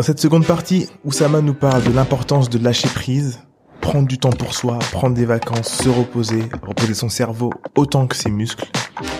Dans 0.00 0.06
cette 0.06 0.18
seconde 0.18 0.46
partie, 0.46 0.88
Oussama 1.04 1.42
nous 1.42 1.52
parle 1.52 1.82
de 1.82 1.92
l'importance 1.92 2.48
de 2.48 2.58
lâcher 2.58 2.88
prise, 2.88 3.40
prendre 3.82 4.08
du 4.08 4.16
temps 4.16 4.30
pour 4.30 4.54
soi, 4.54 4.78
prendre 4.92 5.14
des 5.14 5.26
vacances, 5.26 5.68
se 5.68 5.90
reposer, 5.90 6.42
reposer 6.62 6.94
son 6.94 7.10
cerveau 7.10 7.52
autant 7.76 8.06
que 8.06 8.16
ses 8.16 8.30
muscles. 8.30 8.64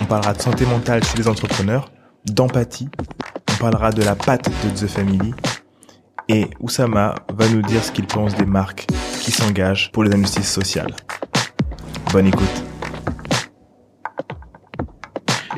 On 0.00 0.06
parlera 0.06 0.32
de 0.32 0.40
santé 0.40 0.64
mentale 0.64 1.04
chez 1.04 1.18
les 1.18 1.28
entrepreneurs, 1.28 1.92
d'empathie, 2.24 2.88
on 3.52 3.56
parlera 3.60 3.92
de 3.92 4.02
la 4.02 4.16
patte 4.16 4.48
de 4.48 4.70
The 4.70 4.88
Family, 4.88 5.34
et 6.30 6.48
Oussama 6.60 7.14
va 7.28 7.46
nous 7.48 7.60
dire 7.60 7.84
ce 7.84 7.92
qu'il 7.92 8.06
pense 8.06 8.34
des 8.34 8.46
marques 8.46 8.86
qui 9.20 9.32
s'engagent 9.32 9.92
pour 9.92 10.02
les 10.02 10.14
injustices 10.14 10.50
sociales. 10.50 10.96
Bonne 12.10 12.28
écoute. 12.28 12.69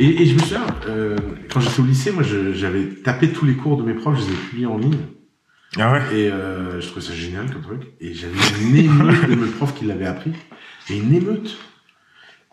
Et, 0.02 0.22
et 0.22 0.26
je 0.26 0.34
me 0.34 0.40
souviens, 0.40 0.66
euh, 0.88 1.16
quand 1.52 1.60
j'étais 1.60 1.80
au 1.80 1.84
lycée, 1.84 2.10
moi, 2.10 2.24
j'avais 2.24 2.86
tapé 3.04 3.28
tous 3.28 3.46
les 3.46 3.54
cours 3.54 3.76
de 3.76 3.84
mes 3.84 3.94
profs, 3.94 4.18
je 4.20 4.26
les 4.26 4.32
ai 4.32 4.36
publiés 4.36 4.66
en 4.66 4.76
ligne. 4.76 4.98
Ah 5.78 5.92
ouais? 5.92 6.02
Et 6.12 6.28
euh, 6.28 6.80
je 6.80 6.86
trouvais 6.88 7.06
ça 7.06 7.14
génial 7.14 7.48
comme 7.52 7.62
truc. 7.62 7.82
Et 8.00 8.12
j'avais 8.12 8.34
une 8.62 8.76
émeute 8.76 9.30
de 9.30 9.36
mes 9.36 9.46
profs 9.46 9.74
qui 9.76 9.84
l'avaient 9.84 10.06
appris. 10.06 10.32
Et 10.90 10.98
une 10.98 11.14
émeute. 11.14 11.56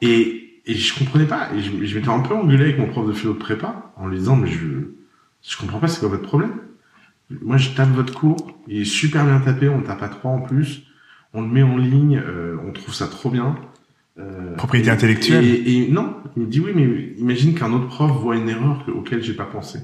Et, 0.01 0.61
et 0.67 0.75
je 0.75 0.97
comprenais 0.97 1.25
pas. 1.25 1.49
Et 1.55 1.61
je, 1.61 1.71
je 1.85 1.97
m'étais 1.97 2.09
un 2.09 2.19
peu 2.19 2.35
engueulé 2.35 2.65
avec 2.65 2.77
mon 2.77 2.85
prof 2.87 3.07
de 3.07 3.13
philo 3.13 3.33
de 3.33 3.39
prépa 3.39 3.93
en 3.97 4.07
lui 4.07 4.19
disant, 4.19 4.35
mais 4.35 4.47
je, 4.47 4.67
je 5.41 5.57
comprends 5.57 5.79
pas, 5.79 5.87
c'est 5.87 6.01
quoi 6.01 6.09
votre 6.09 6.27
problème? 6.27 6.53
Moi, 7.41 7.57
je 7.57 7.71
tape 7.71 7.89
votre 7.89 8.13
cours. 8.13 8.59
Il 8.67 8.81
est 8.81 8.85
super 8.85 9.25
bien 9.25 9.39
tapé, 9.39 9.69
on 9.69 9.81
tape 9.81 10.03
à 10.03 10.09
trois 10.09 10.31
en 10.31 10.41
plus. 10.41 10.83
On 11.33 11.41
le 11.41 11.47
met 11.47 11.63
en 11.63 11.77
ligne, 11.77 12.21
euh, 12.23 12.57
on 12.63 12.71
trouve 12.73 12.93
ça 12.93 13.07
trop 13.07 13.31
bien. 13.31 13.55
Euh, 14.17 14.55
Propriété 14.55 14.89
et- 14.89 14.91
intellectuelle. 14.91 15.45
et, 15.45 15.85
et 15.85 15.91
non, 15.91 16.15
il 16.35 16.43
me 16.43 16.47
dit 16.47 16.59
oui, 16.59 16.71
mais 16.75 17.13
imagine 17.17 17.53
qu'un 17.53 17.71
autre 17.71 17.87
prof 17.87 18.11
voit 18.21 18.35
une 18.35 18.49
erreur 18.49 18.83
que- 18.85 18.91
auquel 18.91 19.21
j'ai 19.23 19.33
pas 19.33 19.45
pensé. 19.45 19.79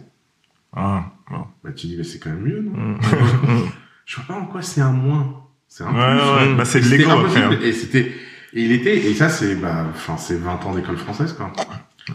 Ah, 0.76 1.06
bon. 1.32 1.46
Bah 1.64 1.72
tu 1.74 1.88
dis 1.88 1.96
mais 1.98 2.04
c'est 2.04 2.20
quand 2.20 2.32
même 2.32 2.42
mieux, 2.42 2.62
non 2.62 2.72
Mm. 2.72 2.98
Je 4.06 4.18
vois 4.18 4.26
pas 4.26 4.34
en 4.42 4.46
quoi 4.46 4.62
c'est 4.62 4.82
un 4.82 4.92
moins. 4.92 5.42
C'est 5.68 5.84
un 5.84 5.88
Ouais, 5.88 6.20
plus. 6.42 6.50
ouais, 6.50 6.56
bah 6.58 6.66
c'est 6.66 6.82
de 6.82 6.88
l'ego 6.90 7.10
hein. 7.10 7.52
Et 7.64 7.72
c'était, 7.72 8.12
et 8.54 8.64
il 8.64 8.72
était, 8.72 8.98
et 8.98 9.14
ça 9.14 9.30
c'est, 9.30 9.55
bah, 9.55 9.86
enfin, 9.90 10.18
c'est 10.18 10.36
20 10.38 10.64
ans 10.66 10.76
d'école 10.76 10.98
française, 10.98 11.34
quoi. 11.34 11.52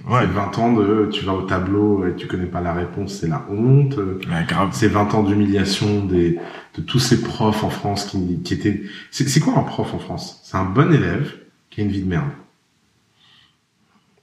Ouais, 0.08 0.20
C'est 0.20 0.26
20 0.26 0.58
ans 0.58 0.72
de, 0.72 1.08
tu 1.10 1.24
vas 1.24 1.32
au 1.34 1.42
tableau 1.42 2.06
et 2.06 2.14
tu 2.14 2.28
connais 2.28 2.46
pas 2.46 2.60
la 2.60 2.72
réponse, 2.72 3.14
c'est 3.14 3.26
la 3.26 3.44
honte. 3.50 3.96
ouais, 3.96 4.44
grave. 4.46 4.68
C'est 4.72 4.86
20 4.88 5.14
ans 5.14 5.22
d'humiliation 5.24 6.04
des, 6.04 6.38
de 6.76 6.80
tous 6.82 7.00
ces 7.00 7.22
profs 7.22 7.64
en 7.64 7.70
France 7.70 8.04
qui, 8.04 8.40
qui 8.42 8.54
étaient, 8.54 8.82
c'est 9.10 9.40
quoi 9.40 9.58
un 9.58 9.62
prof 9.64 9.92
en 9.92 9.98
France? 9.98 10.40
C'est 10.44 10.56
un 10.58 10.64
bon 10.64 10.92
élève 10.92 11.32
qui 11.70 11.80
a 11.80 11.84
une 11.84 11.90
vie 11.90 12.02
de 12.02 12.08
merde. 12.08 12.30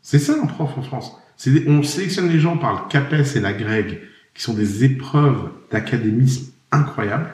C'est 0.02 0.20
ça 0.20 0.36
un 0.42 0.46
prof 0.46 0.78
en 0.78 0.82
France. 0.82 1.12
C'est 1.36 1.52
des- 1.52 1.70
on 1.70 1.84
sélectionne 1.84 2.30
les 2.30 2.40
gens 2.40 2.58
par 2.58 2.74
le 2.74 2.90
CAPES 2.90 3.36
et 3.36 3.40
la 3.40 3.54
GREG, 3.54 4.02
qui 4.34 4.42
sont 4.44 4.54
des 4.54 4.84
épreuves 4.84 5.50
d'académisme 5.72 6.52
incroyables. 6.72 7.34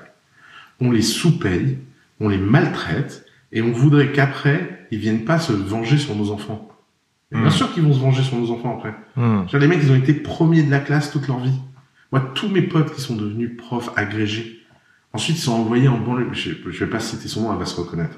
On 0.79 0.91
les 0.91 1.01
sous-paye, 1.01 1.77
on 2.19 2.29
les 2.29 2.37
maltraite, 2.37 3.25
et 3.51 3.61
on 3.61 3.71
voudrait 3.71 4.11
qu'après, 4.11 4.87
ils 4.91 4.99
viennent 4.99 5.25
pas 5.25 5.39
se 5.39 5.53
venger 5.53 5.97
sur 5.97 6.15
nos 6.15 6.31
enfants. 6.31 6.69
Bien 7.31 7.45
Mm. 7.45 7.51
sûr 7.51 7.73
qu'ils 7.73 7.83
vont 7.83 7.93
se 7.93 7.99
venger 7.99 8.23
sur 8.23 8.37
nos 8.37 8.51
enfants 8.51 8.77
après. 8.77 8.93
Hmm. 9.15 9.45
Les 9.53 9.67
mecs, 9.67 9.79
ils 9.81 9.91
ont 9.91 9.95
été 9.95 10.13
premiers 10.13 10.61
de 10.63 10.69
la 10.69 10.79
classe 10.79 11.11
toute 11.11 11.27
leur 11.27 11.39
vie. 11.39 11.59
Moi, 12.11 12.21
tous 12.35 12.47
mes 12.47 12.61
potes 12.61 12.93
qui 12.93 13.01
sont 13.01 13.15
devenus 13.15 13.57
profs 13.57 13.89
agrégés, 13.95 14.59
ensuite 15.13 15.37
ils 15.37 15.41
sont 15.41 15.53
envoyés 15.53 15.87
en 15.87 15.97
banlieue. 15.97 16.29
Je, 16.33 16.49
je 16.71 16.79
vais 16.83 16.89
pas 16.89 16.99
citer 16.99 17.27
son 17.27 17.41
nom, 17.43 17.53
elle 17.53 17.59
va 17.59 17.65
se 17.65 17.75
reconnaître. 17.75 18.17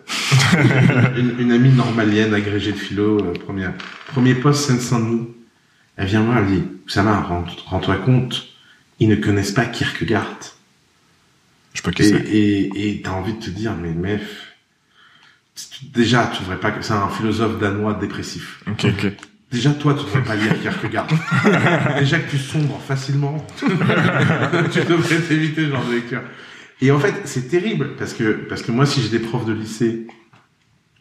une, 1.17 1.35
une 1.39 1.51
amie 1.51 1.69
normalienne 1.69 2.33
agrégée 2.33 2.71
de 2.71 2.77
philo, 2.77 3.19
euh, 3.19 3.33
première, 3.33 3.73
premier 4.07 4.35
poste 4.35 4.67
Seine-Saint-Denis. 4.67 5.27
Elle 5.97 6.07
vient 6.07 6.21
me 6.21 6.25
voir, 6.27 6.39
elle 6.39 6.47
dit, 6.47 6.63
Oussama, 6.87 7.21
rends- 7.21 7.45
rends-toi 7.67 7.95
compte, 7.97 8.47
ils 8.99 9.07
ne 9.09 9.15
connaissent 9.15 9.51
pas 9.53 9.65
Kierkegaard. 9.65 10.25
Je 11.73 11.81
peux 11.81 11.91
Et, 11.91 11.93
casser. 11.93 12.15
et, 12.15 12.89
et 12.89 13.01
t'as 13.01 13.11
envie 13.11 13.33
de 13.33 13.39
te 13.39 13.49
dire, 13.49 13.73
mais 13.75 14.19
tu- 15.55 15.85
déjà, 15.93 16.29
tu 16.33 16.41
devrais 16.41 16.59
pas 16.59 16.71
que 16.71 16.81
c'est 16.83 16.93
un 16.93 17.09
philosophe 17.09 17.59
danois 17.59 17.93
dépressif. 17.93 18.61
Ok, 18.67 18.85
ok. 18.85 19.11
Déjà, 19.51 19.71
toi, 19.71 19.93
tu 19.93 20.03
devrais 20.05 20.23
pas 20.23 20.35
lire 20.35 20.59
Kierkegaard. 20.61 21.07
Déjà 21.99 22.19
que 22.19 22.29
tu 22.29 22.37
sombres 22.37 22.81
facilement, 22.85 23.45
tu 23.57 23.67
devrais 23.67 25.21
t'éviter 25.21 25.65
ce 25.65 25.69
genre 25.69 25.85
de 25.85 25.93
lecture. 25.93 26.21
Et 26.81 26.91
en 26.91 26.99
fait, 26.99 27.13
c'est 27.25 27.47
terrible 27.47 27.95
parce 27.97 28.13
que 28.13 28.31
parce 28.49 28.61
que 28.61 28.71
moi, 28.71 28.85
si 28.85 29.01
j'étais 29.01 29.19
prof 29.19 29.45
de 29.45 29.53
lycée 29.53 30.07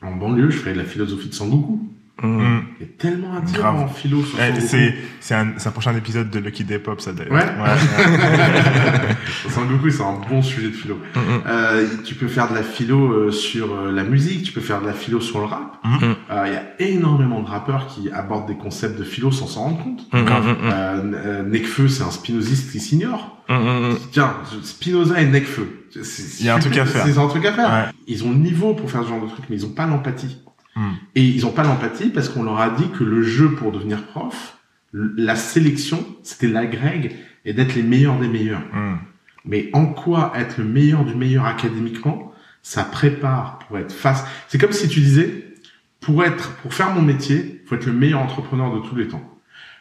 en 0.02 0.12
banlieue, 0.12 0.50
je 0.50 0.58
ferais 0.58 0.72
de 0.72 0.78
la 0.78 0.84
philosophie 0.84 1.28
de 1.28 1.34
Sangoku. 1.34 1.93
Hmm. 2.22 2.60
Il 2.80 2.86
y 2.86 2.88
a 2.88 2.92
tellement 2.96 3.34
à 3.36 3.40
dire 3.40 3.58
Grave. 3.58 3.76
en 3.76 3.88
philo 3.88 4.22
sur 4.22 4.38
Eh, 4.40 4.60
c'est 4.60 4.94
c'est 5.20 5.34
un, 5.34 5.46
prochain 5.72 5.94
épisode 5.96 6.30
de 6.30 6.38
Lucky 6.38 6.62
Day 6.62 6.78
Pop 6.78 7.00
ça 7.00 7.12
d'ailleurs. 7.12 7.32
Ouais. 7.32 7.44
Sangoku, 9.50 9.90
c'est 9.90 10.02
un 10.02 10.20
bon 10.28 10.40
sujet 10.40 10.68
de 10.68 10.72
philo. 10.72 10.96
Mm, 11.14 11.18
mm. 11.18 11.42
Euh, 11.46 11.86
tu 12.04 12.14
peux 12.14 12.28
faire 12.28 12.48
de 12.50 12.54
la 12.54 12.62
philo 12.62 13.12
euh, 13.12 13.30
sur 13.32 13.74
euh, 13.74 13.92
la 13.92 14.04
musique, 14.04 14.44
tu 14.44 14.52
peux 14.52 14.60
faire 14.60 14.80
de 14.80 14.86
la 14.86 14.92
philo 14.92 15.20
sur 15.20 15.40
le 15.40 15.46
rap. 15.46 15.78
Mm. 15.82 15.96
Euh, 16.30 16.44
Il 16.46 16.52
y 16.52 16.56
a 16.56 16.88
énormément 16.90 17.42
de 17.42 17.48
rappeurs 17.48 17.88
qui 17.88 18.10
abordent 18.10 18.46
des 18.46 18.56
concepts 18.56 18.98
de 18.98 19.04
philo 19.04 19.32
sans 19.32 19.46
s'en 19.46 19.62
rendre 19.62 19.82
compte. 19.82 20.06
Mm, 20.12 20.18
mm, 20.18 20.22
mm, 20.22 20.56
Euh, 20.72 21.42
Nekfeu, 21.42 21.88
c'est 21.88 22.04
un 22.04 22.10
spinoziste 22.10 22.70
qui 22.70 22.80
s'ignore. 22.80 23.42
mm, 23.48 23.54
mm, 23.54 23.90
mm. 23.92 23.96
Tiens, 24.12 24.34
Spinoza 24.62 25.20
et 25.20 25.26
Nekfeu. 25.26 25.86
Il 25.96 26.46
y 26.46 26.48
a 26.48 26.54
un 26.54 26.58
truc 26.58 26.76
à 26.78 26.86
faire. 26.86 27.04
C'est 27.06 27.18
un 27.18 27.28
truc 27.28 27.44
à 27.44 27.52
faire. 27.52 27.68
Ouais. 27.70 27.92
Ils 28.06 28.24
ont 28.24 28.30
le 28.30 28.36
niveau 28.38 28.74
pour 28.74 28.90
faire 28.90 29.02
ce 29.02 29.08
genre 29.08 29.20
de 29.22 29.28
truc, 29.28 29.44
mais 29.50 29.56
ils 29.56 29.66
ont 29.66 29.70
pas 29.70 29.86
l'empathie. 29.86 30.38
Mm. 30.76 30.90
Et 31.14 31.24
ils 31.24 31.46
ont 31.46 31.52
pas 31.52 31.62
l'empathie 31.62 32.10
parce 32.10 32.28
qu'on 32.28 32.42
leur 32.42 32.60
a 32.60 32.70
dit 32.70 32.88
que 32.90 33.04
le 33.04 33.22
jeu 33.22 33.52
pour 33.52 33.72
devenir 33.72 34.04
prof, 34.06 34.58
la 34.92 35.36
sélection, 35.36 36.04
c'était 36.22 36.48
la 36.48 36.66
grègue 36.66 37.16
et 37.44 37.52
d'être 37.52 37.74
les 37.74 37.82
meilleurs 37.82 38.18
des 38.18 38.28
meilleurs. 38.28 38.62
Mm. 38.72 38.98
Mais 39.44 39.70
en 39.72 39.86
quoi 39.86 40.32
être 40.36 40.58
le 40.58 40.64
meilleur 40.64 41.04
du 41.04 41.14
meilleur 41.14 41.44
académiquement, 41.44 42.32
ça 42.62 42.82
prépare 42.84 43.58
pour 43.58 43.78
être 43.78 43.92
face. 43.92 44.24
C'est 44.48 44.58
comme 44.58 44.72
si 44.72 44.88
tu 44.88 45.00
disais, 45.00 45.54
pour 46.00 46.24
être, 46.24 46.52
pour 46.56 46.72
faire 46.72 46.94
mon 46.94 47.02
métier, 47.02 47.62
faut 47.66 47.74
être 47.74 47.86
le 47.86 47.92
meilleur 47.92 48.20
entrepreneur 48.20 48.74
de 48.74 48.86
tous 48.86 48.96
les 48.96 49.08
temps. 49.08 49.33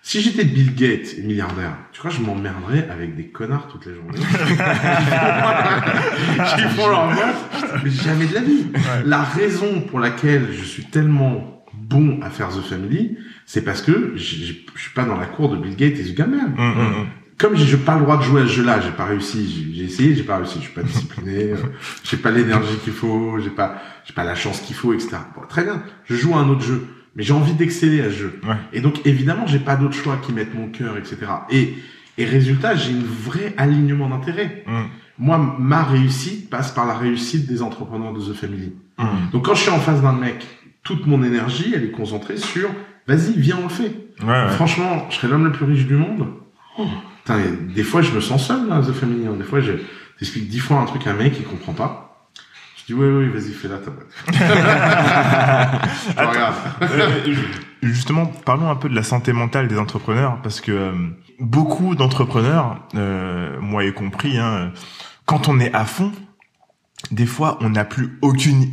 Si 0.06 0.19
j'étais 0.22 0.44
Bill 0.44 0.75
Gates 0.75 1.16
et 1.18 1.22
milliardaire, 1.22 1.78
tu 1.94 2.00
crois 2.00 2.12
que 2.12 2.18
je 2.18 2.22
m'emmerderais 2.22 2.90
avec 2.91 3.16
des 3.16 3.28
connards 3.30 3.69
toute 3.69 3.86
la 3.86 3.94
journée 3.94 4.19
qui 6.58 6.62
font 6.75 6.88
leur 6.90 7.09
mais 7.84 7.90
jamais 7.90 8.25
de 8.28 8.34
la 8.34 8.42
vie. 8.42 8.66
La 9.06 9.24
raison 9.24 9.80
pour 9.81 10.00
laquelle 10.00 10.50
je 10.52 10.63
suis 10.66 10.84
tellement 10.86 11.63
bon 11.74 12.19
à 12.22 12.30
faire 12.30 12.50
The 12.50 12.62
Family, 12.62 13.18
c'est 13.46 13.63
parce 13.63 13.81
que 13.81 14.12
je 14.16 14.24
suis 14.24 14.92
pas 14.94 15.06
dans 15.06 15.18
la 15.18 15.25
cour 15.25 15.50
de 15.50 15.58
Bill 15.58 15.75
Gates 15.75 15.97
et 16.00 16.03
Zuckerberg 16.03 16.52
Mm, 16.58 16.62
mm, 16.62 16.81
mm. 16.81 17.08
comme 17.38 17.56
j'ai 17.56 17.78
pas 17.78 17.96
le 17.96 18.02
droit 18.02 18.18
de 18.18 18.24
jouer 18.24 18.42
à 18.42 18.47
ce 18.47 18.52
jeu-là, 18.52 18.81
j'ai 18.81 18.92
pas 18.92 19.06
réussi, 19.06 19.50
j'ai- 19.50 19.74
j'ai 19.74 19.84
essayé, 19.86 20.16
j'ai 20.16 20.24
pas 20.24 20.38
réussi, 20.38 20.56
je 20.59 20.66
suis 20.66 20.74
pas 20.74 20.84
discipliné, 20.84 21.36
euh, 21.53 21.58
j'ai 22.03 22.18
pas 22.18 22.31
l'énergie 22.31 22.75
qu'il 22.84 22.94
faut, 22.94 23.40
j'ai 23.40 23.50
pas, 23.50 23.81
j'ai 24.06 24.13
pas 24.13 24.24
la 24.25 24.36
chance 24.36 24.59
qu'il 24.59 24.75
faut, 24.75 24.94
etc. 24.94 25.16
Bon, 25.36 25.42
très 25.47 25.63
bien, 25.63 25.81
je 26.06 26.16
joue 26.16 26.36
à 26.36 26.40
un 26.40 26.50
autre 26.50 26.62
jeu, 26.63 26.86
mais 27.16 27.24
j'ai 27.24 27.34
envie 27.34 27.53
d'exceller 27.53 28.01
à 28.01 28.06
ce 28.06 28.18
jeu. 28.18 28.40
Ouais. 28.44 28.56
Et 28.74 28.81
donc 28.81 29.06
évidemment, 29.06 29.46
j'ai 29.47 29.59
pas 29.59 29.75
d'autre 29.75 29.96
choix 29.96 30.18
qui 30.18 30.34
mettent 30.34 30.56
mon 30.56 30.68
cœur, 30.68 30.97
etc. 30.97 31.18
Et 31.50 31.75
et 32.18 32.25
résultat, 32.25 32.75
j'ai 32.75 32.91
une 32.91 33.03
vraie 33.03 33.53
alignement 33.57 34.07
d'intérêt. 34.09 34.63
Mm. 34.68 34.81
Moi, 35.19 35.56
ma 35.59 35.84
réussite 35.84 36.50
passe 36.50 36.72
par 36.72 36.85
la 36.85 36.94
réussite 36.94 37.47
des 37.47 37.62
entrepreneurs 37.62 38.13
de 38.13 38.19
The 38.19 38.34
Family. 38.35 38.74
Mm. 39.00 39.31
Donc 39.31 39.46
quand 39.46 39.56
je 39.56 39.62
suis 39.62 39.72
en 39.72 39.79
face 39.79 40.01
d'un 40.01 40.13
mec, 40.13 40.46
toute 40.84 41.07
mon 41.07 41.24
énergie, 41.24 41.74
elle 41.75 41.84
est 41.85 41.91
concentrée 41.91 42.38
sur, 42.38 42.69
vas-y, 43.07 43.34
viens, 43.38 43.57
on 43.59 43.63
le 43.63 43.69
fait. 43.69 43.95
Ouais, 44.22 44.28
ouais. 44.28 44.50
Franchement, 44.50 45.07
je 45.09 45.16
serais 45.16 45.28
l'homme 45.28 45.45
le 45.45 45.51
plus 45.51 45.66
riche 45.66 45.85
du 45.88 45.95
monde. 45.95 46.28
Oh, 46.78 46.85
putain, 47.24 47.40
des 47.74 47.84
fois, 47.84 48.01
je 48.01 48.12
me 48.12 48.19
sens 48.19 48.47
seul, 48.47 48.68
là, 48.68 48.81
The 48.81 48.91
Family. 48.91 49.25
hein. 49.25 49.35
Des 49.38 49.44
fois, 49.44 49.59
je 49.59 49.74
t'explique 50.19 50.50
dix 50.50 50.59
fois 50.59 50.78
un 50.78 50.85
truc 50.85 51.07
à 51.07 51.12
un 51.12 51.16
mec, 51.16 51.34
il 51.40 51.45
comprend 51.45 51.74
pas. 51.74 52.03
Je 52.84 52.94
dis, 52.94 53.00
ouais, 53.00 53.10
ouais, 53.10 53.30
vas-y, 53.30 53.54
fais-la, 53.54 53.78
ta 53.78 53.92
boîte. 53.92 54.08
Justement, 57.82 58.26
parlons 58.26 58.70
un 58.70 58.76
peu 58.76 58.90
de 58.90 58.96
la 58.96 59.04
santé 59.04 59.32
mentale 59.32 59.70
des 59.70 59.80
entrepreneurs, 59.80 60.42
parce 60.42 60.60
que 60.60 60.72
euh, 60.72 60.92
beaucoup 61.40 61.96
d'entrepreneurs, 61.96 62.86
euh, 62.96 63.58
moi 63.62 63.86
y 63.86 63.94
compris, 63.94 64.38
hein, 64.38 64.74
quand 65.26 65.48
on 65.48 65.62
est 65.62 65.74
à 65.74 65.86
fond, 65.86 66.12
des 67.12 67.25
fois, 67.25 67.57
on 67.62 67.69
n'a 67.69 67.86
plus 67.86 68.18
aucune... 68.22 68.69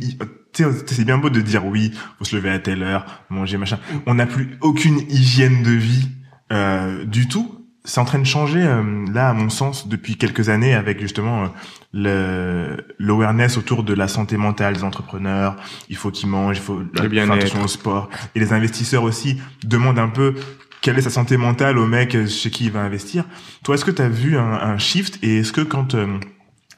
c'est 0.53 1.05
bien 1.05 1.17
beau 1.17 1.29
de 1.29 1.39
dire 1.39 1.65
oui, 1.65 1.93
faut 2.17 2.25
se 2.25 2.35
lever 2.35 2.49
à 2.49 2.59
telle 2.59 2.83
heure, 2.83 3.05
manger 3.29 3.57
machin. 3.57 3.79
On 4.05 4.15
n'a 4.15 4.25
plus 4.25 4.57
aucune 4.59 4.99
hygiène 5.09 5.63
de 5.63 5.71
vie 5.71 6.09
euh, 6.51 7.05
du 7.05 7.29
tout. 7.29 7.60
C'est 7.83 7.99
en 7.99 8.05
train 8.05 8.19
de 8.19 8.25
changer 8.25 8.61
euh, 8.61 9.05
là, 9.11 9.29
à 9.29 9.33
mon 9.33 9.49
sens, 9.49 9.87
depuis 9.87 10.15
quelques 10.15 10.49
années, 10.49 10.75
avec 10.75 10.99
justement 10.99 11.43
euh, 11.43 11.47
le 11.93 12.85
l'awareness 12.99 13.57
autour 13.57 13.83
de 13.83 13.93
la 13.93 14.07
santé 14.07 14.37
mentale 14.37 14.75
des 14.75 14.83
entrepreneurs. 14.83 15.55
Il 15.89 15.95
faut 15.95 16.11
qu'ils 16.11 16.29
mangent, 16.29 16.57
il 16.57 16.61
faut 16.61 16.81
faire 16.95 17.09
bien-être. 17.09 17.33
attention 17.33 17.63
au 17.63 17.67
sport. 17.67 18.09
Et 18.35 18.39
les 18.39 18.53
investisseurs 18.53 19.03
aussi 19.03 19.41
demandent 19.63 19.99
un 19.99 20.09
peu 20.09 20.35
quelle 20.81 20.97
est 20.97 21.01
sa 21.01 21.09
santé 21.09 21.37
mentale 21.37 21.77
au 21.77 21.87
mec 21.87 22.15
chez 22.27 22.51
qui 22.51 22.65
il 22.65 22.71
va 22.71 22.81
investir. 22.81 23.23
Toi, 23.63 23.75
est-ce 23.75 23.85
que 23.85 23.91
tu 23.91 24.01
as 24.01 24.09
vu 24.09 24.37
un, 24.37 24.53
un 24.53 24.77
shift? 24.77 25.17
Et 25.23 25.39
est-ce 25.39 25.51
que 25.51 25.61
quand 25.61 25.95
euh, 25.95 26.19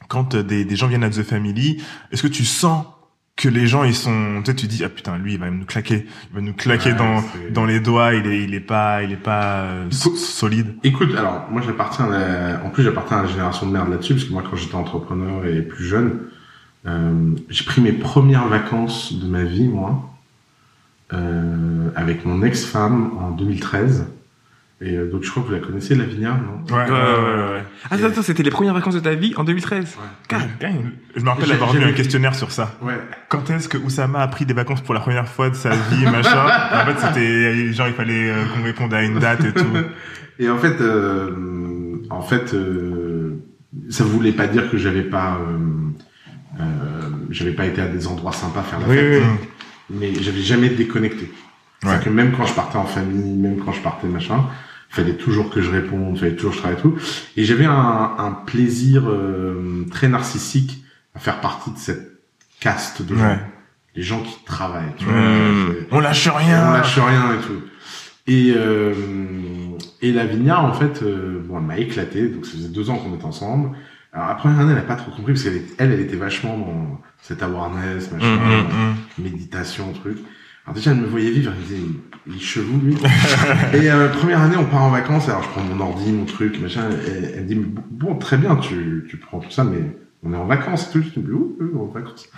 quand 0.08 0.36
des, 0.36 0.64
des 0.64 0.76
gens 0.76 0.86
viennent 0.86 1.04
à 1.04 1.10
The 1.10 1.22
Family, 1.22 1.82
est-ce 2.12 2.22
que 2.22 2.28
tu 2.28 2.44
sens 2.44 2.86
que 3.36 3.48
les 3.48 3.66
gens 3.66 3.84
ils 3.84 3.94
sont 3.94 4.42
tu 4.44 4.50
sais 4.50 4.56
tu 4.56 4.66
dis 4.66 4.84
ah 4.84 4.88
putain 4.88 5.18
lui 5.18 5.34
il 5.34 5.40
va 5.40 5.50
nous 5.50 5.64
claquer 5.64 6.06
il 6.30 6.34
va 6.34 6.40
nous 6.40 6.54
claquer 6.54 6.92
Ouais, 6.92 6.96
dans 6.96 7.24
dans 7.50 7.64
les 7.64 7.80
doigts 7.80 8.14
il 8.14 8.26
est 8.26 8.44
il 8.44 8.54
est 8.54 8.60
pas 8.60 9.02
il 9.02 9.12
est 9.12 9.16
pas 9.16 9.62
euh, 9.62 9.90
solide 9.90 10.76
Écoute, 10.84 11.14
alors 11.16 11.46
moi 11.50 11.60
j'appartiens, 11.64 12.10
à 12.12 12.64
en 12.64 12.70
plus 12.70 12.84
j'appartiens 12.84 13.18
à 13.18 13.22
la 13.22 13.28
génération 13.28 13.66
de 13.66 13.72
merde 13.72 13.90
là-dessus, 13.90 14.14
parce 14.14 14.24
que 14.26 14.32
moi 14.32 14.42
quand 14.48 14.56
j'étais 14.56 14.74
entrepreneur 14.76 15.44
et 15.46 15.62
plus 15.62 15.84
jeune, 15.84 16.20
euh, 16.86 17.34
j'ai 17.48 17.64
pris 17.64 17.80
mes 17.80 17.92
premières 17.92 18.46
vacances 18.46 19.14
de 19.14 19.26
ma 19.26 19.42
vie, 19.42 19.68
moi, 19.68 20.10
euh, 21.12 21.88
avec 21.96 22.24
mon 22.24 22.42
ex-femme 22.42 23.12
en 23.18 23.30
2013. 23.30 24.06
Et 24.80 24.96
euh, 24.96 25.10
donc 25.10 25.22
je 25.22 25.30
crois 25.30 25.42
que 25.42 25.48
vous 25.48 25.54
la 25.54 25.60
connaissez, 25.60 25.94
Lavinia, 25.94 26.30
non? 26.30 26.74
Ouais 26.74 26.82
ouais 26.82 26.90
ouais, 26.90 26.96
ouais, 26.96 27.52
ouais. 27.54 27.62
Ah, 27.90 27.94
attends, 27.94 28.06
attends, 28.06 28.22
c'était 28.22 28.42
les 28.42 28.50
premières 28.50 28.74
vacances 28.74 28.94
de 28.94 29.00
ta 29.00 29.14
vie 29.14 29.32
en 29.36 29.44
2013. 29.44 29.96
God 30.28 30.38
damn. 30.60 30.90
je 31.14 31.22
me 31.22 31.28
rappelle 31.28 31.52
avoir 31.52 31.72
vu 31.72 31.82
un 31.84 31.92
questionnaire 31.92 32.34
sur 32.34 32.50
ça 32.50 32.74
Ouais. 32.82 32.98
quand 33.28 33.48
est-ce 33.50 33.68
que 33.68 33.78
Oussama 33.78 34.20
a 34.20 34.28
pris 34.28 34.44
des 34.46 34.54
vacances 34.54 34.80
pour 34.82 34.92
la 34.94 35.00
première 35.00 35.28
fois 35.28 35.48
de 35.48 35.54
sa 35.54 35.70
vie 35.70 36.04
machin? 36.04 36.44
En 36.72 36.86
fait 36.86 36.98
c'était 37.06 37.72
genre 37.72 37.86
il 37.88 37.94
fallait 37.94 38.30
euh, 38.30 38.44
qu'on 38.54 38.62
réponde 38.64 38.92
à 38.94 39.02
une 39.02 39.18
date 39.20 39.44
et 39.44 39.52
tout 39.52 39.64
Et 40.40 40.50
en 40.50 40.58
fait, 40.58 40.80
euh, 40.80 41.30
en 42.10 42.20
fait, 42.22 42.52
euh, 42.54 43.36
ça 43.88 44.02
voulait 44.02 44.32
pas 44.32 44.48
dire 44.48 44.68
que 44.68 44.76
j'avais 44.76 45.02
pas, 45.04 45.38
euh, 45.40 46.60
euh, 46.60 46.62
j'avais 47.30 47.52
pas 47.52 47.66
été 47.66 47.80
à 47.80 47.86
des 47.86 48.08
endroits 48.08 48.32
sympas 48.32 48.62
faire 48.62 48.80
la 48.80 48.88
Oui, 48.88 48.96
fête, 48.96 49.22
oui. 49.22 49.46
mais 49.90 50.14
j'avais 50.20 50.40
jamais 50.40 50.70
déconnecté. 50.70 51.30
Ouais. 51.90 52.00
que 52.04 52.10
même 52.10 52.32
quand 52.36 52.46
je 52.46 52.54
partais 52.54 52.76
en 52.76 52.84
famille, 52.86 53.34
même 53.36 53.58
quand 53.64 53.72
je 53.72 53.80
partais 53.80 54.06
machin, 54.06 54.44
il 54.90 54.94
fallait 54.94 55.14
toujours 55.16 55.50
que 55.50 55.60
je 55.60 55.70
réponde, 55.70 56.16
il 56.16 56.20
fallait 56.20 56.34
toujours 56.36 56.52
que 56.52 56.56
je 56.56 56.62
travaille 56.62 56.78
et 56.78 56.82
tout. 56.82 56.94
Et 57.36 57.44
j'avais 57.44 57.64
un, 57.66 58.12
un 58.18 58.30
plaisir 58.46 59.04
euh, 59.08 59.84
très 59.90 60.08
narcissique 60.08 60.84
à 61.14 61.18
faire 61.18 61.40
partie 61.40 61.70
de 61.72 61.78
cette 61.78 62.20
caste 62.60 63.02
de 63.02 63.14
gens, 63.16 63.24
Ouais. 63.24 63.38
les 63.96 64.02
gens 64.02 64.20
qui 64.20 64.36
travaillent. 64.44 64.94
Tu 64.96 65.04
vois, 65.04 65.14
Mmh. 65.14 65.66
C'est- 65.72 65.86
on 65.92 66.00
lâche 66.00 66.28
on 66.32 66.36
rien 66.36 66.72
lâche 66.72 66.98
rien 66.98 67.34
et 67.34 67.40
tout. 67.44 67.62
Et, 68.26 68.54
euh, 68.56 68.94
et 70.00 70.12
Lavinia, 70.12 70.60
en 70.62 70.72
fait, 70.72 71.02
euh, 71.02 71.42
bon, 71.46 71.58
elle 71.58 71.64
m'a 71.64 71.76
éclaté. 71.78 72.28
Donc, 72.28 72.46
ça 72.46 72.52
faisait 72.52 72.68
deux 72.68 72.88
ans 72.88 72.96
qu'on 72.96 73.14
était 73.14 73.24
ensemble. 73.24 73.76
Alors, 74.14 74.28
la 74.28 74.34
première 74.34 74.60
année, 74.60 74.70
elle 74.70 74.76
n'a 74.76 74.82
pas 74.82 74.94
trop 74.96 75.10
compris 75.10 75.32
parce 75.34 75.42
qu'elle, 75.44 75.60
elle, 75.78 75.92
elle 75.92 76.00
était 76.00 76.16
vachement 76.16 76.56
dans 76.56 77.00
cette 77.20 77.42
awareness, 77.42 78.10
machin, 78.12 78.26
hum, 78.26 78.66
hum. 78.70 78.94
méditation, 79.18 79.92
truc. 79.92 80.18
Alors, 80.64 80.74
déjà, 80.74 80.92
elle 80.92 80.98
me 80.98 81.06
voyait 81.06 81.30
vivre, 81.30 81.52
elle 81.52 81.60
me 81.60 81.64
disait, 81.64 81.90
il 82.26 82.36
est 82.36 82.40
chelou, 82.40 82.80
lui. 82.82 82.94
et 83.74 83.90
euh, 83.90 84.08
première 84.08 84.40
année, 84.40 84.56
on 84.56 84.64
part 84.64 84.82
en 84.82 84.90
vacances. 84.90 85.28
Alors, 85.28 85.42
je 85.42 85.48
prends 85.48 85.62
mon 85.62 85.78
ordi, 85.80 86.10
mon 86.10 86.24
truc, 86.24 86.58
machin. 86.60 86.88
Elle, 87.06 87.32
elle 87.34 87.42
me 87.42 87.48
dit, 87.48 87.66
bon, 87.90 88.16
très 88.16 88.38
bien, 88.38 88.56
tu, 88.56 89.06
tu 89.08 89.18
prends 89.18 89.40
tout 89.40 89.50
ça, 89.50 89.64
mais 89.64 89.96
on 90.22 90.32
est 90.32 90.36
en 90.36 90.46
vacances 90.46 90.90
tout. 90.90 91.02
Je 91.02 91.20
dis, 91.20 91.30
où, 91.30 91.58
où, 91.60 91.82
en 91.82 91.86
vacances? 91.86 92.28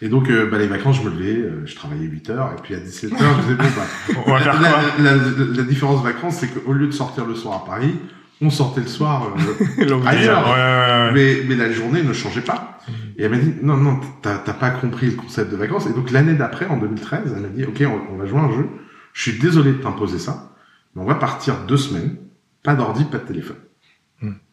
Et 0.00 0.08
donc, 0.08 0.30
euh, 0.30 0.48
bah, 0.50 0.58
les 0.58 0.66
vacances, 0.66 0.96
je 0.96 1.08
me 1.08 1.10
levais, 1.10 1.36
euh, 1.36 1.66
je 1.66 1.74
travaillais 1.74 2.04
8 2.04 2.30
heures, 2.30 2.52
et 2.56 2.62
puis 2.62 2.74
à 2.74 2.78
17 2.78 3.12
heures, 3.12 3.36
je 3.36 3.42
disais, 3.42 3.56
bon, 3.56 3.64
bah, 3.76 4.22
on 4.26 4.32
va 4.32 4.40
faire 4.40 4.60
la, 4.60 4.68
quoi? 4.70 4.80
la, 4.98 5.14
la, 5.14 5.22
la 5.56 5.62
différence 5.62 6.02
vacances, 6.02 6.36
c'est 6.36 6.48
qu'au 6.48 6.72
lieu 6.72 6.86
de 6.86 6.92
sortir 6.92 7.26
le 7.26 7.34
soir 7.34 7.62
à 7.62 7.64
Paris, 7.66 7.94
on 8.40 8.50
sortait 8.50 8.80
le 8.82 8.86
soir. 8.86 9.32
euh, 9.78 10.00
ailleurs. 10.06 10.46
ouais, 10.46 10.52
ouais, 10.54 10.54
ouais. 10.54 11.12
mais, 11.12 11.42
mais 11.48 11.54
la 11.56 11.72
journée 11.72 12.02
ne 12.02 12.12
changeait 12.12 12.40
pas. 12.42 12.78
Et 13.18 13.24
elle 13.24 13.30
m'a 13.30 13.38
dit, 13.38 13.54
non, 13.62 13.76
non, 13.76 13.98
t'as 14.22 14.36
pas 14.38 14.70
compris 14.70 15.06
le 15.06 15.12
concept 15.16 15.50
de 15.50 15.56
vacances. 15.56 15.86
Et 15.86 15.92
donc 15.92 16.10
l'année 16.10 16.34
d'après, 16.34 16.66
en 16.66 16.76
2013, 16.76 17.32
elle 17.34 17.42
m'a 17.42 17.48
dit, 17.48 17.64
ok, 17.64 17.82
on, 17.86 18.14
on 18.14 18.16
va 18.18 18.26
jouer 18.26 18.38
à 18.38 18.42
un 18.42 18.52
jeu. 18.52 18.68
Je 19.12 19.22
suis 19.30 19.38
désolé 19.40 19.72
de 19.72 19.78
t'imposer 19.78 20.18
ça, 20.18 20.52
mais 20.94 21.02
on 21.02 21.06
va 21.06 21.14
partir 21.14 21.54
deux 21.66 21.78
semaines. 21.78 22.16
Pas 22.62 22.74
d'ordi, 22.74 23.04
pas 23.04 23.18
de 23.18 23.24
téléphone. 23.26 23.56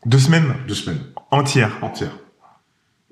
deux 0.06 0.19
semaines 0.19 0.45
Deux 0.68 0.75
semaines 0.75 1.00
entières 1.31 1.77
entières. 1.81 2.18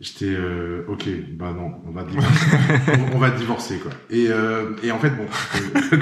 J'étais 0.02 0.34
euh, 0.36 0.84
ok, 0.88 1.08
bah 1.34 1.54
non, 1.56 1.74
on 1.88 1.92
va 1.92 2.04
divorcer, 2.04 2.46
on, 3.12 3.16
on 3.16 3.20
va 3.20 3.30
divorcer 3.30 3.78
quoi. 3.78 3.92
Et, 4.10 4.28
euh, 4.30 4.72
et 4.82 4.92
en 4.92 4.98
fait 5.00 5.12
bon, 5.12 5.28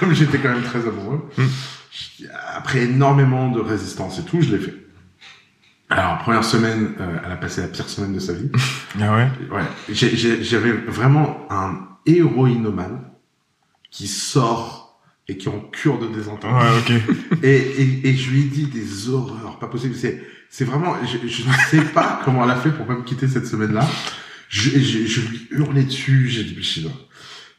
comme 0.00 0.14
j'étais 0.14 0.38
quand 0.38 0.50
même 0.50 0.62
très 0.62 0.86
amoureux, 0.86 1.28
Mm. 1.36 1.42
je- 1.90 2.24
après 2.56 2.84
énormément 2.84 3.50
de 3.50 3.58
résistance 3.60 4.18
et 4.20 4.22
tout, 4.22 4.40
je 4.40 4.54
l'ai 4.54 4.58
fait. 4.62 4.74
Alors 5.88 6.18
première 6.18 6.44
semaine, 6.44 6.92
euh, 7.00 7.16
elle 7.24 7.32
a 7.32 7.36
passé 7.36 7.62
la 7.62 7.66
pire 7.66 7.88
semaine 7.88 8.14
de 8.14 8.20
sa 8.20 8.32
vie. 8.32 8.48
ah 9.00 9.16
ouais? 9.16 9.28
Ouais, 9.50 9.62
j'avais 9.92 10.70
vraiment 10.72 11.46
un 11.50 11.80
héroïnomane 12.06 13.00
qui 13.90 14.06
sort 14.06 14.79
et 15.30 15.36
qui 15.36 15.46
est 15.46 15.50
en 15.50 15.60
cure 15.60 15.98
de 15.98 16.08
désentente. 16.08 16.52
ouais 16.52 16.78
ok 16.78 17.42
Et, 17.44 17.56
et, 17.56 18.08
et 18.08 18.14
je 18.14 18.30
lui 18.30 18.40
ai 18.40 18.44
dit 18.44 18.66
des 18.66 19.08
horreurs, 19.08 19.58
pas 19.60 19.68
possible. 19.68 19.94
C'est, 19.94 20.20
c'est 20.48 20.64
vraiment, 20.64 20.96
je, 21.04 21.28
je 21.28 21.46
ne 21.46 21.52
sais 21.70 21.92
pas 21.92 22.20
comment 22.24 22.44
elle 22.44 22.50
a 22.50 22.56
fait 22.56 22.70
pour 22.70 22.84
pas 22.84 22.96
me 22.96 23.02
quitter 23.02 23.28
cette 23.28 23.46
semaine-là. 23.46 23.88
Je, 24.48 24.70
je, 24.70 25.06
je 25.06 25.20
lui 25.20 25.46
hurlais 25.52 25.84
dessus, 25.84 26.26
j'ai 26.28 26.42
dit, 26.42 26.82
pas. 26.82 26.90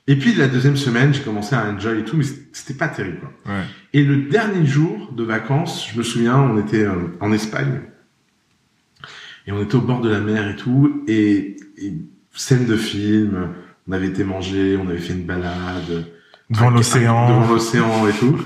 Et 0.08 0.18
puis 0.18 0.34
la 0.34 0.50
deuxième 0.50 0.76
semaine, 0.76 1.14
j'ai 1.14 1.22
commencé 1.22 1.56
à 1.56 1.64
enjoy 1.66 2.00
et 2.00 2.04
tout, 2.04 2.18
mais 2.18 2.26
c'était 2.52 2.74
pas 2.74 2.90
terrible. 2.90 3.20
Quoi. 3.20 3.54
ouais 3.54 3.64
Et 3.94 4.04
le 4.04 4.24
dernier 4.24 4.66
jour 4.66 5.14
de 5.14 5.24
vacances, 5.24 5.88
je 5.90 5.98
me 5.98 6.04
souviens, 6.04 6.38
on 6.38 6.60
était 6.60 6.84
euh, 6.84 6.96
en 7.22 7.32
Espagne. 7.32 7.80
Et 9.48 9.54
on 9.54 9.64
était 9.64 9.76
au 9.76 9.82
bord 9.82 10.02
de 10.02 10.10
la 10.10 10.20
mer 10.20 10.50
et 10.50 10.58
tout. 10.58 11.06
Et, 11.08 11.56
et 11.78 11.94
scène 12.34 12.66
de 12.66 12.76
film, 12.76 13.48
on 13.88 13.94
avait 13.94 14.08
été 14.08 14.26
manger, 14.26 14.76
on 14.76 14.90
avait 14.90 15.00
fait 15.00 15.14
une 15.14 15.26
balade. 15.26 16.12
Devant 16.52 16.68
Avec- 16.68 16.78
l'océan 16.78 17.28
Devant 17.42 17.52
l'océan 17.54 18.08
et 18.08 18.14
tout. 18.14 18.38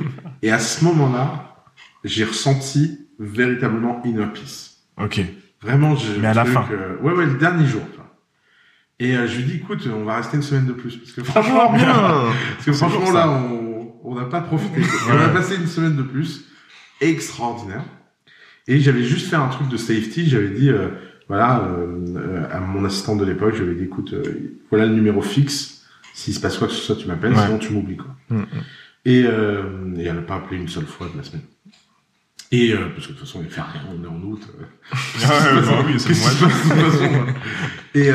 et 0.41 0.51
à 0.51 0.59
ce 0.59 0.83
moment-là, 0.85 1.55
j'ai 2.03 2.23
ressenti 2.23 3.07
véritablement 3.19 4.01
inner 4.05 4.27
peace. 4.33 4.77
ok 5.01 5.21
Vraiment, 5.61 5.95
j'ai 5.95 6.19
Mais 6.19 6.27
à 6.27 6.33
la 6.35 6.45
fin. 6.45 6.65
euh, 6.71 6.97
ouais, 7.01 7.11
ouais, 7.13 7.25
le 7.25 7.33
dernier 7.35 7.65
jour. 7.65 7.81
Et 8.99 9.17
euh, 9.17 9.27
je 9.27 9.37
lui 9.37 9.43
dis, 9.45 9.55
écoute, 9.55 9.89
on 9.93 10.05
va 10.05 10.17
rester 10.17 10.37
une 10.37 10.43
semaine 10.43 10.67
de 10.67 10.71
plus. 10.73 10.95
Parce 10.97 11.11
que 11.11 11.23
franchement, 11.23 11.73
bien. 11.73 11.87
parce 12.55 12.65
que 12.65 12.71
franchement 12.73 13.11
là, 13.11 13.29
on 13.29 13.91
on 14.07 14.13
n'a 14.15 14.25
pas 14.25 14.39
profité. 14.41 14.81
On 15.09 15.17
a 15.17 15.29
passé 15.29 15.55
une 15.55 15.65
semaine 15.65 15.95
de 15.95 16.03
plus. 16.03 16.45
Extraordinaire. 17.01 17.83
Et 18.67 18.79
j'avais 18.79 19.03
juste 19.03 19.27
fait 19.29 19.35
un 19.35 19.47
truc 19.47 19.67
de 19.67 19.77
safety. 19.77 20.29
J'avais 20.29 20.49
dit, 20.49 20.69
euh, 20.69 20.89
voilà, 21.27 21.61
euh, 21.67 22.43
à 22.51 22.59
mon 22.59 22.85
assistant 22.85 23.15
de 23.15 23.25
l'époque, 23.25 23.55
j'avais 23.57 23.73
dit, 23.73 23.83
écoute, 23.85 24.13
voilà 24.69 24.85
le 24.85 24.93
numéro 24.93 25.21
fixe. 25.23 25.74
S'il 26.15 26.33
se 26.33 26.39
passe 26.39 26.57
quoi 26.57 26.67
que 26.67 26.73
ce 26.73 26.81
soit, 26.81 26.95
tu 26.95 27.07
m'appelles, 27.07 27.33
Ouais. 27.33 27.45
sinon 27.45 27.57
tu 27.59 27.73
m'oublies. 27.73 27.97
quoi. 27.97 28.15
Mm, 28.29 28.37
mm. 28.39 28.45
Et, 29.05 29.23
euh, 29.25 29.95
et 29.97 30.05
elle 30.05 30.15
n'a 30.15 30.21
pas 30.21 30.35
appelé 30.35 30.57
une 30.57 30.67
seule 30.67 30.85
fois 30.85 31.07
de 31.11 31.17
la 31.17 31.23
semaine. 31.23 31.43
Et 32.51 32.73
euh, 32.73 32.89
parce 32.95 33.07
que 33.07 33.13
de 33.13 33.17
toute 33.17 33.27
façon, 33.27 33.41
il 33.43 33.49
fait 33.49 33.61
rien, 33.61 33.81
on 33.91 34.03
est 34.03 34.07
en 34.07 34.21
août. 34.21 34.41
et, 37.95 38.11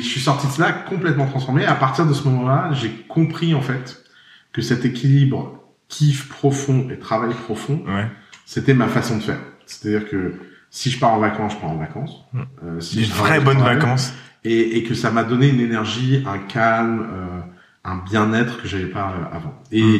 je 0.00 0.06
suis 0.06 0.20
sorti 0.20 0.46
de 0.48 0.52
cela 0.52 0.72
complètement 0.72 1.26
transformé. 1.26 1.64
À 1.64 1.74
partir 1.74 2.06
de 2.06 2.12
ce 2.12 2.24
moment-là, 2.24 2.70
j'ai 2.72 2.90
compris 3.08 3.54
en 3.54 3.62
fait 3.62 4.04
que 4.52 4.62
cet 4.62 4.84
équilibre 4.84 5.62
kiff 5.88 6.28
profond 6.28 6.88
et 6.90 6.98
travail 6.98 7.34
profond, 7.34 7.84
ouais 7.86 8.08
c'était 8.52 8.74
ma 8.74 8.88
façon 8.88 9.16
de 9.16 9.22
faire. 9.22 9.38
C'est-à-dire 9.66 10.08
que 10.08 10.34
si 10.70 10.90
je 10.90 10.98
pars 10.98 11.12
en 11.14 11.18
vacances, 11.20 11.54
je 11.54 11.58
pars 11.58 11.70
en 11.70 11.76
vacances. 11.76 12.24
Mm. 12.32 12.40
Euh, 12.64 12.80
si 12.80 12.96
des 12.96 13.04
vraies 13.04 13.40
bonnes 13.40 13.62
vacances 13.62 14.12
Et, 14.44 14.78
et 14.78 14.82
que 14.82 14.94
ça 14.94 15.10
m'a 15.10 15.22
donné 15.24 15.48
une 15.48 15.60
énergie, 15.60 16.22
un 16.26 16.38
calme, 16.38 17.06
euh, 17.12 17.40
un 17.84 17.96
bien-être 17.98 18.60
que 18.60 18.66
j'avais 18.68 18.86
pas 18.86 19.12
euh, 19.16 19.36
avant. 19.36 19.54
Et, 19.70 19.82
Mm. 19.82 19.98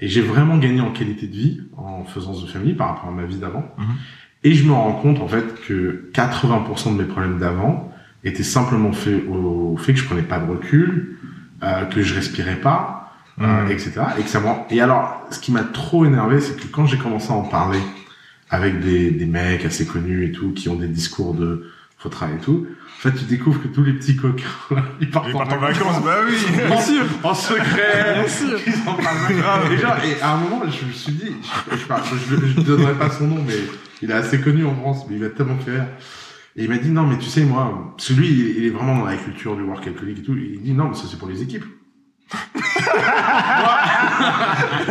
et 0.00 0.08
j'ai 0.08 0.20
vraiment 0.20 0.58
gagné 0.58 0.80
en 0.80 0.90
qualité 0.90 1.26
de 1.28 1.32
vie 1.36 1.60
en 1.76 2.04
faisant 2.04 2.32
The 2.34 2.48
Family 2.48 2.74
par 2.74 2.88
rapport 2.88 3.08
à 3.10 3.12
ma 3.12 3.24
vie 3.24 3.36
d'avant. 3.36 3.64
Mhm. 3.78 3.84
Et 4.42 4.52
je 4.52 4.64
me 4.66 4.72
rends 4.72 4.92
compte 4.92 5.20
en 5.20 5.28
fait 5.28 5.46
que 5.66 6.10
80% 6.12 6.92
de 6.96 6.98
mes 7.02 7.08
problèmes 7.08 7.38
d'avant 7.38 7.90
étaient 8.24 8.42
simplement 8.42 8.92
faits 8.92 9.22
au 9.28 9.76
fait 9.76 9.92
que 9.94 9.98
je 10.00 10.04
prenais 10.04 10.22
pas 10.22 10.38
de 10.38 10.50
recul, 10.50 11.16
euh, 11.62 11.84
que 11.86 12.02
je 12.02 12.14
respirais 12.14 12.56
pas, 12.56 13.12
euh, 13.40 13.64
Mm. 13.66 13.70
etc. 13.70 13.92
Et 14.18 14.22
que 14.22 14.28
ça 14.28 14.40
Et 14.70 14.80
alors, 14.80 15.26
ce 15.30 15.38
qui 15.38 15.50
m'a 15.52 15.62
trop 15.64 16.04
énervé, 16.04 16.40
c'est 16.40 16.56
que 16.60 16.66
quand 16.66 16.86
j'ai 16.86 16.98
commencé 16.98 17.30
à 17.30 17.34
en 17.34 17.42
parler 17.42 17.80
avec 18.50 18.80
des, 18.80 19.10
des 19.10 19.26
mecs 19.26 19.64
assez 19.64 19.86
connus 19.86 20.24
et 20.26 20.32
tout, 20.32 20.52
qui 20.52 20.68
ont 20.68 20.76
des 20.76 20.88
discours 20.88 21.34
de 21.34 21.70
faut 21.98 22.08
travailler 22.10 22.38
et 22.38 22.42
tout, 22.42 22.66
fait, 23.10 23.18
tu 23.18 23.24
découvres 23.24 23.62
que 23.62 23.68
tous 23.68 23.84
les 23.84 23.92
petits 23.92 24.16
coquins, 24.16 24.44
ils 25.00 25.10
partent, 25.10 25.26
ils 25.28 25.32
partent 25.32 25.52
en 25.52 25.58
vacances 25.58 26.02
bah 26.04 26.18
oui 26.26 26.34
bien 26.56 26.80
sûr, 26.80 27.04
en 27.22 27.34
secret, 27.34 28.14
Bien 28.14 28.28
sûr. 28.28 28.58
ils 28.66 28.88
en 28.88 28.94
parlent 28.94 29.28
même. 29.28 29.72
et, 29.72 29.78
genre, 29.78 29.96
et 30.04 30.20
à 30.22 30.32
un 30.34 30.36
moment, 30.38 30.62
je 30.70 30.86
me 30.86 30.92
suis 30.92 31.12
dit, 31.12 31.36
je, 31.70 31.76
je, 31.76 32.36
je, 32.36 32.46
je 32.46 32.60
donnerai 32.60 32.94
pas 32.94 33.10
son 33.10 33.26
nom, 33.26 33.44
mais 33.46 33.54
il 34.02 34.10
est 34.10 34.14
assez 34.14 34.40
connu 34.40 34.64
en 34.64 34.74
France, 34.74 35.04
mais 35.08 35.16
il 35.16 35.22
m'a 35.22 35.28
tellement 35.28 35.58
fait 35.58 35.72
rire. 35.72 35.86
Et 36.56 36.64
il 36.64 36.70
m'a 36.70 36.78
dit, 36.78 36.90
non, 36.90 37.02
mais 37.02 37.18
tu 37.18 37.28
sais, 37.28 37.42
moi, 37.44 37.94
parce 37.96 38.08
que 38.08 38.14
lui, 38.14 38.28
il, 38.28 38.58
il 38.58 38.64
est 38.66 38.70
vraiment 38.70 38.98
dans 38.98 39.04
la 39.06 39.16
culture 39.16 39.56
du 39.56 39.62
work 39.62 39.86
alcoolique 39.86 40.18
et 40.20 40.22
tout, 40.22 40.36
il 40.36 40.60
dit, 40.62 40.72
non, 40.72 40.88
mais 40.88 40.94
ça, 40.94 41.04
c'est 41.10 41.18
pour 41.18 41.28
les 41.28 41.42
équipes. 41.42 41.64
Moi, 42.94 43.78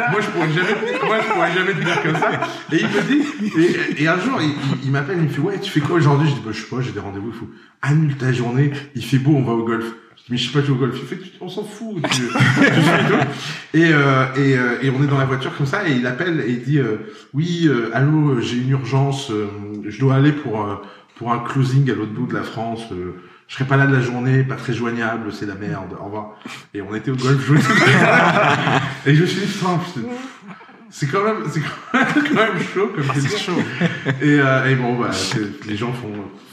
moi, 0.12 0.21
je 0.21 0.27
pourrais 0.27 0.51
jamais, 0.51 0.75
moi, 1.05 1.17
je 1.21 1.33
pourrais 1.33 1.53
jamais 1.53 1.73
te 1.73 1.83
dire 1.83 2.03
comme 2.03 2.15
ça. 2.15 2.31
Et 2.71 2.77
il 2.81 2.88
me 2.88 3.01
dit, 3.01 4.03
et, 4.03 4.07
un 4.07 4.19
jour, 4.19 4.39
il, 4.83 4.91
m'appelle, 4.91 5.17
il 5.17 5.23
me 5.23 5.29
fait, 5.29 5.41
ouais, 5.41 5.59
tu 5.59 5.71
fais 5.71 5.81
quoi 5.81 5.97
aujourd'hui? 5.97 6.29
Je 6.29 6.35
dis, 6.35 6.41
bah, 6.45 6.51
je 6.53 6.62
sais 6.62 6.67
pas, 6.67 6.81
j'ai 6.81 6.91
des 6.91 7.00
rendez-vous, 7.00 7.29
il 7.29 7.38
faut, 7.38 7.50
annule 7.81 8.15
ta 8.17 8.31
journée, 8.31 8.71
il 8.95 9.03
fait 9.03 9.17
beau, 9.17 9.35
on 9.35 9.43
va 9.43 9.53
au 9.53 9.63
golf. 9.63 9.85
Je 10.15 10.21
dis, 10.21 10.27
mais 10.31 10.38
je 10.38 10.47
sais 10.51 10.59
pas 10.59 10.65
jouer 10.65 10.75
au 10.75 10.79
golf. 10.79 10.95
Il 11.01 11.07
fait, 11.07 11.19
on 11.41 11.50
s'en 11.50 11.63
fout. 11.63 12.01
Tu, 12.12 12.21
tu 12.21 13.79
et 13.79 13.91
euh, 13.91 14.25
et, 14.35 14.57
euh, 14.57 14.77
et 14.81 14.89
on 14.89 15.03
est 15.03 15.07
dans 15.07 15.17
la 15.17 15.25
voiture 15.25 15.55
comme 15.55 15.65
ça, 15.65 15.88
et 15.88 15.93
il 15.93 16.07
appelle 16.07 16.43
et 16.45 16.51
il 16.51 16.63
dit, 16.63 16.79
euh, 16.79 16.97
oui, 17.33 17.63
euh, 17.65 17.89
allô, 17.93 18.39
j'ai 18.39 18.57
une 18.57 18.69
urgence, 18.69 19.31
euh, 19.31 19.47
je 19.85 20.00
dois 20.00 20.15
aller 20.15 20.31
pour, 20.31 20.63
euh, 20.63 20.75
pour 21.15 21.31
un 21.31 21.39
closing 21.39 21.89
à 21.91 21.95
l'autre 21.95 22.13
bout 22.13 22.27
de 22.27 22.33
la 22.33 22.43
France, 22.43 22.83
Je 23.53 23.60
serai 23.60 23.65
pas 23.67 23.77
là 23.77 23.86
de 23.86 23.93
la 23.95 24.01
journée, 24.01 24.41
pas 24.41 24.55
très 24.55 24.74
joignable, 24.74 25.31
c'est 25.31 25.45
la 25.45 25.53
merde. 25.53 25.95
Au 26.01 26.05
revoir. 26.05 26.39
Et 26.74 26.81
on 26.81 26.95
était 26.95 27.12
au 27.12 27.15
golf 27.15 27.39
jouer. 27.45 27.60
et 29.05 29.13
je 29.13 29.25
suis 29.25 29.41
dit, 29.41 29.53
c'est 30.89 31.05
quand 31.05 31.24
même, 31.24 31.43
c'est 31.51 31.62
quand 31.62 32.00
même, 32.33 32.60
chaud 32.74 32.89
comme 32.95 33.03
Ah, 33.07 33.13
c'est 33.15 33.38
chaud. 33.38 33.51
Et, 34.24 34.39
euh, 34.39 34.72
et 34.72 34.74
bon, 34.74 35.00
bah, 35.00 35.12
les 35.67 35.77
gens 35.77 35.93
font, 35.93 36.10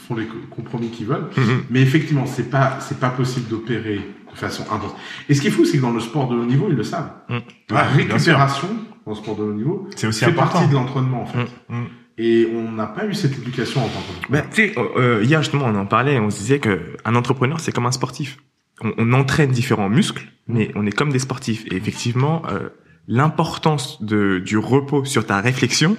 font 0.07 0.15
les 0.15 0.27
co- 0.27 0.37
compromis 0.51 0.89
qu'ils 0.91 1.07
veulent. 1.07 1.25
Mais 1.71 1.81
effectivement, 1.81 2.27
c'est 2.27 2.51
pas, 2.51 2.77
c'est 2.79 2.99
pas 2.99 3.09
possible 3.09 3.49
d'opérer 3.49 3.99
de 4.31 4.37
façon 4.37 4.61
intense. 4.71 4.93
Et 5.27 5.33
ce 5.33 5.41
qui 5.41 5.47
est 5.47 5.51
fou, 5.51 5.65
c'est 5.65 5.77
que 5.77 5.81
dans 5.81 5.89
le 5.93 6.01
sport 6.01 6.27
de 6.29 6.35
haut 6.35 6.45
niveau, 6.45 6.67
ils 6.69 6.75
le 6.75 6.83
savent. 6.83 7.09
Mhm. 7.29 7.41
La 7.71 7.81
récupération 7.81 8.67
dans 9.07 9.13
le 9.13 9.17
sport 9.17 9.35
de 9.37 9.41
haut 9.41 9.53
niveau 9.53 9.89
C'est 9.95 10.05
aussi 10.05 10.19
fait 10.19 10.27
important. 10.27 10.51
partie 10.51 10.67
de 10.69 10.75
l'entraînement, 10.75 11.23
en 11.23 11.25
fait. 11.25 11.39
Mhm. 11.69 11.79
Mm. 11.81 11.85
Et 12.23 12.47
on 12.53 12.71
n'a 12.71 12.85
pas 12.85 13.05
eu 13.07 13.13
cette 13.15 13.35
éducation 13.37 13.81
en 13.83 13.87
tant 13.87 13.99
Bah, 14.29 14.41
qu'entrepreneur. 14.41 14.49
tu 14.51 14.55
sais, 14.55 14.73
euh, 14.77 15.19
euh, 15.19 15.23
hier 15.23 15.41
justement, 15.41 15.65
on 15.65 15.75
en 15.75 15.85
parlait, 15.87 16.19
on 16.19 16.29
se 16.29 16.37
disait 16.37 16.59
que 16.59 16.79
un 17.03 17.15
entrepreneur, 17.15 17.59
c'est 17.59 17.71
comme 17.71 17.87
un 17.87 17.91
sportif. 17.91 18.37
On, 18.83 18.93
on 18.97 19.13
entraîne 19.13 19.49
différents 19.51 19.89
muscles, 19.89 20.27
mais 20.47 20.71
on 20.75 20.85
est 20.85 20.91
comme 20.91 21.11
des 21.11 21.19
sportifs. 21.19 21.65
Et 21.71 21.75
effectivement, 21.75 22.43
euh, 22.49 22.69
l'importance 23.07 24.01
de 24.03 24.39
du 24.39 24.57
repos 24.57 25.05
sur 25.05 25.25
ta 25.25 25.41
réflexion, 25.41 25.97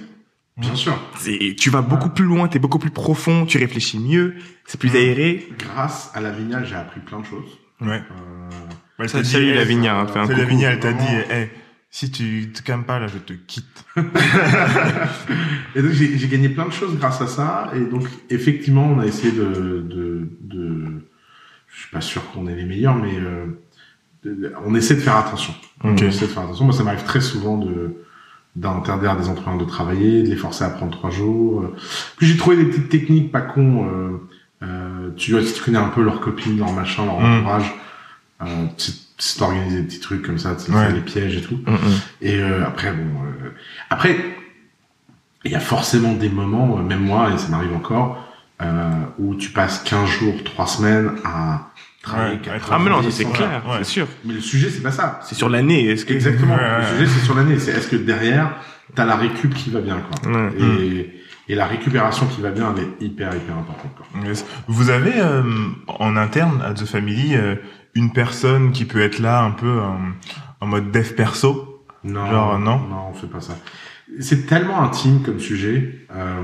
Bien 0.57 0.75
sûr. 0.75 0.93
c'est 1.17 1.55
tu 1.59 1.69
vas 1.69 1.81
beaucoup 1.81 2.09
plus 2.09 2.25
loin, 2.25 2.47
t'es 2.47 2.59
beaucoup 2.59 2.79
plus 2.79 2.91
profond, 2.91 3.45
tu 3.45 3.57
réfléchis 3.57 3.99
mieux, 3.99 4.35
c'est 4.65 4.79
plus 4.79 4.91
Mm. 4.91 4.95
aéré. 4.95 5.47
Grâce 5.59 6.11
à 6.13 6.21
la 6.21 6.31
vignale, 6.31 6.65
j'ai 6.65 6.75
appris 6.75 6.99
plein 7.01 7.19
de 7.19 7.25
choses. 7.25 7.57
Ouais. 7.81 7.97
Euh, 7.97 8.49
Elle 8.99 9.09
Ça, 9.09 9.17
t'a 9.17 9.23
dit, 9.23 9.33
coucou. 9.33 9.55
Lavinia, 10.37 10.71
elle 10.71 10.79
t'a 10.79 10.93
dit, 10.93 11.15
hey, 11.31 11.49
si 11.95 12.09
tu 12.09 12.51
te 12.51 12.63
calmes 12.63 12.85
pas 12.85 12.97
là, 12.97 13.05
je 13.05 13.19
te 13.19 13.33
quitte. 13.33 13.85
Et 15.75 15.81
donc 15.83 15.91
j'ai 15.91 16.27
gagné 16.27 16.49
plein 16.49 16.65
de 16.65 16.71
choses 16.71 16.97
grâce 16.97 17.21
à 17.21 17.27
ça. 17.27 17.71
Et 17.75 17.81
donc 17.81 18.07
effectivement, 18.31 18.87
on 18.87 18.99
a 18.99 19.05
essayé 19.05 19.31
de, 19.31 19.43
de, 19.87 20.27
de 20.41 21.05
je 21.67 21.79
suis 21.81 21.91
pas 21.91 22.01
sûr 22.01 22.23
qu'on 22.31 22.47
est 22.47 22.55
les 22.55 22.65
meilleurs, 22.65 22.95
mais 22.95 23.13
euh, 23.15 23.45
de- 24.23 24.53
on 24.65 24.73
essaie 24.73 24.95
de 24.95 25.01
faire 25.01 25.17
attention. 25.17 25.53
On 25.83 25.95
essaie 25.95 26.25
de 26.25 26.31
faire 26.31 26.43
attention. 26.43 26.65
Moi, 26.65 26.73
ça 26.73 26.83
m'arrive 26.83 27.03
très 27.03 27.21
souvent 27.21 27.57
de 27.57 27.95
d'interdire 28.55 29.11
à 29.11 29.15
des 29.15 29.29
entrepreneurs 29.29 29.59
de 29.59 29.65
travailler, 29.69 30.21
de 30.23 30.29
les 30.29 30.35
forcer 30.35 30.63
à 30.63 30.69
prendre 30.71 30.91
trois 30.91 31.09
jours. 31.11 31.71
Puis 32.17 32.25
j'ai 32.27 32.37
trouvé 32.37 32.55
des 32.57 32.65
petites 32.65 32.89
techniques 32.89 33.31
pas 33.31 33.41
cons. 33.41 33.87
Euh, 33.87 34.17
euh, 34.63 35.09
tu 35.15 35.31
vois, 35.31 35.43
si 35.43 35.53
tu 35.53 35.61
connais 35.63 35.77
un 35.79 35.89
peu 35.89 36.03
leurs 36.03 36.21
copines, 36.21 36.57
leur 36.57 36.71
machin, 36.71 37.05
leur 37.05 37.19
Mm. 37.19 37.25
entourage, 37.37 37.73
euh, 38.43 38.65
c'est 39.25 39.39
d'organiser 39.39 39.77
des 39.81 39.87
petits 39.87 39.99
trucs 39.99 40.21
comme 40.21 40.37
ça, 40.37 40.55
tu 40.55 40.71
Ouais. 40.71 40.91
les 40.91 40.99
pièges 41.01 41.35
et 41.37 41.41
tout. 41.41 41.59
Mm, 41.65 41.71
mm. 41.73 41.77
Et 42.21 42.35
euh, 42.39 42.65
après, 42.65 42.91
bon, 42.91 43.03
euh, 43.23 43.49
après, 43.89 44.17
il 45.45 45.51
y 45.51 45.55
a 45.55 45.59
forcément 45.59 46.13
des 46.13 46.29
moments, 46.29 46.77
euh, 46.77 46.81
même 46.81 47.01
moi, 47.01 47.31
et 47.33 47.37
ça 47.37 47.49
m'arrive 47.49 47.73
encore, 47.73 48.23
euh, 48.61 48.89
où 49.19 49.35
tu 49.35 49.49
passes 49.49 49.79
15 49.83 50.09
jours, 50.09 50.35
3 50.43 50.67
semaines 50.67 51.11
à 51.25 51.69
travailler. 52.01 52.35
Ouais, 52.35 52.59
Ah 52.71 52.79
mais 52.79 52.89
non, 52.89 53.01
ça, 53.01 53.09
90, 53.09 53.11
c'est 53.11 53.23
100 53.23 53.31
clair, 53.31 53.63
ouais. 53.67 53.77
c'est 53.79 53.83
sûr. 53.85 54.07
Mais 54.25 54.33
le 54.33 54.41
sujet, 54.41 54.69
c'est 54.69 54.81
pas 54.83 54.91
ça. 54.91 55.19
C'est 55.23 55.35
sur 55.35 55.49
l'année. 55.49 55.85
Est-ce 55.89 56.05
que 56.05 56.13
Exactement. 56.13 56.55
Le 56.57 56.85
sujet, 56.97 57.11
c'est 57.17 57.25
sur 57.25 57.35
l'année. 57.35 57.59
C'est 57.59 57.71
est-ce 57.71 57.87
que 57.87 57.95
derrière, 57.95 58.55
t'as 58.95 59.05
la 59.05 59.15
récup 59.15 59.53
qui 59.53 59.69
va 59.69 59.79
bien, 59.81 59.97
quoi. 60.01 60.31
Ouais. 60.31 60.51
Et, 60.59 61.19
et 61.49 61.55
la 61.55 61.65
récupération 61.65 62.25
qui 62.27 62.41
va 62.41 62.51
bien, 62.51 62.73
elle 62.75 62.83
est 62.83 63.05
hyper, 63.05 63.35
hyper 63.35 63.57
importante, 63.57 63.91
quoi. 63.97 64.05
Yes. 64.25 64.45
Vous 64.67 64.89
avez 64.89 65.13
euh, 65.17 65.43
en 65.87 66.15
interne 66.15 66.61
à 66.65 66.73
The 66.73 66.85
Family 66.85 67.35
euh, 67.35 67.55
une 67.95 68.11
personne 68.13 68.71
qui 68.71 68.85
peut 68.85 69.01
être 69.01 69.19
là 69.19 69.43
un 69.43 69.51
peu 69.51 69.67
euh, 69.81 69.87
en 70.61 70.67
mode 70.67 70.91
dev 70.91 71.13
perso? 71.13 71.85
Non, 72.03 72.25
Genre, 72.29 72.59
non? 72.59 72.79
Non, 72.79 73.07
on 73.09 73.13
fait 73.13 73.27
pas 73.27 73.41
ça. 73.41 73.57
C'est 74.19 74.45
tellement 74.45 74.81
intime 74.83 75.21
comme 75.23 75.39
sujet. 75.39 76.05
Euh, 76.15 76.43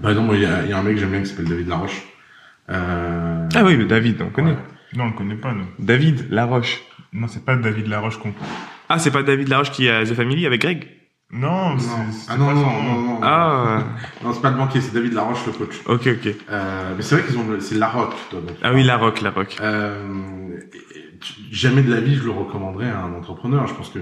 par 0.00 0.10
exemple, 0.10 0.34
il 0.34 0.42
y, 0.42 0.46
a 0.46 0.62
il 0.64 0.70
y 0.70 0.72
a 0.72 0.78
un 0.78 0.82
mec 0.82 0.94
que 0.94 1.00
j'aime 1.00 1.10
bien 1.10 1.20
qui 1.20 1.26
s'appelle 1.26 1.48
David 1.48 1.68
Laroche. 1.68 2.02
Euh, 2.70 3.48
Ah 3.54 3.64
oui, 3.64 3.76
le 3.76 3.84
David, 3.86 4.20
on 4.22 4.30
connaît. 4.30 4.50
ouais. 4.52 4.58
Non, 4.94 5.04
on 5.04 5.06
le 5.08 5.12
connaît 5.12 5.34
pas, 5.36 5.52
nous. 5.52 5.66
David 5.78 6.26
Laroche. 6.30 6.80
Non, 7.12 7.28
c'est 7.28 7.44
pas 7.44 7.56
David 7.56 7.86
Laroche 7.88 8.18
qu'on... 8.18 8.32
Ah, 8.88 8.98
c'est 8.98 9.10
pas 9.10 9.22
David 9.22 9.48
Laroche 9.48 9.70
qui 9.70 9.88
a 9.88 10.04
The 10.04 10.14
Family 10.14 10.46
avec 10.46 10.60
Greg? 10.62 10.88
Non, 11.32 11.70
Non. 11.70 11.78
c'est... 11.78 12.26
Ah 12.30 12.36
non, 12.36 12.46
pas 12.46 12.54
non, 12.54 12.60
son 12.62 12.70
non, 12.70 12.82
nom. 12.82 13.00
non, 13.00 13.06
non. 13.14 13.20
Ah, 13.22 13.84
Non, 14.22 14.32
c'est 14.34 14.42
pas 14.42 14.50
le 14.50 14.56
banquier, 14.58 14.80
c'est 14.82 14.92
David 14.92 15.14
Laroche, 15.14 15.46
le 15.46 15.52
coach. 15.52 15.80
ok, 15.86 16.06
ok. 16.06 16.34
Euh, 16.50 16.92
mais 16.96 17.02
c'est 17.02 17.14
vrai 17.16 17.24
qu'ils 17.26 17.38
ont, 17.38 17.48
le- 17.48 17.60
c'est 17.60 17.76
Laroque, 17.76 18.14
toi. 18.30 18.40
donc. 18.40 18.56
Ah 18.62 18.72
oui, 18.74 18.82
Larocque, 18.82 19.22
Larocque. 19.22 19.56
Euh, 19.62 20.04
et- 20.72 20.98
et 20.98 21.18
tu- 21.20 21.32
jamais 21.50 21.82
de 21.82 21.90
la 21.92 22.00
vie 22.00 22.16
je 22.16 22.24
le 22.24 22.30
recommanderais 22.32 22.90
à 22.90 23.00
un 23.00 23.14
entrepreneur. 23.14 23.66
Je 23.66 23.74
pense 23.74 23.88
que 23.88 24.00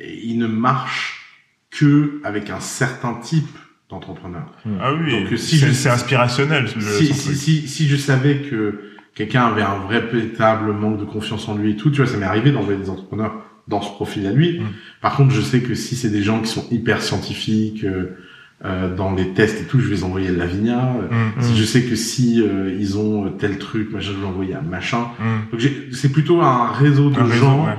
il 0.00 0.38
ne 0.38 0.46
marche 0.46 1.24
que 1.70 2.20
avec 2.22 2.48
un 2.50 2.60
certain 2.60 3.14
type 3.14 3.48
d'entrepreneur. 3.90 4.44
Ah 4.80 4.92
oui, 4.94 5.24
Donc, 5.28 5.36
si 5.38 5.58
c'est, 5.58 5.66
je- 5.68 5.72
c'est 5.72 5.88
inspirationnel. 5.90 6.64
Le, 6.76 6.80
si, 6.80 7.06
son 7.08 7.14
si, 7.14 7.24
truc. 7.24 7.36
si, 7.36 7.68
si 7.68 7.88
je 7.88 7.96
savais 7.96 8.42
que 8.42 8.92
quelqu'un 9.16 9.46
avait 9.46 9.62
un 9.62 9.78
vrai 9.78 10.00
véritable 10.00 10.72
manque 10.72 10.98
de 11.00 11.04
confiance 11.04 11.48
en 11.48 11.56
lui 11.56 11.72
et 11.72 11.76
tout, 11.76 11.90
tu 11.90 11.96
vois, 12.02 12.06
ça 12.06 12.16
m'est 12.18 12.26
arrivé 12.26 12.52
d'envoyer 12.52 12.78
des 12.78 12.88
entrepreneurs 12.90 13.34
dans 13.68 13.80
ce 13.82 13.90
profil 13.92 14.26
à 14.26 14.32
lui. 14.32 14.60
Mm. 14.60 14.64
Par 15.00 15.16
contre, 15.16 15.32
je 15.34 15.40
sais 15.40 15.60
que 15.60 15.74
si 15.74 15.94
c'est 15.96 16.10
des 16.10 16.22
gens 16.22 16.40
qui 16.40 16.48
sont 16.48 16.66
hyper 16.70 17.02
scientifiques, 17.02 17.84
euh, 17.84 18.16
euh, 18.64 18.92
dans 18.94 19.14
les 19.14 19.28
tests 19.34 19.60
et 19.60 19.64
tout, 19.66 19.78
je 19.78 19.86
vais 19.86 19.94
les 19.96 20.04
envoyer 20.04 20.28
à 20.28 20.32
Lavinia. 20.32 20.96
Euh, 20.96 21.14
Mm, 21.36 21.42
Si 21.42 21.52
Mm. 21.52 21.56
je 21.56 21.64
sais 21.64 21.82
que 21.82 21.94
si 21.94 22.42
euh, 22.42 22.74
ils 22.78 22.98
ont 22.98 23.26
euh, 23.26 23.30
tel 23.30 23.58
truc, 23.58 23.92
machin, 23.92 24.10
je 24.12 24.16
vais 24.16 24.22
l'envoyer 24.22 24.54
à 24.54 24.62
machin. 24.62 25.06
Donc 25.52 25.60
c'est 25.92 26.10
plutôt 26.10 26.40
un 26.40 26.72
réseau 26.72 27.10
de 27.10 27.18
Un 27.20 27.24
réseau, 27.24 27.44
gens 27.44 27.66
ouais. 27.66 27.74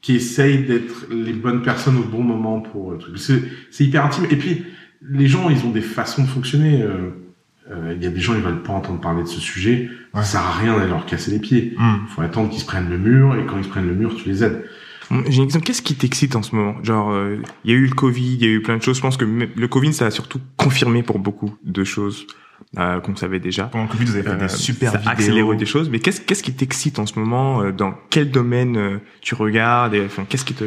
qui 0.00 0.14
essayent 0.14 0.64
d'être 0.64 1.06
les 1.10 1.32
bonnes 1.32 1.62
personnes 1.62 1.96
au 1.96 2.04
bon 2.04 2.22
moment 2.22 2.60
pour 2.60 2.92
le 2.92 2.98
truc. 2.98 3.18
C'est 3.18 3.84
hyper 3.84 4.04
intime. 4.04 4.26
Et 4.30 4.36
puis 4.36 4.64
les 5.10 5.26
gens, 5.26 5.50
ils 5.50 5.64
ont 5.66 5.70
des 5.70 5.80
façons 5.80 6.22
de 6.22 6.28
fonctionner. 6.28 6.82
Euh, 6.82 7.10
euh, 7.72 7.94
Il 7.96 8.02
y 8.02 8.06
a 8.06 8.10
des 8.10 8.20
gens, 8.20 8.34
ils 8.34 8.42
veulent 8.42 8.62
pas 8.62 8.72
entendre 8.74 9.00
parler 9.00 9.22
de 9.24 9.28
ce 9.28 9.40
sujet. 9.40 9.88
Ouais. 10.14 10.20
Ça 10.22 10.24
sert 10.38 10.40
à 10.42 10.52
rien 10.52 10.76
d'aller 10.76 10.90
leur 10.90 11.04
casser 11.06 11.30
les 11.32 11.38
pieds. 11.40 11.74
Il 11.78 12.08
faut 12.08 12.22
attendre 12.22 12.48
qu'ils 12.50 12.60
se 12.60 12.66
prennent 12.66 12.90
le 12.90 12.98
mur 12.98 13.34
et 13.34 13.44
quand 13.46 13.56
ils 13.58 13.64
se 13.64 13.68
prennent 13.68 13.88
le 13.88 13.94
mur, 13.94 14.14
tu 14.14 14.28
les 14.28 14.44
aides. 14.44 14.62
J'ai 15.28 15.38
une 15.38 15.44
question. 15.44 15.60
Qu'est-ce 15.60 15.82
qui 15.82 15.94
t'excite 15.94 16.36
en 16.36 16.42
ce 16.42 16.54
moment? 16.54 16.76
Genre, 16.82 17.10
euh, 17.10 17.36
il 17.64 17.70
y 17.70 17.74
a 17.74 17.76
eu 17.76 17.86
le 17.86 17.94
Covid, 17.94 18.34
il 18.34 18.42
y 18.42 18.46
a 18.46 18.52
eu 18.52 18.62
plein 18.62 18.76
de 18.76 18.82
choses. 18.82 18.96
Je 18.96 19.02
pense 19.02 19.16
que 19.16 19.24
le 19.24 19.68
Covid, 19.68 19.92
ça 19.92 20.06
a 20.06 20.10
surtout 20.10 20.40
confirmé 20.56 21.02
pour 21.02 21.18
beaucoup 21.18 21.54
de 21.64 21.84
choses 21.84 22.26
euh, 22.78 23.00
qu'on 23.00 23.16
savait 23.16 23.40
déjà. 23.40 23.64
Pendant 23.64 23.84
le 23.84 23.90
Covid, 23.90 24.04
vous 24.04 24.14
avez 24.14 24.22
fait 24.22 24.30
Euh, 24.30 24.36
des 24.36 24.48
super 24.48 24.92
ça 24.92 24.98
vidéos. 24.98 25.10
a 25.10 25.12
accéléré 25.12 25.56
des 25.56 25.66
choses. 25.66 25.90
Mais 25.90 25.98
qu'est-ce 25.98 26.20
qu'est-ce 26.20 26.42
qui 26.42 26.52
t'excite 26.54 26.98
en 26.98 27.06
ce 27.06 27.18
moment 27.18 27.62
euh, 27.62 27.72
Dans 27.72 27.94
quel 28.10 28.30
domaine 28.30 28.76
euh, 28.76 28.98
tu 29.20 29.34
regardes 29.34 29.94
et, 29.94 30.04
Enfin, 30.04 30.24
qu'est-ce 30.28 30.44
qui 30.44 30.54
te 30.54 30.64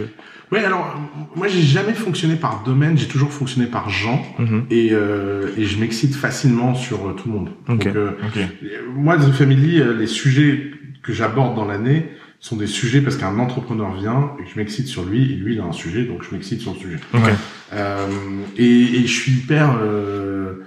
Ouais, 0.52 0.64
alors 0.64 0.96
moi 1.36 1.48
j'ai 1.48 1.62
jamais 1.64 1.94
fonctionné 1.94 2.36
par 2.36 2.62
domaine, 2.64 2.96
j'ai 3.00 3.08
toujours 3.08 3.32
fonctionné 3.32 3.66
par 3.68 3.90
gens 3.90 4.24
Mhm. 4.38 4.66
et, 4.70 4.90
euh, 4.92 5.50
et 5.58 5.64
je 5.66 5.80
m'excite 5.80 6.14
facilement 6.14 6.76
sur 6.76 7.08
euh, 7.08 7.14
tout 7.14 7.28
le 7.30 7.34
monde. 7.34 7.50
Donc, 7.68 7.88
euh. 7.88 8.12
Moi, 8.94 9.18
The 9.18 9.32
Family, 9.32 9.80
euh, 9.82 9.94
les 9.98 10.06
sujets 10.08 10.70
que 11.02 11.14
j'aborde 11.14 11.56
dans 11.56 11.66
l'année 11.66 12.10
sont 12.40 12.56
des 12.58 12.68
sujets 12.68 13.02
parce 13.02 13.18
qu'un 13.18 13.40
entrepreneur 13.40 13.94
vient 13.96 14.32
et 14.40 14.44
que 14.44 14.50
je 14.50 14.58
m'excite 14.60 14.88
sur 14.88 15.04
lui, 15.04 15.24
et 15.32 15.36
lui, 15.36 15.56
il 15.56 15.60
a 15.60 15.64
un 15.64 15.72
sujet, 15.72 16.04
donc 16.04 16.24
je 16.24 16.34
m'excite 16.36 16.62
sur 16.62 16.74
le 16.74 16.80
sujet. 16.80 16.98
Ok. 17.14 17.22
Euh, 17.74 18.08
et, 18.58 18.64
et 18.66 19.02
je 19.08 19.12
suis 19.14 19.32
hyper, 19.32 19.78
euh, 19.82 20.64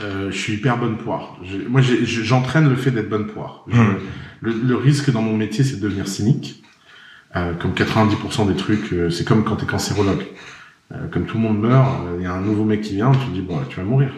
euh, 0.00 0.30
je 0.30 0.36
suis 0.36 0.54
hyper 0.54 0.76
bonne 0.78 0.96
poire. 0.98 1.38
Je- 1.44 1.58
moi, 1.68 1.80
j'entraîne 1.82 2.68
le 2.68 2.76
fait 2.76 2.90
d'être 2.90 3.08
bonne 3.08 3.26
poire. 3.28 3.64
Je- 3.68 3.80
le, 4.40 4.52
le 4.52 4.76
risque 4.76 5.10
dans 5.10 5.22
mon 5.22 5.36
métier, 5.36 5.62
c'est 5.64 5.76
de 5.76 5.82
devenir 5.82 6.08
cynique. 6.08 6.62
Euh, 7.36 7.52
comme 7.54 7.72
90% 7.74 8.46
des 8.48 8.56
trucs, 8.56 8.92
euh, 8.92 9.08
c'est 9.10 9.24
comme 9.24 9.44
quand 9.44 9.56
t'es 9.56 9.66
cancérologue. 9.66 10.24
Euh, 10.92 11.06
comme 11.12 11.26
tout 11.26 11.36
le 11.36 11.44
monde 11.44 11.60
meurt, 11.60 11.88
euh, 12.06 12.16
il 12.18 12.24
y 12.24 12.26
a 12.26 12.32
un 12.32 12.40
nouveau 12.40 12.64
mec 12.64 12.80
qui 12.80 12.96
vient, 12.96 13.12
tu 13.12 13.18
te 13.26 13.30
dis, 13.32 13.40
bon, 13.42 13.60
tu 13.68 13.76
vas 13.76 13.84
mourir 13.84 14.10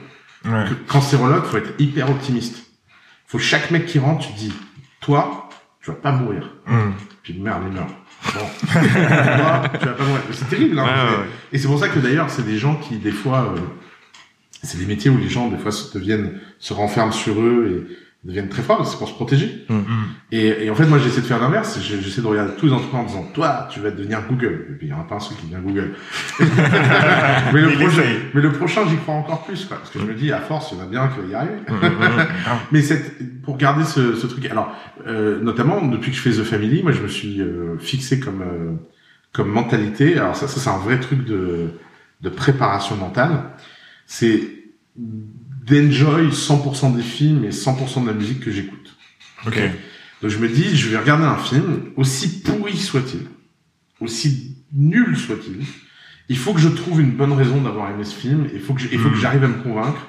Ouais. 0.46 0.64
cancérologue, 0.88 1.44
faut 1.44 1.58
être 1.58 1.74
hyper 1.78 2.10
optimiste. 2.10 2.64
Faut 3.26 3.38
chaque 3.38 3.70
mec 3.70 3.84
qui 3.86 3.98
rentre, 3.98 4.26
tu 4.26 4.32
dis, 4.32 4.52
toi, 5.00 5.41
tu 5.82 5.90
vas 5.90 5.96
pas 5.96 6.12
mourir. 6.12 6.48
Mm. 6.66 6.92
Puis 7.22 7.38
merde, 7.38 7.62
il 7.66 7.72
meurt. 7.72 7.90
Bon. 8.34 8.46
tu 8.72 9.86
vas 9.86 9.92
pas 9.92 10.04
mourir. 10.04 10.22
C'est 10.30 10.48
terrible, 10.48 10.78
hein. 10.78 10.84
Ouais, 10.84 11.18
ouais. 11.18 11.24
Et 11.52 11.58
c'est 11.58 11.66
pour 11.66 11.78
ça 11.78 11.88
que 11.88 11.98
d'ailleurs, 11.98 12.30
c'est 12.30 12.44
des 12.44 12.56
gens 12.56 12.76
qui, 12.76 12.96
des 12.98 13.10
fois, 13.10 13.52
euh, 13.54 13.60
c'est 14.62 14.78
des 14.78 14.86
métiers 14.86 15.10
où 15.10 15.18
les 15.18 15.28
gens, 15.28 15.48
des 15.48 15.58
fois, 15.58 15.72
se 15.72 15.96
deviennent, 15.96 16.40
se 16.58 16.72
renferment 16.72 17.12
sur 17.12 17.40
eux 17.40 17.88
et 17.90 17.96
deviennent 18.24 18.48
très 18.48 18.62
forts, 18.62 18.86
c'est 18.86 18.98
pour 18.98 19.08
se 19.08 19.14
protéger. 19.14 19.64
Mm. 19.68 19.80
Et, 20.30 20.64
et 20.64 20.70
en 20.70 20.74
fait, 20.74 20.86
moi, 20.86 20.98
j'essaie 20.98 21.20
de 21.20 21.26
faire 21.26 21.40
l'inverse. 21.40 21.80
J'essaie 21.80 22.22
de 22.22 22.26
regarder 22.26 22.54
tous 22.56 22.66
les 22.66 22.72
entrepreneurs 22.72 23.06
en 23.06 23.08
disant, 23.08 23.26
toi, 23.34 23.68
tu 23.70 23.80
vas 23.80 23.90
devenir 23.90 24.22
Google. 24.28 24.66
Et 24.70 24.74
puis, 24.74 24.86
il 24.86 24.90
y 24.90 24.92
en 24.92 25.00
a 25.00 25.04
pas 25.04 25.16
un 25.16 25.20
seul 25.20 25.36
qui 25.36 25.46
devient 25.46 25.62
Google. 25.62 25.94
mais, 26.40 27.60
le 27.60 27.72
prochain, 27.72 28.02
essaye. 28.02 28.18
mais 28.32 28.40
le 28.40 28.52
prochain, 28.52 28.82
j'y 28.88 28.96
crois 28.96 29.14
encore 29.14 29.44
plus, 29.44 29.64
quoi. 29.64 29.78
Parce 29.78 29.90
que 29.90 29.98
je 29.98 30.04
me 30.04 30.14
dis, 30.14 30.30
à 30.30 30.38
force, 30.38 30.70
il 30.70 30.78
y 30.78 30.80
en 30.80 30.84
a 30.84 30.86
bien 30.86 31.08
qui 31.08 31.20
va 31.20 31.26
y 31.26 31.34
arriver. 31.34 31.56
Mhm, 31.68 31.76
mhm. 31.76 32.26
Mais 32.72 32.82
cette, 32.82 33.42
pour 33.42 33.56
garder 33.56 33.84
ce, 33.84 34.14
ce 34.14 34.26
truc, 34.26 34.46
alors 34.46 34.72
euh, 35.06 35.40
notamment 35.40 35.82
depuis 35.82 36.10
que 36.12 36.16
je 36.16 36.22
fais 36.22 36.30
The 36.30 36.44
Family, 36.44 36.82
moi 36.82 36.92
je 36.92 37.02
me 37.02 37.08
suis 37.08 37.40
euh, 37.40 37.78
fixé 37.78 38.20
comme 38.20 38.42
euh, 38.42 38.72
comme 39.32 39.48
mentalité. 39.48 40.16
Alors 40.18 40.36
ça, 40.36 40.48
ça 40.48 40.60
c'est 40.60 40.70
un 40.70 40.78
vrai 40.78 41.00
truc 41.00 41.24
de 41.24 41.70
de 42.20 42.28
préparation 42.28 42.96
mentale. 42.96 43.50
C'est 44.06 44.40
d'enjoy 45.62 46.28
100% 46.30 46.96
des 46.96 47.02
films 47.02 47.44
et 47.44 47.50
100% 47.50 48.02
de 48.02 48.06
la 48.08 48.12
musique 48.14 48.40
que 48.40 48.50
j'écoute. 48.50 48.96
Ok. 49.46 49.58
Donc 50.20 50.30
je 50.30 50.38
me 50.38 50.48
dis, 50.48 50.76
je 50.76 50.88
vais 50.88 50.98
regarder 50.98 51.24
un 51.24 51.36
film, 51.36 51.80
aussi 51.96 52.42
pourri 52.42 52.76
soit-il, 52.76 53.22
aussi 54.00 54.56
nul 54.72 55.16
soit-il, 55.16 55.64
il 56.28 56.36
faut 56.38 56.52
que 56.54 56.60
je 56.60 56.68
trouve 56.68 57.00
une 57.00 57.10
bonne 57.12 57.32
raison 57.32 57.60
d'avoir 57.60 57.90
aimé 57.90 58.04
ce 58.04 58.14
film, 58.14 58.46
il 58.54 58.60
faut 58.60 58.74
que 58.74 58.80
je- 58.80 58.88
il 58.92 58.98
faut 58.98 59.10
que 59.10 59.16
Mm. 59.16 59.20
j'arrive 59.20 59.44
à 59.44 59.48
me 59.48 59.62
convaincre 59.62 60.06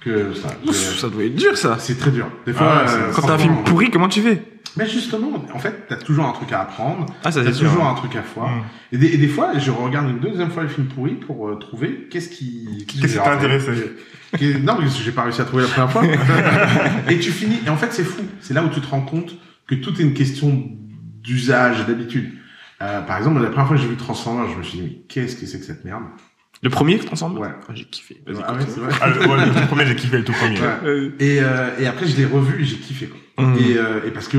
que 0.00 0.32
ça. 0.34 0.48
Ouf, 0.66 0.98
ça 1.00 1.08
doit 1.08 1.24
être 1.24 1.34
dur, 1.34 1.56
ça. 1.58 1.78
C'est 1.80 1.98
très 1.98 2.12
dur. 2.12 2.30
Des 2.46 2.52
Ah 2.52 2.58
fois, 2.58 2.84
ouais, 2.84 2.90
euh, 2.92 3.12
Quand 3.12 3.22
t'as 3.22 3.34
un 3.34 3.38
film 3.38 3.56
pourri, 3.64 3.90
comment 3.90 4.08
tu 4.08 4.22
fais? 4.22 4.40
Mais 4.76 4.86
justement, 4.88 5.32
en 5.54 5.58
fait, 5.58 5.86
t'as 5.88 5.96
toujours 5.96 6.26
un 6.26 6.32
truc 6.32 6.52
à 6.52 6.60
apprendre. 6.62 7.06
Ah, 7.24 7.32
ça 7.32 7.42
T'as 7.42 7.52
sûr. 7.52 7.68
toujours 7.68 7.86
un 7.86 7.94
truc 7.94 8.14
à 8.16 8.22
voir. 8.34 8.50
Mm. 8.50 8.62
Et, 8.92 8.98
des, 8.98 9.06
et 9.14 9.16
des 9.16 9.28
fois, 9.28 9.56
je 9.58 9.70
regarde 9.70 10.10
une 10.10 10.18
deuxième 10.18 10.50
fois 10.50 10.62
le 10.64 10.68
film 10.68 10.86
pourri 10.86 11.14
pour 11.14 11.48
euh, 11.48 11.56
trouver 11.56 12.08
qu'est-ce 12.10 12.28
qui... 12.28 12.84
Qu'est-ce 12.86 13.14
qui 13.14 13.18
t'a 13.18 13.32
intéressé 13.34 13.70
Non, 14.62 14.76
parce 14.76 14.96
que 14.96 15.02
j'ai 15.02 15.12
pas 15.12 15.22
réussi 15.22 15.40
à 15.40 15.44
trouver 15.44 15.62
la 15.62 15.68
première 15.68 15.90
fois. 15.90 16.02
et 17.10 17.18
tu 17.18 17.30
finis. 17.30 17.60
Et 17.66 17.70
en 17.70 17.76
fait, 17.76 17.92
c'est 17.92 18.04
fou. 18.04 18.22
C'est 18.40 18.54
là 18.54 18.62
où 18.64 18.68
tu 18.68 18.80
te 18.80 18.86
rends 18.88 19.02
compte 19.02 19.34
que 19.66 19.74
tout 19.74 19.98
est 19.98 20.02
une 20.04 20.14
question 20.14 20.68
d'usage, 21.22 21.86
d'habitude. 21.86 22.32
Euh, 22.82 23.00
par 23.00 23.16
exemple, 23.16 23.40
la 23.40 23.48
première 23.48 23.66
fois 23.66 23.76
que 23.76 23.82
j'ai 23.82 23.88
vu 23.88 23.96
Transformers, 23.96 24.50
je 24.52 24.58
me 24.58 24.62
suis 24.62 24.78
dit, 24.78 24.84
mais 24.84 25.02
qu'est-ce 25.08 25.36
que 25.36 25.46
c'est 25.46 25.58
que 25.58 25.64
cette 25.64 25.84
merde? 25.84 26.02
Le 26.62 26.70
premier 26.70 27.00
ensemble 27.10 27.38
Ouais. 27.38 27.48
Ah, 27.68 27.72
J'ai 27.74 27.84
kiffé. 27.84 28.22
Vas-y, 28.26 28.42
Ah 28.46 28.52
ouais, 28.54 28.60
c'est 28.66 28.80
vrai. 28.80 28.92
Ah, 29.00 29.08
le, 29.08 29.20
ouais, 29.20 29.46
le 29.46 29.52
tout 29.60 29.66
premier, 29.66 29.86
j'ai 29.86 29.96
kiffé 29.96 30.18
le 30.18 30.24
tout 30.24 30.32
premier. 30.32 30.58
Ouais. 30.60 31.12
Et, 31.18 31.38
euh, 31.40 31.70
et 31.78 31.86
après, 31.86 32.06
je 32.06 32.16
l'ai 32.16 32.24
revu 32.24 32.62
et 32.62 32.64
j'ai 32.64 32.76
kiffé. 32.76 33.06
Quoi. 33.06 33.18
Mhm. 33.38 33.54
Et, 33.58 33.76
euh, 33.76 34.06
et 34.06 34.10
parce 34.10 34.28
que 34.28 34.38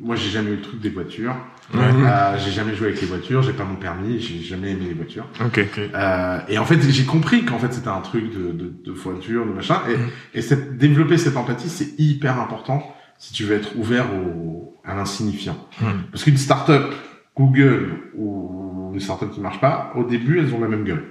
moi, 0.00 0.16
j'ai 0.16 0.30
jamais 0.30 0.50
eu 0.52 0.56
le 0.56 0.62
truc 0.62 0.80
des 0.80 0.90
voitures. 0.90 1.34
Ouais. 1.74 1.80
Euh, 1.82 2.38
j'ai 2.38 2.50
jamais 2.50 2.74
joué 2.74 2.88
avec 2.88 3.00
les 3.00 3.06
voitures. 3.06 3.42
J'ai 3.42 3.52
pas 3.52 3.64
mon 3.64 3.74
permis. 3.76 4.20
J'ai 4.20 4.40
jamais 4.40 4.70
aimé 4.70 4.84
les 4.88 4.94
voitures. 4.94 5.26
Ok. 5.44 5.60
Euh, 5.78 6.38
et 6.48 6.56
en 6.58 6.64
fait, 6.64 6.80
j'ai 6.88 7.04
compris 7.04 7.44
qu'en 7.44 7.58
fait, 7.58 7.72
c'était 7.74 7.88
un 7.88 8.00
truc 8.00 8.32
de, 8.32 8.52
de, 8.52 8.72
de 8.84 8.92
voiture, 8.92 9.44
de 9.44 9.52
machin. 9.52 9.80
Et, 9.90 9.96
Mhm. 9.96 10.08
et 10.34 10.42
cette, 10.42 10.78
développer 10.78 11.18
cette 11.18 11.36
empathie, 11.36 11.68
c'est 11.68 11.98
hyper 11.98 12.40
important 12.40 12.82
si 13.18 13.32
tu 13.34 13.44
veux 13.44 13.56
être 13.56 13.76
ouvert 13.76 14.06
au, 14.14 14.76
à 14.84 14.94
l'insignifiant. 14.94 15.56
Mhm. 15.82 15.88
Parce 16.10 16.24
qu'une 16.24 16.36
start-up, 16.38 16.94
Google 17.36 17.88
ou 18.16 18.90
une 18.94 19.00
start-up 19.00 19.30
qui 19.32 19.40
marche 19.40 19.60
pas, 19.60 19.92
au 19.96 20.04
début, 20.04 20.38
elles 20.38 20.54
ont 20.54 20.60
la 20.60 20.68
même 20.68 20.84
gueule. 20.84 21.04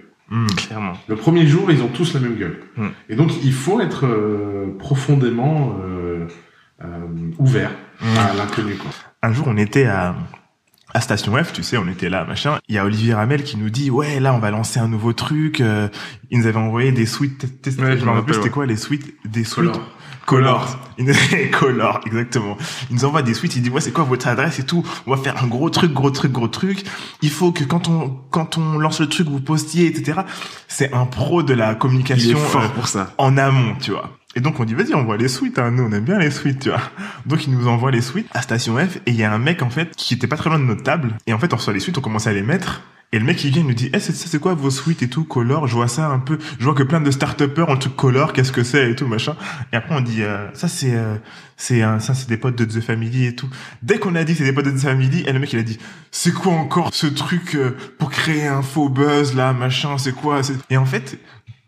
Clairement. 0.57 0.91
Le 1.07 1.15
premier 1.15 1.47
jour, 1.47 1.71
ils 1.71 1.81
ont 1.81 1.87
tous 1.87 2.13
la 2.13 2.19
même 2.19 2.35
gueule. 2.35 2.57
Et 3.09 3.15
donc, 3.15 3.31
il 3.45 3.53
faut 3.53 3.79
être 3.79 4.05
euh, 4.05 4.75
profondément 4.77 5.77
euh, 5.79 5.83
euh, 5.87 5.96
ouvert 7.39 7.71
Mm. 8.01 8.17
à 8.17 8.33
l'inconnu. 8.35 8.75
quoi. 8.75 8.91
Un 9.23 9.33
jour, 9.33 9.45
on 9.47 9.57
était 9.57 9.85
à, 9.87 10.15
à 10.93 11.01
Station 11.01 11.35
F, 11.43 11.51
tu 11.53 11.63
sais, 11.63 11.77
on 11.77 11.87
était 11.87 12.09
là, 12.09 12.25
machin. 12.25 12.59
Il 12.69 12.75
y 12.75 12.77
a 12.77 12.85
Olivier 12.85 13.13
Ramel 13.15 13.43
qui 13.43 13.57
nous 13.57 13.69
dit, 13.71 13.89
ouais, 13.89 14.19
là, 14.19 14.33
on 14.33 14.39
va 14.39 14.51
lancer 14.51 14.79
un 14.79 14.87
nouveau 14.87 15.13
truc. 15.13 15.61
euh, 15.61 15.87
il 16.29 16.39
nous 16.39 16.45
avait 16.47 16.57
envoyé 16.59 16.91
des 16.91 17.05
suites. 17.07 17.39
t- 17.39 17.71
t- 17.71 17.81
Ouais, 17.81 17.97
je 17.97 18.05
me 18.05 18.09
rappelle 18.09 18.25
plus, 18.25 18.33
c'était 18.35 18.49
quoi 18.51 18.65
les 18.67 18.77
suites 18.77 19.15
Des 19.25 19.43
suites 19.43 19.65
Color. 19.71 19.81
Color. 20.27 20.79
Il 20.99 21.05
nous- 21.05 21.13
Color, 21.57 22.01
exactement. 22.05 22.57
Il 22.91 22.97
nous 22.97 23.05
envoie 23.05 23.21
des 23.23 23.33
suites. 23.33 23.55
Il 23.55 23.61
dit, 23.63 23.69
ouais, 23.71 23.81
c'est 23.81 23.91
quoi 23.93 24.03
votre 24.03 24.27
adresse 24.27 24.59
et 24.59 24.65
tout. 24.65 24.85
On 25.07 25.11
va 25.15 25.17
faire 25.17 25.41
un 25.43 25.47
gros 25.47 25.69
truc, 25.71 25.93
gros 25.93 26.11
truc, 26.11 26.31
gros 26.31 26.47
truc. 26.49 26.83
Il 27.23 27.29
faut 27.31 27.51
que 27.51 27.63
quand 27.63 27.87
on 27.87 28.09
quand 28.29 28.57
on 28.59 28.77
lance 28.77 28.99
le 28.99 29.07
truc, 29.07 29.27
vous 29.29 29.39
postiez, 29.41 29.87
etc. 29.87 30.19
C'est 30.67 30.93
un 30.93 31.05
pro 31.05 31.41
de 31.43 31.53
la 31.55 31.69
Il 31.69 31.71
est 31.71 31.77
communication. 31.79 32.37
fort 32.37 32.63
euh, 32.65 32.67
pour 32.69 32.87
ça. 32.87 33.13
en 33.17 33.37
amont, 33.37 33.75
tu 33.79 33.91
vois. 33.91 34.11
Et 34.37 34.39
donc 34.39 34.59
on 34.59 34.65
dit 34.65 34.75
vas-y, 34.75 34.93
on 34.93 35.03
voit 35.03 35.17
les 35.17 35.29
suites, 35.29 35.57
hein. 35.57 35.71
nous 35.71 35.81
on 35.81 35.91
aime 35.91 36.03
bien 36.03 36.19
les 36.19 36.29
suites, 36.29 36.59
tu 36.59 36.69
vois. 36.69 36.79
Donc 37.25 37.47
il 37.47 37.57
nous 37.57 37.67
envoie 37.67 37.89
les 37.89 38.01
suites 38.01 38.27
à 38.35 38.43
Station 38.43 38.77
F 38.77 38.97
et 38.97 39.09
il 39.09 39.15
y 39.15 39.23
a 39.23 39.33
un 39.33 39.39
mec 39.39 39.63
en 39.63 39.71
fait 39.71 39.95
qui 39.95 40.13
était 40.13 40.27
pas 40.27 40.37
très 40.37 40.51
loin 40.51 40.59
de 40.59 40.63
notre 40.63 40.83
table 40.83 41.17
et 41.25 41.33
en 41.33 41.39
fait 41.39 41.51
on 41.53 41.55
reçoit 41.55 41.73
les 41.73 41.79
suites, 41.79 41.97
on 41.97 42.01
commence 42.01 42.27
à 42.27 42.33
les 42.33 42.43
mettre 42.43 42.83
et 43.11 43.17
le 43.17 43.25
mec 43.25 43.43
il 43.43 43.49
vient 43.49 43.61
il 43.61 43.67
nous 43.67 43.73
dit 43.73 43.89
eh 43.91 43.99
c'est 43.99 44.13
ça 44.13 44.27
c'est 44.27 44.37
quoi 44.37 44.53
vos 44.53 44.69
suites 44.69 45.01
et 45.01 45.09
tout 45.09 45.23
color, 45.23 45.65
je 45.65 45.73
vois 45.73 45.87
ça 45.87 46.09
un 46.09 46.19
peu, 46.19 46.37
je 46.59 46.63
vois 46.65 46.75
que 46.75 46.83
plein 46.83 47.01
de 47.01 47.09
start-upers 47.09 47.67
ont 47.67 47.73
le 47.73 47.79
truc 47.79 47.95
color, 47.95 48.31
qu'est-ce 48.31 48.51
que 48.51 48.61
c'est 48.61 48.91
et 48.91 48.95
tout 48.95 49.07
machin. 49.07 49.35
Et 49.73 49.75
après 49.75 49.95
on 49.95 50.01
dit 50.01 50.21
euh, 50.21 50.47
ça 50.53 50.67
c'est 50.67 50.93
euh, 50.93 51.15
c'est 51.55 51.81
un 51.81 51.99
ça 51.99 52.13
c'est 52.13 52.29
des 52.29 52.37
potes 52.37 52.55
de 52.55 52.65
The 52.65 52.79
Family 52.79 53.25
et 53.25 53.35
tout. 53.35 53.49
Dès 53.81 53.97
qu'on 53.97 54.13
a 54.13 54.23
dit 54.23 54.35
c'est 54.35 54.43
des 54.43 54.53
potes 54.53 54.65
de 54.65 54.71
The 54.71 54.81
Family, 54.81 55.23
et 55.25 55.33
le 55.33 55.39
mec 55.39 55.51
il 55.51 55.57
a 55.57 55.63
dit 55.63 55.79
c'est 56.11 56.31
quoi 56.31 56.53
encore 56.53 56.93
ce 56.93 57.07
truc 57.07 57.55
euh, 57.55 57.75
pour 57.97 58.11
créer 58.11 58.45
un 58.45 58.61
faux 58.61 58.89
buzz 58.89 59.33
là 59.33 59.51
machin, 59.51 59.97
c'est 59.97 60.13
quoi 60.13 60.41
Et 60.69 60.77
en 60.77 60.85
fait 60.85 61.17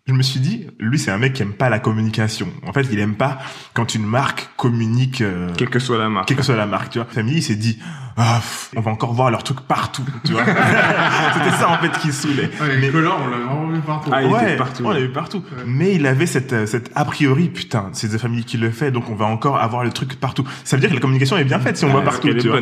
je 0.10 0.14
me 0.14 0.24
suis 0.24 0.40
dit, 0.40 0.68
lui, 0.80 1.00
c'est 1.00 1.12
un 1.12 1.18
mec 1.18 1.34
qui 1.34 1.42
aime 1.44 1.54
pas 1.54 1.70
la 1.70 1.80
communication. 1.80 2.48
En 2.68 2.74
fait, 2.74 2.88
il 2.92 3.00
aime 3.00 3.16
pas 3.16 3.38
quand 3.74 3.94
une 3.96 4.06
marque 4.06 4.50
communique, 4.58 5.22
euh, 5.22 5.50
Quelle 5.58 5.70
que 5.70 5.80
soit 5.80 5.98
la 5.98 6.10
marque. 6.10 6.28
quelle 6.28 6.38
que 6.38 6.44
soit 6.44 6.56
la 6.56 6.66
marque, 6.66 6.90
tu 6.90 7.00
vois. 7.00 7.08
Family, 7.10 7.38
il 7.38 7.44
s'est 7.44 7.56
dit, 7.56 7.78
ah, 8.18 8.38
pff, 8.42 8.72
on 8.76 8.82
va 8.82 8.92
encore 8.92 9.14
voir 9.14 9.30
leur 9.32 9.44
truc 9.44 9.62
partout, 9.62 10.04
tu 10.26 10.32
vois. 10.34 10.44
C'était 11.34 11.52
ça, 11.58 11.70
en 11.70 11.78
fait, 11.78 11.92
qui 12.00 12.12
saoulait. 12.12 12.44
Ouais, 12.60 12.68
Mais- 12.68 12.76
les 12.78 12.90
colors, 12.90 13.20
on 13.24 13.28
l'a 13.30 13.38
vraiment 13.38 13.68
vu 13.70 13.80
partout. 13.80 14.10
Ah, 14.14 14.24
il 14.24 14.32
ouais, 14.32 14.44
était 14.44 14.58
partout. 14.58 14.84
on 14.86 14.90
l'a 14.92 15.00
vu 15.00 15.10
partout. 15.12 15.44
Mais 15.66 15.94
il 15.96 16.06
avait 16.08 16.26
cette, 16.26 16.52
euh, 16.54 16.66
cette 16.66 16.92
a 16.96 17.06
priori, 17.06 17.50
putain, 17.50 17.90
c'est 17.94 18.10
The 18.10 18.18
Family 18.18 18.44
qui 18.44 18.58
le 18.58 18.72
fait, 18.72 18.92
donc 18.92 19.10
on 19.10 19.16
va 19.16 19.26
encore 19.26 19.58
avoir 19.62 19.84
le 19.84 19.92
truc 19.92 20.20
partout. 20.20 20.44
Ça 20.64 20.76
veut 20.76 20.82
dire 20.82 20.90
que 20.90 20.96
la 20.96 21.02
communication 21.02 21.38
est 21.38 21.44
bien 21.46 21.60
faite 21.60 21.78
si 21.78 21.86
on 21.86 21.90
voit 21.90 22.00
Ouais, 22.00 22.06
partout, 22.06 22.34
tu 22.34 22.48
vois. 22.50 22.58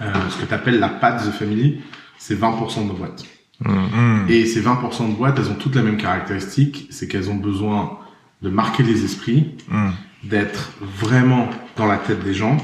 Euh, 0.00 0.12
ce 0.30 0.36
que 0.36 0.46
tu 0.46 0.54
appelles 0.54 0.78
la 0.78 0.88
patte 0.88 1.24
The 1.24 1.32
Family, 1.32 1.80
c'est 2.18 2.38
20% 2.38 2.82
de 2.82 2.88
nos 2.88 2.94
boîtes. 2.94 3.24
Mm. 3.64 4.26
Et 4.28 4.46
ces 4.46 4.60
20% 4.60 5.10
de 5.10 5.14
boîtes, 5.16 5.38
elles 5.38 5.50
ont 5.50 5.54
toutes 5.54 5.76
la 5.76 5.82
même 5.82 5.96
caractéristique, 5.96 6.86
c'est 6.90 7.08
qu'elles 7.08 7.30
ont 7.30 7.36
besoin 7.36 7.98
de 8.42 8.50
marquer 8.50 8.82
les 8.82 9.04
esprits, 9.04 9.54
Mm. 9.68 9.90
d'être 10.24 10.72
vraiment 10.80 11.48
dans 11.76 11.86
la 11.86 11.96
tête 11.96 12.22
des 12.24 12.34
gens. 12.34 12.56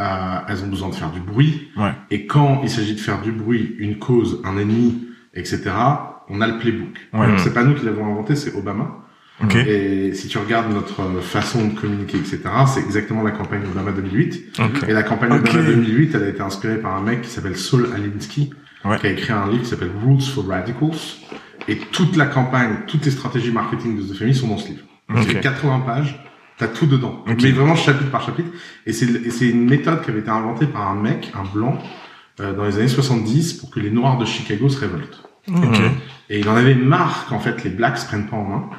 Euh, 0.00 0.38
elles 0.48 0.64
ont 0.64 0.68
besoin 0.68 0.88
de 0.88 0.94
faire 0.94 1.10
du 1.10 1.20
bruit. 1.20 1.68
Ouais. 1.76 1.92
Et 2.10 2.26
quand 2.26 2.60
il 2.64 2.70
s'agit 2.70 2.94
de 2.94 3.00
faire 3.00 3.20
du 3.20 3.30
bruit, 3.30 3.76
une 3.78 3.98
cause, 3.98 4.40
un 4.44 4.56
ennemi, 4.58 5.06
etc., 5.34 5.62
on 6.28 6.40
a 6.40 6.46
le 6.46 6.58
playbook. 6.58 6.96
Ouais. 7.12 7.28
Donc, 7.28 7.38
C'est 7.40 7.52
pas 7.52 7.62
nous 7.62 7.74
qui 7.74 7.84
l'avons 7.84 8.06
inventé, 8.10 8.34
c'est 8.36 8.54
Obama. 8.54 8.98
Et 9.66 10.14
si 10.14 10.28
tu 10.28 10.38
regardes 10.38 10.72
notre 10.72 11.00
euh, 11.00 11.20
façon 11.20 11.66
de 11.66 11.74
communiquer, 11.78 12.16
etc., 12.16 12.40
c'est 12.66 12.80
exactement 12.80 13.22
la 13.22 13.32
campagne 13.32 13.62
Obama 13.64 13.90
2008. 13.90 14.58
Ok. 14.60 14.88
Et 14.88 14.92
la 14.92 15.02
campagne. 15.02 15.32
Obama 15.32 15.62
2008, 15.62 16.14
elle 16.14 16.22
a 16.22 16.28
été 16.28 16.40
inspirée 16.40 16.76
par 16.78 16.94
un 16.96 17.02
mec 17.02 17.22
qui 17.22 17.28
s'appelle 17.30 17.56
Saul 17.56 17.88
Alinsky, 17.94 18.50
Ouais. 18.84 18.98
qui 18.98 19.06
a 19.06 19.10
écrit 19.10 19.32
un 19.32 19.48
livre 19.48 19.62
qui 19.62 19.68
s'appelle 19.68 19.92
Rules 20.04 20.20
for 20.20 20.46
Radicals. 20.46 21.18
Et 21.68 21.76
toute 21.76 22.16
la 22.16 22.26
campagne, 22.26 22.78
toutes 22.88 23.04
les 23.04 23.12
stratégies 23.12 23.52
marketing 23.52 23.96
de 23.96 24.02
The 24.02 24.16
Family 24.16 24.34
sont 24.34 24.48
dans 24.48 24.58
ce 24.58 24.68
livre. 24.68 24.82
Ok. 25.10 25.18
C'est 25.26 25.40
80 25.40 25.80
pages, 25.80 26.20
t'as 26.58 26.66
tout 26.66 26.86
dedans. 26.86 27.24
Mais 27.26 27.52
vraiment 27.52 27.76
chapitre 27.76 28.10
par 28.10 28.22
chapitre. 28.22 28.50
Et 28.86 28.92
c'est 28.92 29.48
une 29.48 29.68
méthode 29.68 30.02
qui 30.02 30.10
avait 30.10 30.20
été 30.20 30.30
inventée 30.30 30.66
par 30.66 30.88
un 30.90 30.96
mec, 30.96 31.30
un 31.34 31.44
blanc, 31.44 31.78
euh, 32.40 32.54
dans 32.54 32.64
les 32.64 32.78
années 32.78 32.88
70 32.88 33.54
pour 33.54 33.70
que 33.70 33.78
les 33.78 33.90
Noirs 33.90 34.18
de 34.18 34.24
Chicago 34.24 34.68
se 34.68 34.80
révoltent. 34.80 35.22
Et 36.30 36.40
il 36.40 36.48
en 36.48 36.56
avait 36.56 36.74
marre 36.74 37.26
qu'en 37.28 37.40
fait 37.40 37.62
les 37.64 37.70
blacks 37.70 37.98
se 37.98 38.06
prennent 38.06 38.26
pas 38.26 38.36
en 38.36 38.44
main 38.44 38.70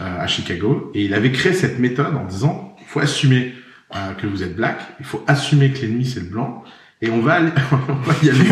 euh, 0.00 0.20
à 0.20 0.26
Chicago. 0.26 0.90
Et 0.94 1.04
il 1.04 1.14
avait 1.14 1.32
créé 1.32 1.52
cette 1.52 1.78
méthode 1.78 2.14
en 2.16 2.24
disant, 2.24 2.76
il 2.80 2.86
faut 2.86 3.00
assumer 3.00 3.54
euh, 3.94 4.14
que 4.14 4.26
vous 4.26 4.42
êtes 4.42 4.56
black, 4.56 4.80
il 5.00 5.04
faut 5.04 5.22
assumer 5.26 5.70
que 5.70 5.82
l'ennemi 5.82 6.06
c'est 6.06 6.20
le 6.20 6.26
blanc, 6.26 6.64
et 7.02 7.10
on 7.10 7.20
va, 7.20 7.34
aller, 7.34 7.50
on 7.88 7.94
va 7.94 8.14
y 8.22 8.30
aller. 8.30 8.48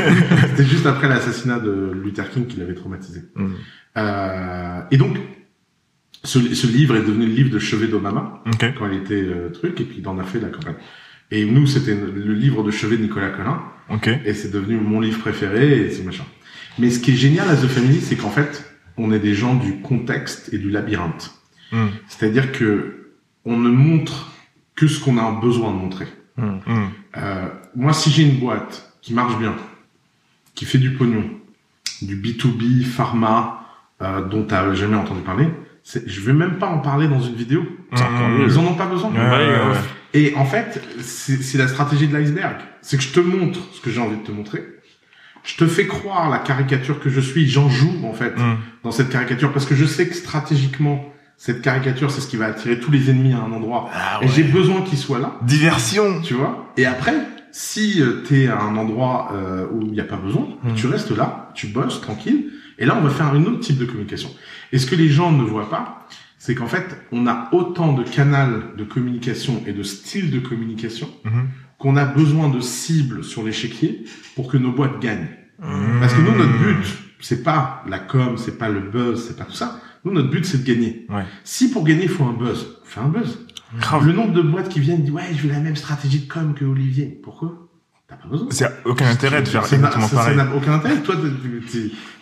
C'était 0.48 0.66
juste 0.66 0.84
après 0.84 1.08
l'assassinat 1.08 1.60
de 1.60 1.92
Luther 1.92 2.28
King 2.30 2.46
qui 2.46 2.58
l'avait 2.58 2.74
traumatisé. 2.74 3.22
Mm. 3.36 3.48
Euh, 3.96 4.80
et 4.90 4.96
donc, 4.96 5.16
ce, 6.24 6.38
ce 6.54 6.66
livre 6.66 6.96
est 6.96 7.02
devenu 7.02 7.26
le 7.26 7.32
livre 7.32 7.50
de 7.50 7.60
chevet 7.60 7.86
d'Obama 7.86 8.42
quand 8.60 8.88
il 8.90 8.98
était 8.98 9.14
euh, 9.14 9.50
truc, 9.50 9.80
et 9.80 9.84
puis 9.84 9.98
il 10.00 10.08
en 10.08 10.18
a 10.18 10.24
fait 10.24 10.40
la 10.40 10.48
campagne. 10.48 10.74
Et 11.30 11.44
nous, 11.44 11.66
c'était 11.66 11.94
le 11.94 12.34
livre 12.34 12.64
de 12.64 12.72
chevet 12.72 12.96
de 12.96 13.02
Nicolas 13.02 13.30
Collin, 13.30 13.62
et 14.24 14.34
c'est 14.34 14.50
devenu 14.50 14.76
mon 14.76 15.00
livre 15.00 15.20
préféré 15.20 15.82
et 15.82 15.90
c'est 15.90 16.02
machin. 16.02 16.24
Mais 16.78 16.90
ce 16.90 16.98
qui 16.98 17.12
est 17.12 17.16
génial 17.16 17.48
à 17.48 17.56
The 17.56 17.66
Family, 17.68 18.00
c'est 18.00 18.16
qu'en 18.16 18.30
fait, 18.30 18.64
on 18.96 19.12
est 19.12 19.20
des 19.20 19.34
gens 19.34 19.54
du 19.54 19.80
contexte 19.80 20.52
et 20.52 20.58
du 20.58 20.70
labyrinthe. 20.70 21.32
Mm. 21.70 21.86
C'est-à-dire 22.08 22.50
que 22.50 23.12
on 23.44 23.56
ne 23.56 23.70
montre 23.70 24.32
que 24.74 24.88
ce 24.88 25.02
qu'on 25.02 25.18
a 25.18 25.40
besoin 25.40 25.72
de 25.72 25.76
montrer. 25.76 26.06
Mm. 26.36 26.58
Euh, 27.16 27.48
moi, 27.76 27.92
si 27.92 28.10
j'ai 28.10 28.22
une 28.22 28.38
boîte 28.38 28.92
qui 29.02 29.14
marche 29.14 29.36
bien, 29.38 29.54
qui 30.54 30.64
fait 30.64 30.78
du 30.78 30.92
pognon, 30.92 31.24
du 32.02 32.16
B2B, 32.16 32.82
pharma, 32.84 33.60
euh, 34.02 34.24
dont 34.24 34.44
tu 34.44 34.52
n'as 34.54 34.72
jamais 34.74 34.96
entendu 34.96 35.20
parler, 35.20 35.48
c'est- 35.82 36.08
je 36.08 36.20
vais 36.20 36.32
même 36.32 36.58
pas 36.58 36.66
en 36.68 36.78
parler 36.78 37.08
dans 37.08 37.20
une 37.20 37.34
vidéo. 37.34 37.62
Mieux. 37.92 38.46
Ils 38.46 38.58
en 38.58 38.64
ont 38.66 38.74
pas 38.74 38.86
besoin. 38.86 39.10
Ouais, 39.10 39.18
ouais, 39.18 39.46
ouais. 39.70 39.76
Et 40.14 40.34
en 40.36 40.44
fait, 40.44 40.82
c'est 41.00 41.42
c'est 41.42 41.58
la 41.58 41.68
stratégie 41.68 42.08
de 42.08 42.16
l'iceberg. 42.16 42.56
C'est 42.82 42.96
que 42.96 43.02
je 43.02 43.10
te 43.12 43.20
montre 43.20 43.60
ce 43.72 43.80
que 43.80 43.90
j'ai 43.90 44.00
envie 44.00 44.16
de 44.16 44.22
te 44.22 44.32
montrer. 44.32 44.64
Je 45.44 45.56
te 45.56 45.66
fais 45.66 45.86
croire 45.86 46.28
la 46.30 46.38
caricature 46.38 47.00
que 47.00 47.08
je 47.10 47.20
suis. 47.20 47.48
J'en 47.48 47.68
joue, 47.68 48.04
en 48.04 48.12
fait, 48.12 48.36
Mm. 48.36 48.56
dans 48.84 48.90
cette 48.90 49.08
caricature. 49.10 49.52
Parce 49.52 49.64
que 49.66 49.74
je 49.74 49.84
sais 49.86 50.06
que 50.08 50.14
stratégiquement, 50.14 51.04
cette 51.36 51.62
caricature, 51.62 52.10
c'est 52.10 52.20
ce 52.20 52.26
qui 52.28 52.36
va 52.36 52.46
attirer 52.46 52.78
tous 52.78 52.90
les 52.90 53.08
ennemis 53.10 53.32
à 53.32 53.38
un 53.38 53.52
endroit. 53.52 53.88
Ah 53.94 54.18
Et 54.22 54.28
j'ai 54.28 54.42
besoin 54.42 54.82
qu'ils 54.82 54.98
soient 54.98 55.18
là, 55.18 55.36
Diversion. 55.42 56.20
tu 56.22 56.34
vois? 56.34 56.70
Et 56.76 56.84
après, 56.86 57.14
si 57.52 58.00
euh, 58.02 58.22
t'es 58.28 58.46
à 58.48 58.60
un 58.60 58.76
endroit 58.76 59.30
euh, 59.32 59.66
où 59.72 59.82
il 59.82 59.92
n'y 59.92 60.00
a 60.00 60.04
pas 60.04 60.16
besoin, 60.16 60.48
Mm. 60.62 60.74
tu 60.74 60.86
restes 60.86 61.10
là, 61.10 61.50
tu 61.54 61.66
bosses 61.68 62.00
tranquille. 62.00 62.50
Et 62.78 62.86
là, 62.86 62.96
on 62.98 63.02
va 63.02 63.10
faire 63.10 63.26
un 63.26 63.42
autre 63.44 63.60
type 63.60 63.78
de 63.78 63.84
communication. 63.84 64.30
Et 64.72 64.78
ce 64.78 64.86
que 64.86 64.94
les 64.94 65.08
gens 65.08 65.32
ne 65.32 65.42
voient 65.42 65.68
pas, 65.70 66.06
c'est 66.38 66.54
qu'en 66.54 66.66
fait, 66.66 66.86
on 67.12 67.26
a 67.26 67.48
autant 67.52 67.92
de 67.92 68.02
canaux 68.02 68.62
de 68.76 68.84
communication 68.84 69.62
et 69.66 69.72
de 69.72 69.82
styles 69.82 70.30
de 70.30 70.38
communication 70.38 71.08
Mhm. 71.24 71.48
qu'on 71.78 71.96
a 71.96 72.04
besoin 72.06 72.48
de 72.48 72.60
cibles 72.60 73.22
sur 73.24 73.42
l'échiquier 73.42 74.04
pour 74.34 74.50
que 74.50 74.56
nos 74.56 74.72
boîtes 74.72 75.00
gagnent. 75.00 75.28
Mm. 75.58 76.00
Parce 76.00 76.14
que 76.14 76.20
nous, 76.22 76.32
notre 76.36 76.58
but, 76.58 76.86
c'est 77.20 77.42
pas 77.42 77.82
la 77.88 77.98
com, 77.98 78.36
c'est 78.38 78.56
pas 78.58 78.68
le 78.70 78.80
buzz, 78.80 79.26
c'est 79.26 79.36
pas 79.36 79.44
tout 79.44 79.52
ça. 79.52 79.80
Nous, 80.04 80.12
notre 80.12 80.30
but, 80.30 80.46
c'est 80.46 80.62
de 80.64 80.66
gagner. 80.66 81.04
Ouais. 81.10 81.24
Si 81.44 81.70
pour 81.70 81.84
gagner, 81.84 82.04
il 82.04 82.08
faut 82.08 82.24
un 82.24 82.32
buzz, 82.32 82.78
fais 82.84 83.00
un 83.00 83.08
buzz. 83.08 83.46
Grave. 83.78 84.06
Le 84.06 84.12
nombre 84.12 84.32
de 84.32 84.42
boîtes 84.42 84.68
qui 84.68 84.80
viennent 84.80 85.02
disent, 85.02 85.12
ouais, 85.12 85.22
je 85.36 85.42
veux 85.46 85.52
la 85.52 85.60
même 85.60 85.76
stratégie 85.76 86.20
de 86.20 86.28
com 86.32 86.54
que 86.54 86.64
Olivier. 86.64 87.20
Pourquoi? 87.22 87.68
T'as 88.08 88.16
pas 88.16 88.28
besoin. 88.28 88.48
C'est 88.50 88.68
aucun 88.84 89.06
intérêt 89.08 89.42
de 89.42 89.48
faire 89.48 89.64
Ça 89.64 89.76
exactement 89.76 90.06
ça- 90.08 90.16
ça 90.16 90.22
pareil. 90.22 90.36
n'a 90.36 90.48
aucun 90.54 90.72
intérêt. 90.74 90.96
Toi, 91.02 91.14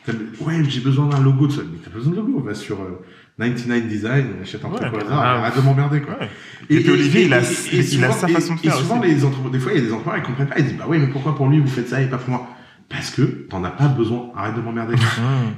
t'es- 0.04 0.12
ouais, 0.44 0.62
j'ai 0.68 0.80
besoin 0.80 1.06
d'un 1.06 1.20
logo 1.20 1.46
de 1.46 1.52
ça. 1.52 1.62
Mais 1.70 1.78
t'as 1.82 1.90
besoin 1.90 2.12
de 2.12 2.16
logo. 2.16 2.40
Va 2.40 2.54
sur, 2.54 2.80
euh, 2.82 3.00
99 3.38 3.88
Design, 3.88 4.26
achète 4.42 4.64
un 4.64 4.68
truc 4.68 4.82
Ouais. 4.92 4.98
au 5.02 5.06
hasard, 5.06 5.20
arrête 5.22 5.56
de 5.56 5.61
m'emmerder, 5.62 6.00
quoi. 6.02 6.18
Ouais. 6.20 6.28
Et 6.68 6.80
puis 6.80 6.90
Olivier, 6.90 7.24
il 7.26 7.32
a- 7.32 7.38
il 7.40 8.04
a 8.04 8.12
sa 8.12 8.28
et- 8.28 8.32
façon 8.32 8.54
de 8.54 8.58
et 8.61 8.62
faire 8.64 8.74
souvent, 8.74 9.00
aussi. 9.00 9.08
les 9.08 9.24
entrepreneurs, 9.24 9.52
des 9.52 9.58
fois, 9.61 9.72
il 9.72 9.78
y 9.78 9.82
a 9.82 9.84
des 9.87 9.92
entrepreneurs, 9.92 10.20
ils 10.22 10.26
comprennent 10.26 10.48
pas, 10.48 10.58
ils 10.58 10.64
disent, 10.66 10.76
bah 10.76 10.84
oui, 10.88 10.98
mais 10.98 11.06
pourquoi 11.06 11.34
pour 11.34 11.48
lui, 11.48 11.61
vous 11.61 11.66
faites 11.68 11.88
ça 11.88 12.02
et 12.02 12.06
pas 12.08 12.18
pour 12.18 12.30
moi? 12.30 12.48
Parce 12.90 13.11
que 13.11 13.22
t'en 13.22 13.62
as 13.64 13.70
pas 13.70 13.87
besoin, 13.88 14.30
arrête 14.37 14.56
de 14.56 14.61
m'emmerder. 14.61 14.94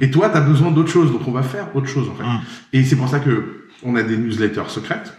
Et 0.01 0.11
toi, 0.11 0.29
t'as 0.31 0.41
besoin 0.41 0.71
d'autre 0.71 0.91
chose, 0.91 1.11
donc 1.13 1.27
on 1.27 1.33
va 1.33 1.43
faire 1.43 1.75
autre 1.75 1.87
chose, 1.89 2.09
en 2.09 2.15
fait. 2.15 2.25
Et 2.79 2.85
c'est 2.85 2.97
pour 2.97 3.09
ça 3.09 3.19
que 3.21 3.67
on 3.83 3.97
a 3.97 4.03
des 4.03 4.17
newsletters 4.17 4.69
secrètes. 4.69 5.17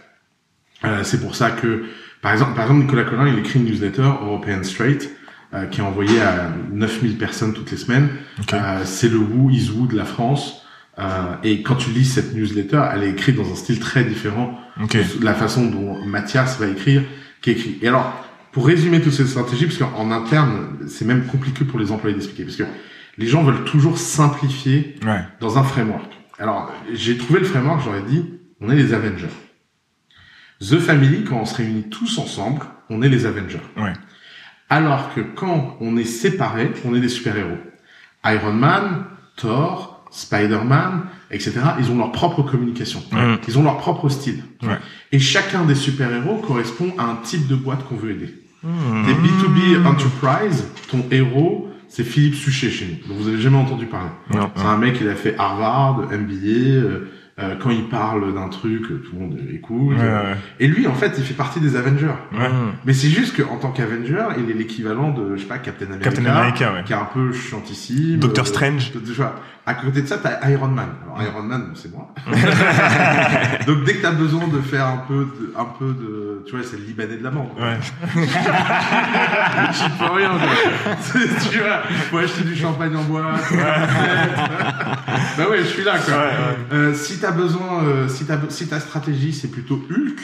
Euh, 0.84 1.02
c'est 1.04 1.20
pour 1.20 1.34
ça 1.36 1.50
que, 1.50 1.84
par 2.20 2.32
exemple, 2.32 2.54
par 2.54 2.64
exemple, 2.64 2.80
Nicolas 2.82 3.04
Collin, 3.04 3.28
il 3.28 3.38
écrit 3.38 3.58
une 3.60 3.66
newsletter 3.66 4.02
European 4.02 4.62
Straight, 4.62 5.10
euh, 5.54 5.66
qui 5.66 5.80
est 5.80 5.84
envoyée 5.84 6.20
à 6.20 6.50
9000 6.72 7.18
personnes 7.18 7.52
toutes 7.52 7.70
les 7.70 7.76
semaines. 7.76 8.08
Ok. 8.40 8.54
Euh, 8.54 8.80
c'est 8.84 9.08
le 9.08 9.18
Who 9.18 9.50
is 9.50 9.70
Who 9.70 9.86
de 9.86 9.96
la 9.96 10.04
France. 10.04 10.58
Euh, 10.98 11.34
et 11.42 11.62
quand 11.62 11.76
tu 11.76 11.90
lis 11.90 12.04
cette 12.04 12.34
newsletter, 12.34 12.82
elle 12.92 13.02
est 13.04 13.10
écrite 13.10 13.36
dans 13.36 13.50
un 13.50 13.54
style 13.54 13.78
très 13.80 14.04
différent 14.04 14.58
Ok. 14.82 14.96
de 15.20 15.24
la 15.24 15.34
façon 15.34 15.66
dont 15.66 16.04
Mathias 16.04 16.58
va 16.58 16.66
écrire, 16.66 17.02
qui 17.40 17.50
écrit. 17.50 17.78
Et 17.82 17.88
alors, 17.88 18.12
pour 18.52 18.66
résumer 18.66 19.00
toutes 19.00 19.12
ces 19.14 19.26
stratégies, 19.26 19.66
parce 19.66 19.78
qu'en 19.78 19.92
en 19.98 20.10
interne, 20.10 20.76
c'est 20.88 21.06
même 21.06 21.24
compliqué 21.24 21.64
pour 21.64 21.78
les 21.78 21.90
employés 21.92 22.14
d'expliquer, 22.14 22.44
parce 22.44 22.56
que 22.56 22.64
les 23.18 23.26
gens 23.26 23.42
veulent 23.42 23.64
toujours 23.64 23.96
simplifier 23.98 24.96
Ouais. 25.06 25.20
dans 25.40 25.58
un 25.58 25.62
framework. 25.62 26.12
Alors, 26.38 26.70
j'ai 26.92 27.16
trouvé 27.16 27.40
le 27.40 27.46
framework, 27.46 27.80
j'aurais 27.84 28.02
dit, 28.02 28.24
on 28.60 28.70
est 28.70 28.76
les 28.76 28.92
Avengers. 28.94 29.26
The 30.62 30.78
Family, 30.78 31.24
quand 31.24 31.40
on 31.40 31.44
se 31.44 31.56
réunit 31.56 31.88
tous 31.90 32.18
ensemble, 32.18 32.60
on 32.88 33.02
est 33.02 33.08
les 33.08 33.26
Avengers. 33.26 33.60
Ouais. 33.76 33.92
Alors 34.70 35.12
que 35.14 35.20
quand 35.20 35.76
on 35.80 35.96
est 35.96 36.04
séparés, 36.04 36.70
on 36.84 36.94
est 36.94 37.00
des 37.00 37.08
super-héros. 37.08 37.58
Iron 38.24 38.52
Man, 38.52 39.04
Thor, 39.36 40.06
Spider-Man, 40.10 41.02
etc., 41.30 41.60
ils 41.80 41.90
ont 41.90 41.98
leur 41.98 42.12
propre 42.12 42.42
communication. 42.42 43.02
Ouais. 43.12 43.38
Ils 43.48 43.58
ont 43.58 43.64
leur 43.64 43.78
propre 43.78 44.08
style. 44.08 44.44
Ouais. 44.62 44.78
Et 45.10 45.18
chacun 45.18 45.64
des 45.64 45.74
super-héros 45.74 46.36
correspond 46.36 46.94
à 46.98 47.04
un 47.04 47.16
type 47.16 47.48
de 47.48 47.56
boîte 47.56 47.84
qu'on 47.88 47.96
veut 47.96 48.12
aider. 48.12 48.34
Mmh. 48.62 49.06
Des 49.06 49.14
B2B 49.14 49.84
Enterprise, 49.86 50.68
ton 50.88 51.04
héros, 51.10 51.68
c'est 51.88 52.04
Philippe 52.04 52.36
Suchet 52.36 52.70
chez 52.70 52.86
nous, 52.86 53.08
dont 53.14 53.20
vous 53.20 53.28
avez 53.28 53.40
jamais 53.40 53.56
entendu 53.56 53.86
parler. 53.86 54.10
Non. 54.32 54.50
C'est 54.54 54.64
un 54.64 54.78
mec, 54.78 54.98
il 55.00 55.08
a 55.08 55.16
fait 55.16 55.34
Harvard, 55.36 56.08
MBA. 56.10 56.46
euh, 56.46 57.10
euh, 57.38 57.54
quand 57.58 57.70
il 57.70 57.88
parle 57.88 58.34
d'un 58.34 58.48
truc, 58.48 58.82
euh, 58.90 59.02
tout 59.02 59.12
le 59.14 59.20
monde 59.20 59.38
écoute. 59.50 59.96
Ouais, 59.96 60.02
ouais. 60.02 60.36
Et 60.60 60.66
lui, 60.66 60.86
en 60.86 60.92
fait, 60.92 61.14
il 61.16 61.24
fait 61.24 61.32
partie 61.32 61.60
des 61.60 61.76
Avengers. 61.76 62.06
Ouais. 62.32 62.48
Mmh. 62.48 62.72
Mais 62.84 62.92
c'est 62.92 63.08
juste 63.08 63.42
qu'en 63.42 63.56
tant 63.56 63.70
qu'Avenger, 63.70 64.26
il 64.38 64.50
est 64.50 64.54
l'équivalent 64.54 65.10
de, 65.12 65.36
je 65.36 65.40
sais 65.42 65.48
pas, 65.48 65.56
Captain 65.58 65.86
America. 65.86 66.10
Captain 66.10 66.26
America, 66.26 66.72
ouais. 66.74 66.84
Qui 66.84 66.92
est 66.92 66.96
un 66.96 67.08
peu 67.12 67.32
chiantissime. 67.32 68.18
Doctor 68.18 68.44
euh, 68.44 68.48
Strange. 68.48 68.92
de- 68.92 69.12
vois. 69.14 69.34
À 69.64 69.74
côté 69.74 70.02
de 70.02 70.08
ça, 70.08 70.18
t'as 70.18 70.50
Iron 70.50 70.66
Man. 70.68 70.88
Alors, 71.04 71.22
Iron 71.22 71.42
Man, 71.44 71.66
bon, 71.68 71.74
c'est 71.74 71.90
moi. 71.92 72.12
Donc, 73.66 73.84
dès 73.84 73.94
que 73.94 74.02
t'as 74.02 74.10
besoin 74.10 74.48
de 74.48 74.58
faire 74.60 74.86
un 74.86 75.04
peu 75.06 75.24
de, 75.24 75.54
un 75.56 75.66
peu 75.78 75.86
de, 75.94 76.42
tu 76.46 76.56
vois, 76.56 76.64
c'est 76.68 76.76
le 76.76 76.82
Libanais 76.84 77.16
de 77.16 77.22
la 77.22 77.30
mort. 77.30 77.54
Ouais. 77.56 77.78
J'y 79.72 79.88
peux 79.98 80.12
rien, 80.12 80.30
quoi. 80.30 80.96
C'est- 81.00 81.48
tu 81.50 81.58
vois, 81.60 81.82
faut 82.10 82.18
acheter 82.18 82.42
du 82.42 82.56
champagne 82.56 82.96
en 82.96 83.04
boîte. 83.04 83.40
bah 85.38 85.48
ouais, 85.48 85.58
je 85.58 85.64
suis 85.68 85.84
là, 85.84 85.98
quoi. 85.98 86.14
Ouais, 86.14 86.20
ouais. 86.24 86.56
Euh, 86.72 86.94
si 86.94 87.20
t'as 87.22 87.30
besoin, 87.32 87.84
euh, 87.84 88.08
si 88.08 88.24
ta 88.26 88.38
si 88.50 88.66
ta 88.68 88.78
stratégie 88.80 89.32
c'est 89.32 89.48
plutôt 89.50 89.76
Hulk, 89.90 90.20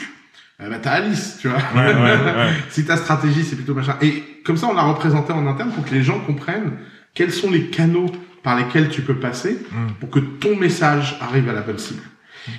euh, 0.61 0.69
bah 0.69 0.77
t'as 0.81 0.91
Alice, 0.91 1.37
tu 1.41 1.47
vois. 1.47 1.57
Ouais, 1.75 1.93
ouais, 1.93 1.93
ouais. 1.95 2.49
si 2.69 2.85
ta 2.85 2.95
stratégie 2.97 3.43
c'est 3.43 3.55
plutôt 3.55 3.73
machin. 3.73 3.95
Et 4.01 4.23
comme 4.45 4.57
ça, 4.57 4.67
on 4.67 4.73
l'a 4.75 4.83
représenté 4.83 5.33
en 5.33 5.47
interne 5.47 5.71
pour 5.71 5.83
que 5.85 5.93
les 5.93 6.03
gens 6.03 6.19
comprennent 6.19 6.73
quels 7.13 7.31
sont 7.31 7.49
les 7.49 7.65
canaux 7.67 8.05
par 8.43 8.57
lesquels 8.57 8.89
tu 8.89 9.01
peux 9.01 9.15
passer 9.15 9.57
Mm. 9.71 9.93
pour 9.99 10.09
que 10.09 10.19
ton 10.19 10.55
message 10.55 11.17
arrive 11.21 11.49
à 11.49 11.53
la 11.53 11.61
bonne 11.61 11.77
cible. 11.79 12.01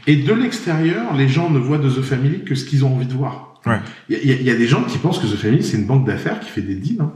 Et 0.06 0.16
de 0.16 0.32
l'extérieur, 0.34 1.14
les 1.14 1.28
gens 1.28 1.48
ne 1.50 1.58
voient 1.58 1.78
de 1.78 1.88
The 1.88 2.02
Family 2.02 2.44
que 2.44 2.54
ce 2.54 2.64
qu'ils 2.64 2.84
ont 2.84 2.94
envie 2.94 3.06
de 3.06 3.14
voir. 3.14 3.60
Y, 4.08 4.14
y 4.14 4.32
il 4.40 4.42
y 4.42 4.50
a 4.50 4.54
des 4.56 4.66
gens 4.68 4.82
qui 4.84 4.98
pensent 4.98 5.18
que 5.18 5.26
The 5.26 5.36
Family 5.36 5.62
c'est 5.62 5.76
une 5.78 5.86
banque 5.86 6.06
d'affaires 6.06 6.40
qui 6.40 6.50
fait 6.50 6.62
des 6.62 6.74
deals. 6.76 7.00
hein. 7.00 7.12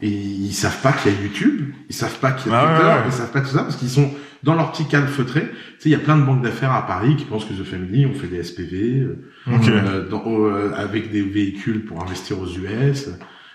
Et 0.00 0.08
ils 0.08 0.52
savent 0.52 0.80
pas 0.80 0.92
qu'il 0.92 1.12
y 1.12 1.16
a 1.16 1.20
YouTube, 1.20 1.72
ils 1.88 1.94
savent 1.94 2.18
pas 2.20 2.32
qu'il 2.32 2.52
y 2.52 2.54
a 2.54 2.58
Ah 2.60 2.64
ouais, 2.66 2.74
Twitter, 2.78 2.86
ouais. 2.88 3.02
ils 3.06 3.12
savent 3.12 3.32
pas 3.32 3.40
tout 3.40 3.48
ça 3.48 3.62
parce 3.64 3.76
qu'ils 3.76 3.88
sont 3.90 4.10
dans 4.44 4.54
leur 4.54 4.70
petit 4.70 4.86
cadre 4.86 5.08
feutré. 5.08 5.40
Tu 5.40 5.48
sais, 5.80 5.88
il 5.88 5.92
y 5.92 5.94
a 5.96 5.98
plein 5.98 6.16
de 6.16 6.22
banques 6.22 6.42
d'affaires 6.42 6.72
à 6.72 6.86
Paris 6.86 7.16
qui 7.16 7.24
pensent 7.24 7.44
que 7.44 7.52
The 7.52 7.64
Family 7.64 8.06
on 8.06 8.14
fait 8.14 8.28
des 8.28 8.42
SPV 8.44 9.00
euh, 9.00 9.26
Ok. 9.52 9.68
euh, 9.68 10.08
dans- 10.08 10.22
euh, 10.26 10.72
avec 10.76 11.10
des 11.10 11.22
véhicules 11.22 11.84
pour 11.84 12.00
investir 12.02 12.38
aux 12.40 12.46
US. 12.46 13.08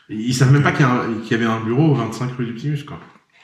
Et 0.09 0.15
Ils 0.15 0.33
savent 0.33 0.51
même 0.51 0.63
pas 0.63 0.73
qu'il 0.73 0.85
y, 0.85 1.29
y 1.29 1.33
avait 1.33 1.45
un 1.45 1.61
bureau 1.61 1.91
au 1.91 1.95
25 1.95 2.31
rue 2.37 2.45
du 2.47 2.55
Timus, 2.55 2.83
quoi. 2.83 2.99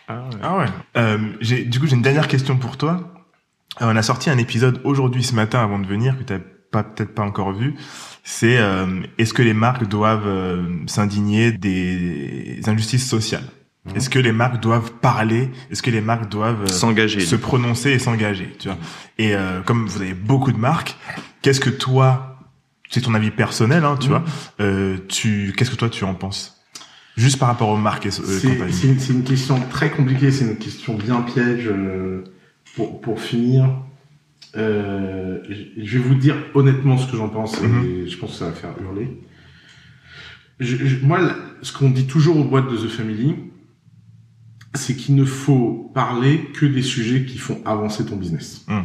Ah 0.09 0.23
ouais. 0.23 0.37
Ah 0.43 0.57
ouais. 0.57 0.65
Euh, 0.97 1.17
j'ai, 1.39 1.63
du 1.63 1.79
coup, 1.79 1.87
j'ai 1.87 1.95
une 1.95 2.01
dernière 2.01 2.27
question 2.27 2.57
pour 2.57 2.75
toi. 2.75 3.13
Euh, 3.81 3.85
on 3.89 3.95
a 3.95 4.01
sorti 4.01 4.29
un 4.29 4.37
épisode 4.37 4.81
aujourd'hui, 4.83 5.23
ce 5.23 5.33
matin, 5.35 5.63
avant 5.63 5.79
de 5.79 5.87
venir, 5.87 6.17
que 6.17 6.23
t'as 6.23 6.39
pas 6.71 6.83
peut-être 6.83 7.15
pas 7.15 7.23
encore 7.23 7.53
vu. 7.53 7.75
C'est 8.31 8.59
euh, 8.59 8.85
est-ce 9.17 9.33
que 9.33 9.41
les 9.41 9.55
marques 9.55 9.87
doivent 9.87 10.27
euh, 10.27 10.63
s'indigner 10.85 11.51
des 11.51 12.59
injustices 12.67 13.09
sociales? 13.09 13.43
Mhm. 13.85 13.95
Est-ce 13.95 14.09
que 14.11 14.19
les 14.19 14.31
marques 14.31 14.61
doivent 14.61 14.91
parler? 15.01 15.49
Est-ce 15.71 15.81
que 15.81 15.89
les 15.89 15.99
marques 15.99 16.29
doivent 16.29 16.61
euh, 16.65 16.67
S'engager. 16.67 17.21
se 17.21 17.35
prononcer 17.35 17.89
et 17.89 17.97
s'engager 17.97 18.53
Tu 18.59 18.67
vois? 18.67 18.77
Et 19.17 19.33
euh, 19.33 19.61
comme 19.61 19.87
vous 19.87 19.99
avez 19.99 20.13
beaucoup 20.13 20.51
de 20.51 20.59
marques, 20.59 20.95
qu'est-ce 21.41 21.59
que 21.59 21.71
toi, 21.71 22.37
c'est 22.91 23.01
ton 23.01 23.15
avis 23.15 23.31
personnel, 23.31 23.83
hein, 23.83 23.97
tu 23.99 24.09
Mhm. 24.09 24.13
vois 24.13 24.23
euh, 24.61 24.97
Tu, 25.07 25.53
qu'est-ce 25.57 25.71
que 25.71 25.75
toi 25.75 25.89
tu 25.89 26.03
en 26.03 26.13
penses? 26.13 26.61
Juste 27.17 27.39
par 27.39 27.47
rapport 27.49 27.69
aux 27.69 27.77
marques 27.77 28.05
et 28.05 28.09
euh, 28.09 28.39
C'est 28.39 28.47
compagnies. 28.49 28.73
c'est 28.73 28.87
une, 28.89 28.99
c'est 28.99 29.13
une 29.13 29.23
question 29.23 29.59
très 29.71 29.89
compliquée, 29.89 30.29
c'est 30.31 30.45
une 30.45 30.57
question 30.57 30.93
bien 30.93 31.21
piège. 31.21 31.67
euh, 31.67 32.23
pour, 32.75 33.01
pour 33.01 33.19
finir, 33.19 33.67
euh, 34.57 35.39
je 35.77 35.97
vais 35.97 36.03
vous 36.03 36.15
dire 36.15 36.35
honnêtement 36.53 36.97
ce 36.97 37.09
que 37.11 37.17
j'en 37.17 37.29
pense 37.29 37.61
Mhm. 37.61 37.83
et 37.85 38.07
je 38.07 38.17
pense 38.17 38.31
que 38.31 38.37
ça 38.37 38.45
va 38.45 38.51
faire 38.51 38.71
hurler. 38.81 39.21
Je- 40.59 40.75
je- 40.85 41.05
moi, 41.05 41.19
ce 41.61 41.71
qu'on 41.71 41.89
dit 41.89 42.07
toujours 42.07 42.37
aux 42.37 42.43
boîtes 42.43 42.69
de 42.69 42.75
The 42.77 42.89
Family, 42.89 43.35
c'est 44.73 44.95
qu'il 44.95 45.15
ne 45.15 45.25
faut 45.25 45.91
parler 45.95 46.49
que 46.53 46.65
des 46.65 46.81
sujets 46.81 47.25
qui 47.25 47.37
font 47.37 47.61
avancer 47.65 48.05
ton 48.05 48.15
business. 48.17 48.65
Mhm. 48.67 48.83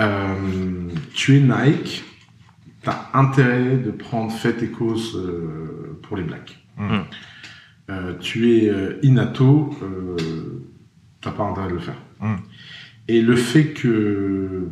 Euh, 0.00 0.34
tu 1.14 1.36
es 1.36 1.40
Nike, 1.40 2.04
tu 2.82 2.88
as 2.90 3.10
intérêt 3.14 3.76
de 3.76 3.90
prendre 3.90 4.30
fait 4.32 4.62
et 4.62 4.68
cause 4.68 5.16
euh, 5.16 5.98
pour 6.02 6.16
les 6.16 6.22
blacks. 6.22 6.56
Mhm. 6.78 7.04
Tu 8.20 8.52
es 8.52 8.70
Inato, 9.02 9.74
euh, 9.82 10.16
t'as 11.22 11.30
pas 11.32 11.44
intérêt 11.44 11.68
de 11.68 11.74
le 11.74 11.78
faire. 11.80 11.96
Et 13.08 13.22
le 13.22 13.36
fait 13.36 13.72
que 13.72 14.68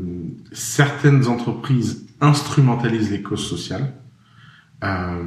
certaines 0.52 1.26
entreprises 1.26 2.06
instrumentalisent 2.20 3.10
les 3.10 3.22
causes 3.22 3.46
sociales, 3.46 3.94
euh, 4.84 5.22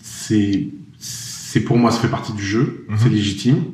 c'est 0.00 0.68
c'est 0.98 1.60
pour 1.60 1.78
moi 1.78 1.90
ça 1.92 2.00
fait 2.00 2.08
partie 2.08 2.32
du 2.32 2.42
jeu, 2.42 2.84
Mhm. 2.88 2.96
c'est 2.98 3.08
légitime. 3.10 3.64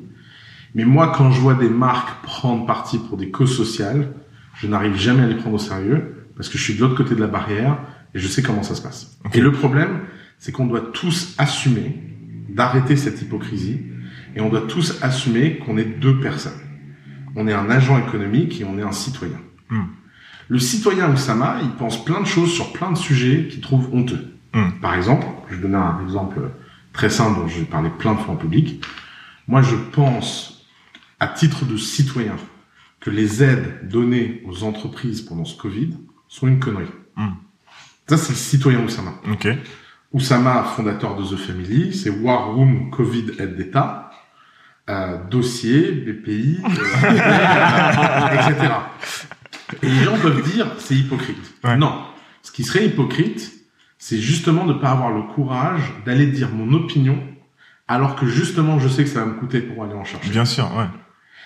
Mais 0.74 0.84
moi, 0.84 1.12
quand 1.16 1.30
je 1.32 1.40
vois 1.40 1.54
des 1.54 1.68
marques 1.68 2.22
prendre 2.22 2.66
parti 2.66 2.98
pour 2.98 3.16
des 3.16 3.30
causes 3.30 3.56
sociales, 3.56 4.12
je 4.54 4.66
n'arrive 4.66 4.96
jamais 4.96 5.22
à 5.22 5.26
les 5.26 5.34
prendre 5.34 5.56
au 5.56 5.58
sérieux 5.58 6.26
parce 6.36 6.48
que 6.48 6.58
je 6.58 6.62
suis 6.62 6.74
de 6.74 6.80
l'autre 6.80 6.94
côté 6.96 7.14
de 7.14 7.20
la 7.20 7.26
barrière 7.26 7.78
et 8.14 8.18
je 8.18 8.28
sais 8.28 8.42
comment 8.42 8.62
ça 8.62 8.74
se 8.74 8.82
passe. 8.82 9.18
Et 9.34 9.40
le 9.40 9.50
problème, 9.52 10.00
c'est 10.38 10.52
qu'on 10.52 10.66
doit 10.66 10.90
tous 10.92 11.34
assumer 11.38 11.96
d'arrêter 12.48 12.96
cette 12.96 13.20
hypocrisie 13.22 13.80
et 14.36 14.40
on 14.40 14.48
doit 14.48 14.62
tous 14.62 14.98
assumer 15.02 15.56
qu'on 15.58 15.76
est 15.76 15.84
deux 16.00 16.20
personnes. 16.20 16.52
On 17.36 17.46
est 17.46 17.52
un 17.52 17.70
agent 17.70 17.98
économique 17.98 18.60
et 18.60 18.64
on 18.64 18.78
est 18.78 18.82
un 18.82 18.92
citoyen. 18.92 19.38
Hmm. 19.68 19.84
Le 20.48 20.58
citoyen 20.58 21.12
Oussama, 21.12 21.58
il 21.62 21.70
pense 21.70 22.04
plein 22.04 22.20
de 22.20 22.26
choses 22.26 22.52
sur 22.52 22.72
plein 22.72 22.90
de 22.90 22.98
sujets 22.98 23.48
qu'il 23.48 23.60
trouve 23.60 23.94
honteux. 23.94 24.34
Hmm. 24.52 24.70
Par 24.80 24.94
exemple, 24.94 25.26
je 25.48 25.56
vais 25.56 25.62
donner 25.62 25.76
un 25.76 26.02
exemple 26.02 26.40
très 26.92 27.10
simple 27.10 27.40
dont 27.40 27.48
j'ai 27.48 27.64
parlé 27.64 27.90
plein 27.90 28.14
de 28.14 28.18
fois 28.18 28.34
en 28.34 28.36
public. 28.36 28.84
Moi, 29.46 29.62
je 29.62 29.76
pense, 29.76 30.66
à 31.20 31.28
titre 31.28 31.64
de 31.64 31.76
citoyen, 31.76 32.36
que 33.00 33.10
les 33.10 33.42
aides 33.42 33.88
données 33.88 34.42
aux 34.46 34.62
entreprises 34.64 35.22
pendant 35.22 35.44
ce 35.44 35.56
Covid 35.56 35.96
sont 36.28 36.46
une 36.46 36.60
connerie. 36.60 36.90
Hmm. 37.16 37.30
Ça, 38.06 38.16
c'est 38.16 38.32
le 38.32 38.38
citoyen 38.38 38.84
Oussama. 38.84 39.14
Ok. 39.30 39.48
Oussama, 40.12 40.64
fondateur 40.64 41.16
de 41.16 41.24
The 41.24 41.38
Family, 41.38 41.94
c'est 41.94 42.10
War 42.10 42.54
Room 42.54 42.90
Covid 42.90 43.32
aide 43.38 43.56
d'État, 43.56 44.09
euh, 44.90 45.16
dossier, 45.30 45.92
BPI, 45.92 46.58
euh, 46.64 46.68
etc. 48.32 48.72
Et 49.82 49.88
les 49.88 50.04
gens 50.04 50.18
peuvent 50.18 50.42
dire 50.42 50.66
c'est 50.78 50.96
hypocrite. 50.96 51.54
Ouais. 51.62 51.76
Non, 51.76 51.94
ce 52.42 52.50
qui 52.50 52.64
serait 52.64 52.86
hypocrite, 52.86 53.52
c'est 53.98 54.18
justement 54.18 54.66
de 54.66 54.72
ne 54.72 54.78
pas 54.78 54.90
avoir 54.90 55.12
le 55.12 55.22
courage 55.22 55.92
d'aller 56.04 56.26
dire 56.26 56.48
mon 56.50 56.72
opinion, 56.72 57.18
alors 57.86 58.16
que 58.16 58.26
justement 58.26 58.80
je 58.80 58.88
sais 58.88 59.04
que 59.04 59.10
ça 59.10 59.20
va 59.20 59.26
me 59.26 59.34
coûter 59.34 59.60
pour 59.60 59.84
aller 59.84 59.94
en 59.94 60.04
chercher. 60.04 60.30
Bien 60.30 60.44
sûr, 60.44 60.64
ouais. 60.76 60.86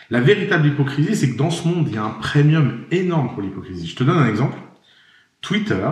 La 0.09 0.21
véritable 0.21 0.67
hypocrisie, 0.67 1.15
c'est 1.15 1.31
que 1.31 1.37
dans 1.37 1.51
ce 1.51 1.69
monde, 1.69 1.87
il 1.89 1.95
y 1.95 1.99
a 1.99 2.05
un 2.05 2.11
premium 2.11 2.85
énorme 2.91 3.31
pour 3.35 3.43
l'hypocrisie. 3.43 3.87
Je 3.87 3.97
te 3.97 4.05
donne 4.05 4.19
un 4.19 4.29
exemple. 4.29 4.57
Twitter 5.43 5.87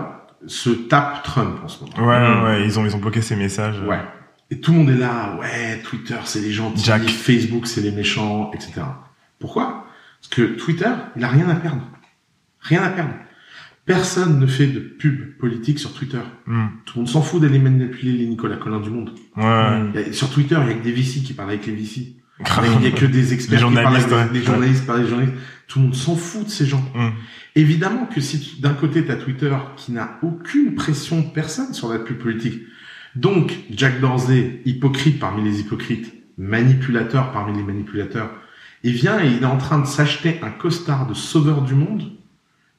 se 0.47 0.71
tape 0.71 1.23
Trump 1.23 1.59
en 1.63 1.69
ce 1.69 1.85
moment. 1.85 2.09
Ouais, 2.09 2.17
ouais, 2.17 2.43
ouais, 2.45 2.65
ils 2.65 2.79
ont, 2.79 2.87
ils 2.87 2.97
ont 2.97 2.99
bloqué 2.99 3.21
ces 3.21 3.37
messages. 3.37 3.81
Ouais. 3.87 4.01
Et 4.53 4.61
tout 4.61 4.73
le 4.73 4.79
monde 4.81 4.91
est 4.91 4.99
là, 4.99 5.39
ouais, 5.41 5.81
Twitter 5.83 6.19
c'est 6.27 6.41
les 6.43 6.53
gentils, 6.53 6.85
Jack. 6.85 7.09
Facebook 7.09 7.67
c'est 7.67 7.81
les 7.81 7.91
méchants, 7.91 8.51
etc. 8.53 8.83
Pourquoi? 9.39 9.87
Parce 10.21 10.29
que 10.35 10.43
Twitter, 10.43 10.91
il 11.17 11.25
a 11.25 11.29
rien 11.29 11.49
à 11.49 11.55
perdre. 11.55 11.81
Rien 12.61 12.83
à 12.83 12.91
perdre. 12.91 13.15
Personne 13.87 14.39
ne 14.39 14.47
fait 14.47 14.67
de 14.67 14.79
pub 14.79 15.39
politique 15.39 15.79
sur 15.79 15.95
Twitter. 15.95 16.21
Hmm. 16.47 16.67
Tout 16.85 16.99
le 16.99 17.01
monde 17.01 17.09
s'en 17.09 17.23
fout 17.23 17.41
d'aller 17.41 17.59
manipuler 17.59 18.13
les 18.13 18.27
Nicolas 18.27 18.57
Collin 18.57 18.81
du 18.81 18.91
monde. 18.91 19.15
Ouais, 19.39 19.43
a- 19.45 20.13
sur 20.13 20.29
Twitter, 20.29 20.59
il 20.63 20.69
y 20.69 20.71
a 20.73 20.75
que 20.75 20.85
des 20.85 20.93
VC 20.93 21.23
qui 21.23 21.33
parlent 21.33 21.49
avec 21.49 21.65
les 21.67 21.75
VC. 21.75 22.17
Il 22.39 22.85
y 22.85 22.87
a 22.89 22.91
que 22.91 23.07
des 23.07 23.33
experts 23.33 23.59
Les 23.61 23.67
qui 23.69 23.75
parlent 23.75 23.87
journalistes, 23.87 24.13
avec 24.13 24.33
ouais. 24.33 24.39
les 24.39 24.45
journalistes, 24.45 24.91
avec 24.91 25.03
les 25.05 25.09
journalistes. 25.09 25.37
Tout 25.67 25.79
le 25.79 25.85
monde 25.87 25.95
s'en 25.95 26.15
fout 26.15 26.45
de 26.45 26.51
ces 26.51 26.67
gens. 26.67 26.85
Hmm. 26.95 27.09
Évidemment 27.57 28.05
que 28.05 28.21
si 28.21 28.61
d'un 28.61 28.75
côté, 28.75 29.03
tu 29.03 29.11
as 29.11 29.17
Twitter 29.17 29.57
qui 29.79 29.93
n'a 29.93 30.19
aucune 30.23 30.75
pression 30.75 31.21
de 31.23 31.31
personne 31.31 31.73
sur 31.73 31.89
la 31.91 31.99
pub 31.99 32.19
politique. 32.19 32.61
Donc, 33.17 33.55
Jack 33.71 34.01
Dorsey, 34.01 34.61
hypocrite 34.65 35.19
parmi 35.21 35.43
les 35.45 35.61
hypocrites, 35.61 36.13
manipulateur 36.39 37.31
parmi 37.33 37.57
les 37.57 37.63
manipulateurs, 37.63 38.31
il 38.83 38.93
vient 38.95 39.21
et 39.23 39.29
il 39.29 39.43
est 39.43 39.47
en 39.47 39.59
train 39.59 39.79
de 39.79 39.87
s'acheter 39.87 40.41
un 40.43 40.51
costard 40.51 41.07
de 41.07 41.15
sauveur 41.15 41.63
du 41.63 41.75
monde 41.75 42.11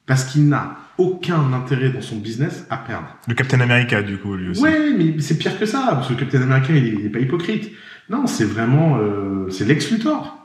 parce 0.06 0.24
qu'il 0.24 0.48
n'a 0.48 0.76
aucun 0.98 1.52
intérêt 1.52 1.88
dans 1.90 2.00
son 2.02 2.16
business 2.16 2.66
à 2.68 2.76
perdre. 2.76 3.06
Le 3.26 3.34
Captain 3.34 3.60
America, 3.60 4.02
du 4.02 4.18
coup, 4.18 4.34
lui 4.34 4.50
aussi. 4.50 4.62
Ouais, 4.62 4.92
mais 4.96 5.18
c'est 5.20 5.38
pire 5.38 5.58
que 5.58 5.66
ça, 5.66 5.86
parce 5.92 6.08
que 6.08 6.14
Captain 6.14 6.42
America, 6.42 6.72
il 6.74 6.84
est, 6.86 6.90
il 7.00 7.06
est 7.06 7.10
pas 7.10 7.20
hypocrite. 7.20 7.70
Non, 8.10 8.26
c'est 8.26 8.44
vraiment, 8.44 8.98
euh, 8.98 9.48
c'est 9.50 9.64
Lex 9.64 9.90
Luthor. 9.90 10.36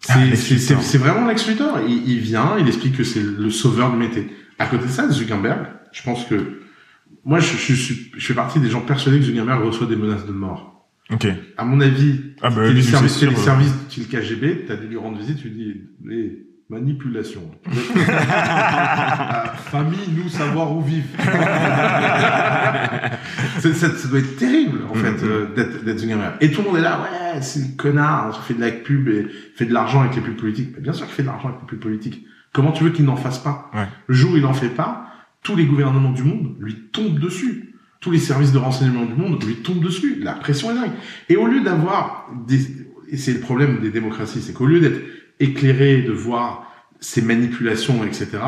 C'est 0.00 0.12
Ah, 0.14 0.36
c'est- 0.36 0.98
vraiment 0.98 1.26
Lex 1.26 1.46
Luthor. 1.48 1.80
Il, 1.86 2.08
il 2.08 2.18
vient, 2.20 2.56
il 2.58 2.66
explique 2.66 2.96
que 2.96 3.04
c'est 3.04 3.22
le 3.22 3.50
sauveur 3.50 3.90
du 3.90 3.98
métier. 3.98 4.28
À 4.58 4.66
côté 4.66 4.84
de 4.86 4.90
ça, 4.90 5.08
Zuckerberg, 5.10 5.66
je 5.92 6.02
pense 6.02 6.24
que 6.24 6.62
moi, 7.28 7.38
je, 7.40 7.56
je, 7.56 7.74
suis- 7.74 8.10
je 8.16 8.26
fais 8.26 8.34
partie 8.34 8.58
des 8.58 8.70
gens 8.70 8.80
persuadés 8.80 9.18
que 9.18 9.24
Zuckerberg 9.24 9.62
reçoit 9.64 9.86
des 9.86 9.96
menaces 9.96 10.26
de 10.26 10.32
mort. 10.32 10.88
Ok. 11.10 11.26
À 11.56 11.64
mon 11.64 11.80
avis, 11.80 12.20
Ah 12.42 12.50
bah, 12.50 12.68
lui, 12.68 12.82
c'est 12.82 12.90
services, 12.92 13.16
sûr, 13.16 13.28
t'es 13.28 13.34
des 13.34 13.40
euh. 13.40 13.44
services 13.44 13.74
KGB, 14.10 14.64
t'as 14.66 14.76
dû 14.76 14.86
lui 14.88 14.96
rendre 14.96 15.18
visite, 15.18 15.38
tu 15.38 15.50
dis, 15.50 15.74
les 16.04 16.46
manipulations. 16.70 17.50
Famille, 19.70 20.08
nous 20.16 20.28
savoir 20.28 20.74
où 20.76 20.82
vivre. 20.82 21.06
Ça, 23.60 23.72
ça 23.74 24.08
doit 24.08 24.18
être 24.20 24.36
terrible, 24.36 24.80
en 24.90 24.94
fait, 24.94 25.22
euh, 25.22 25.46
d'être 25.54 25.84
d'être 25.84 25.98
Zuckerberg. 25.98 26.34
Et 26.40 26.50
tout 26.50 26.62
le 26.62 26.68
monde 26.68 26.78
est 26.78 26.82
là, 26.82 27.00
ouais, 27.00 27.40
c'est 27.42 27.60
le 27.60 27.76
connard, 27.76 28.38
il 28.42 28.46
fait 28.46 28.54
de 28.54 28.60
la 28.64 28.70
pub 28.72 29.08
et 29.08 29.26
fait 29.54 29.66
de 29.66 29.72
l'argent 29.72 30.00
avec 30.00 30.14
les 30.16 30.22
pubs 30.22 30.36
politiques. 30.36 30.70
Mais 30.76 30.82
bien 30.82 30.92
sûr 30.92 31.06
qu'il 31.06 31.14
fait 31.14 31.22
de 31.22 31.28
l'argent 31.28 31.48
avec 31.48 31.60
les 31.62 31.66
pubs 31.66 31.78
politiques. 31.80 32.24
Comment 32.52 32.72
tu 32.72 32.84
veux 32.84 32.90
qu'il 32.90 33.04
n'en 33.04 33.16
fasse 33.16 33.38
pas? 33.38 33.70
Ouais. 33.74 33.86
Le 34.06 34.14
jour 34.14 34.32
où 34.32 34.36
il 34.36 34.42
n'en 34.42 34.54
fait 34.54 34.68
pas, 34.70 35.07
tous 35.42 35.56
les 35.56 35.66
gouvernements 35.66 36.12
du 36.12 36.22
monde 36.22 36.56
lui 36.60 36.74
tombent 36.92 37.18
dessus. 37.18 37.74
Tous 38.00 38.10
les 38.10 38.18
services 38.18 38.52
de 38.52 38.58
renseignement 38.58 39.04
du 39.04 39.14
monde 39.14 39.42
lui 39.44 39.56
tombent 39.56 39.82
dessus. 39.82 40.20
La 40.20 40.32
pression 40.32 40.70
est 40.70 40.74
dingue. 40.74 40.92
Et 41.28 41.36
au 41.36 41.46
lieu 41.46 41.60
d'avoir 41.60 42.28
des, 42.46 42.60
et 43.10 43.16
c'est 43.16 43.32
le 43.32 43.40
problème 43.40 43.80
des 43.80 43.90
démocraties, 43.90 44.40
c'est 44.40 44.52
qu'au 44.52 44.66
lieu 44.66 44.80
d'être 44.80 45.00
éclairé, 45.40 46.02
de 46.02 46.12
voir 46.12 46.70
ces 47.00 47.22
manipulations, 47.22 48.04
etc., 48.04 48.38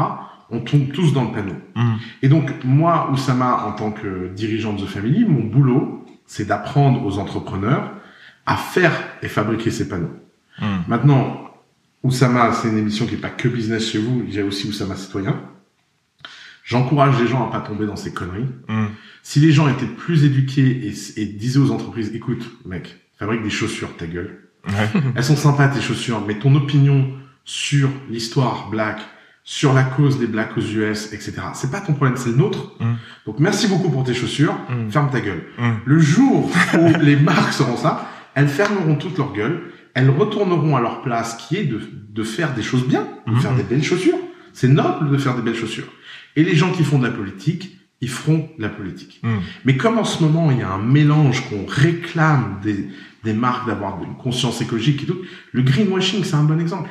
on 0.51 0.61
tombe 0.61 0.91
tous 0.93 1.13
dans 1.13 1.25
le 1.25 1.33
panneau. 1.33 1.55
Hmm. 1.77 1.97
Et 2.23 2.29
donc, 2.29 2.51
moi, 2.65 3.11
Oussama, 3.13 3.67
en 3.67 3.73
tant 3.73 3.93
que 3.93 4.29
dirigeant 4.35 4.73
de 4.73 4.83
The 4.83 4.87
Family, 4.87 5.25
mon 5.25 5.45
boulot, 5.45 6.05
c'est 6.27 6.47
d'apprendre 6.47 7.05
aux 7.07 7.19
entrepreneurs 7.19 7.93
à 8.47 8.57
faire 8.57 8.93
et 9.23 9.29
fabriquer 9.29 9.71
ces 9.71 9.89
panneaux. 9.89 10.17
Hmm. 10.61 10.81
Maintenant, 10.89 11.53
Oussama, 12.03 12.53
c'est 12.53 12.69
une 12.69 12.79
émission 12.79 13.07
qui 13.07 13.15
n'est 13.15 13.21
pas 13.21 13.31
que 13.31 13.49
business 13.49 13.91
chez 13.91 13.99
vous, 13.99 14.25
il 14.27 14.35
y 14.35 14.41
a 14.41 14.45
aussi 14.45 14.69
Oussama 14.69 14.97
Citoyen. 14.97 15.41
J'encourage 16.65 17.21
les 17.21 17.27
gens 17.27 17.49
à 17.49 17.51
pas 17.51 17.61
tomber 17.61 17.87
dans 17.87 17.97
ces 17.97 18.13
conneries. 18.13 18.47
Hmm. 18.69 18.87
Si 19.23 19.41
les 19.41 19.53
gens 19.53 19.69
étaient 19.69 19.87
plus 19.87 20.25
éduqués 20.25 20.87
et, 20.89 21.21
et 21.21 21.27
disaient 21.27 21.59
aux 21.59 21.71
entreprises, 21.71 22.13
écoute, 22.15 22.45
mec, 22.65 22.97
fabrique 23.19 23.43
des 23.43 23.51
chaussures, 23.51 23.97
ta 23.97 24.07
gueule. 24.07 24.39
Ouais. 24.69 25.01
Elles 25.15 25.25
sont 25.25 25.37
sympas 25.37 25.69
tes 25.69 25.81
chaussures, 25.81 26.23
mais 26.27 26.39
ton 26.39 26.55
opinion 26.55 27.13
sur 27.45 27.89
l'histoire 28.11 28.69
black, 28.71 29.01
sur 29.43 29.73
la 29.73 29.83
cause 29.83 30.19
des 30.19 30.27
blacks 30.27 30.57
aux 30.57 30.61
US, 30.61 31.13
etc. 31.13 31.33
C'est 31.55 31.71
pas 31.71 31.81
ton 31.81 31.95
problème, 31.95 32.17
c'est 32.17 32.29
le 32.31 32.37
nôtre. 32.37 32.75
Mm. 32.79 32.93
Donc 33.27 33.41
merci 33.41 33.67
beaucoup 33.69 33.91
pour 33.91 34.05
tes 34.05 34.15
chaussures, 34.15 34.55
Mm. 34.69 34.91
ferme 34.91 35.11
ta 35.11 35.21
gueule. 35.21 35.43
Le 35.85 35.99
jour 35.99 36.51
où 36.79 36.89
les 37.01 37.17
marques 37.17 37.53
seront 37.55 37.77
ça, 37.77 38.09
elles 38.35 38.49
fermeront 38.49 38.95
toutes 38.97 39.19
leur 39.19 39.33
gueule, 39.33 39.63
elles 39.95 40.11
retourneront 40.11 40.77
à 40.77 40.81
leur 40.81 41.03
place 41.03 41.37
qui 41.37 41.57
est 41.57 41.65
de, 41.65 41.81
de 42.11 42.23
faire 42.23 42.55
des 42.55 42.63
choses 42.63 42.87
bien, 42.87 43.09
de 43.27 43.35
faire 43.37 43.55
des 43.57 43.65
belles 43.65 43.83
chaussures. 43.83 44.19
C'est 44.53 44.69
noble 44.69 45.11
de 45.11 45.17
faire 45.17 45.35
des 45.35 45.43
belles 45.43 45.57
chaussures. 45.57 45.89
Et 46.37 46.45
les 46.45 46.55
gens 46.55 46.71
qui 46.73 46.85
font 46.85 46.99
de 46.99 47.05
la 47.07 47.13
politique, 47.13 47.77
ils 48.01 48.09
feront 48.09 48.49
de 48.57 48.63
la 48.63 48.69
politique. 48.69 49.21
Hmm. 49.23 49.39
Mais 49.65 49.77
comme 49.77 49.99
en 49.99 50.05
ce 50.05 50.23
moment, 50.23 50.51
il 50.51 50.59
y 50.59 50.63
a 50.63 50.71
un 50.73 50.79
mélange 50.83 51.49
qu'on 51.49 51.67
réclame 51.67 52.61
des, 52.63 52.89
des 53.25 53.33
marques 53.35 53.67
d'avoir 53.67 54.03
une 54.03 54.15
conscience 54.17 54.61
écologique 54.63 55.03
et 55.03 55.07
tout, 55.07 55.19
le 55.53 55.63
greenwashing, 55.63 56.25
c'est 56.25 56.37
un 56.37 56.45
bon 56.45 56.59
exemple. 56.61 56.91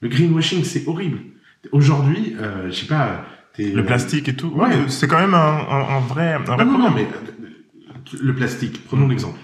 Le 0.00 0.08
greenwashing, 0.08 0.62
c'est 0.64 0.86
horrible. 0.86 1.18
Aujourd'hui, 1.72 2.34
euh, 2.38 2.70
je 2.70 2.74
sais 2.76 2.86
pas. 2.86 3.24
Le 3.58 3.82
plastique 3.84 4.28
et 4.28 4.34
tout. 4.36 4.48
Ouais. 4.54 4.70
C'est 4.86 5.08
quand 5.08 5.18
même 5.18 5.34
un, 5.34 5.38
un, 5.68 5.96
un 5.96 6.00
vrai, 6.00 6.34
un 6.34 6.38
vrai 6.38 6.64
Non, 6.64 6.64
non, 6.78 6.78
problème. 6.78 6.80
non, 6.80 6.90
mais 6.94 7.08
le 8.22 8.34
plastique, 8.34 8.84
prenons 8.86 9.06
Mm. 9.06 9.10
l'exemple. 9.10 9.40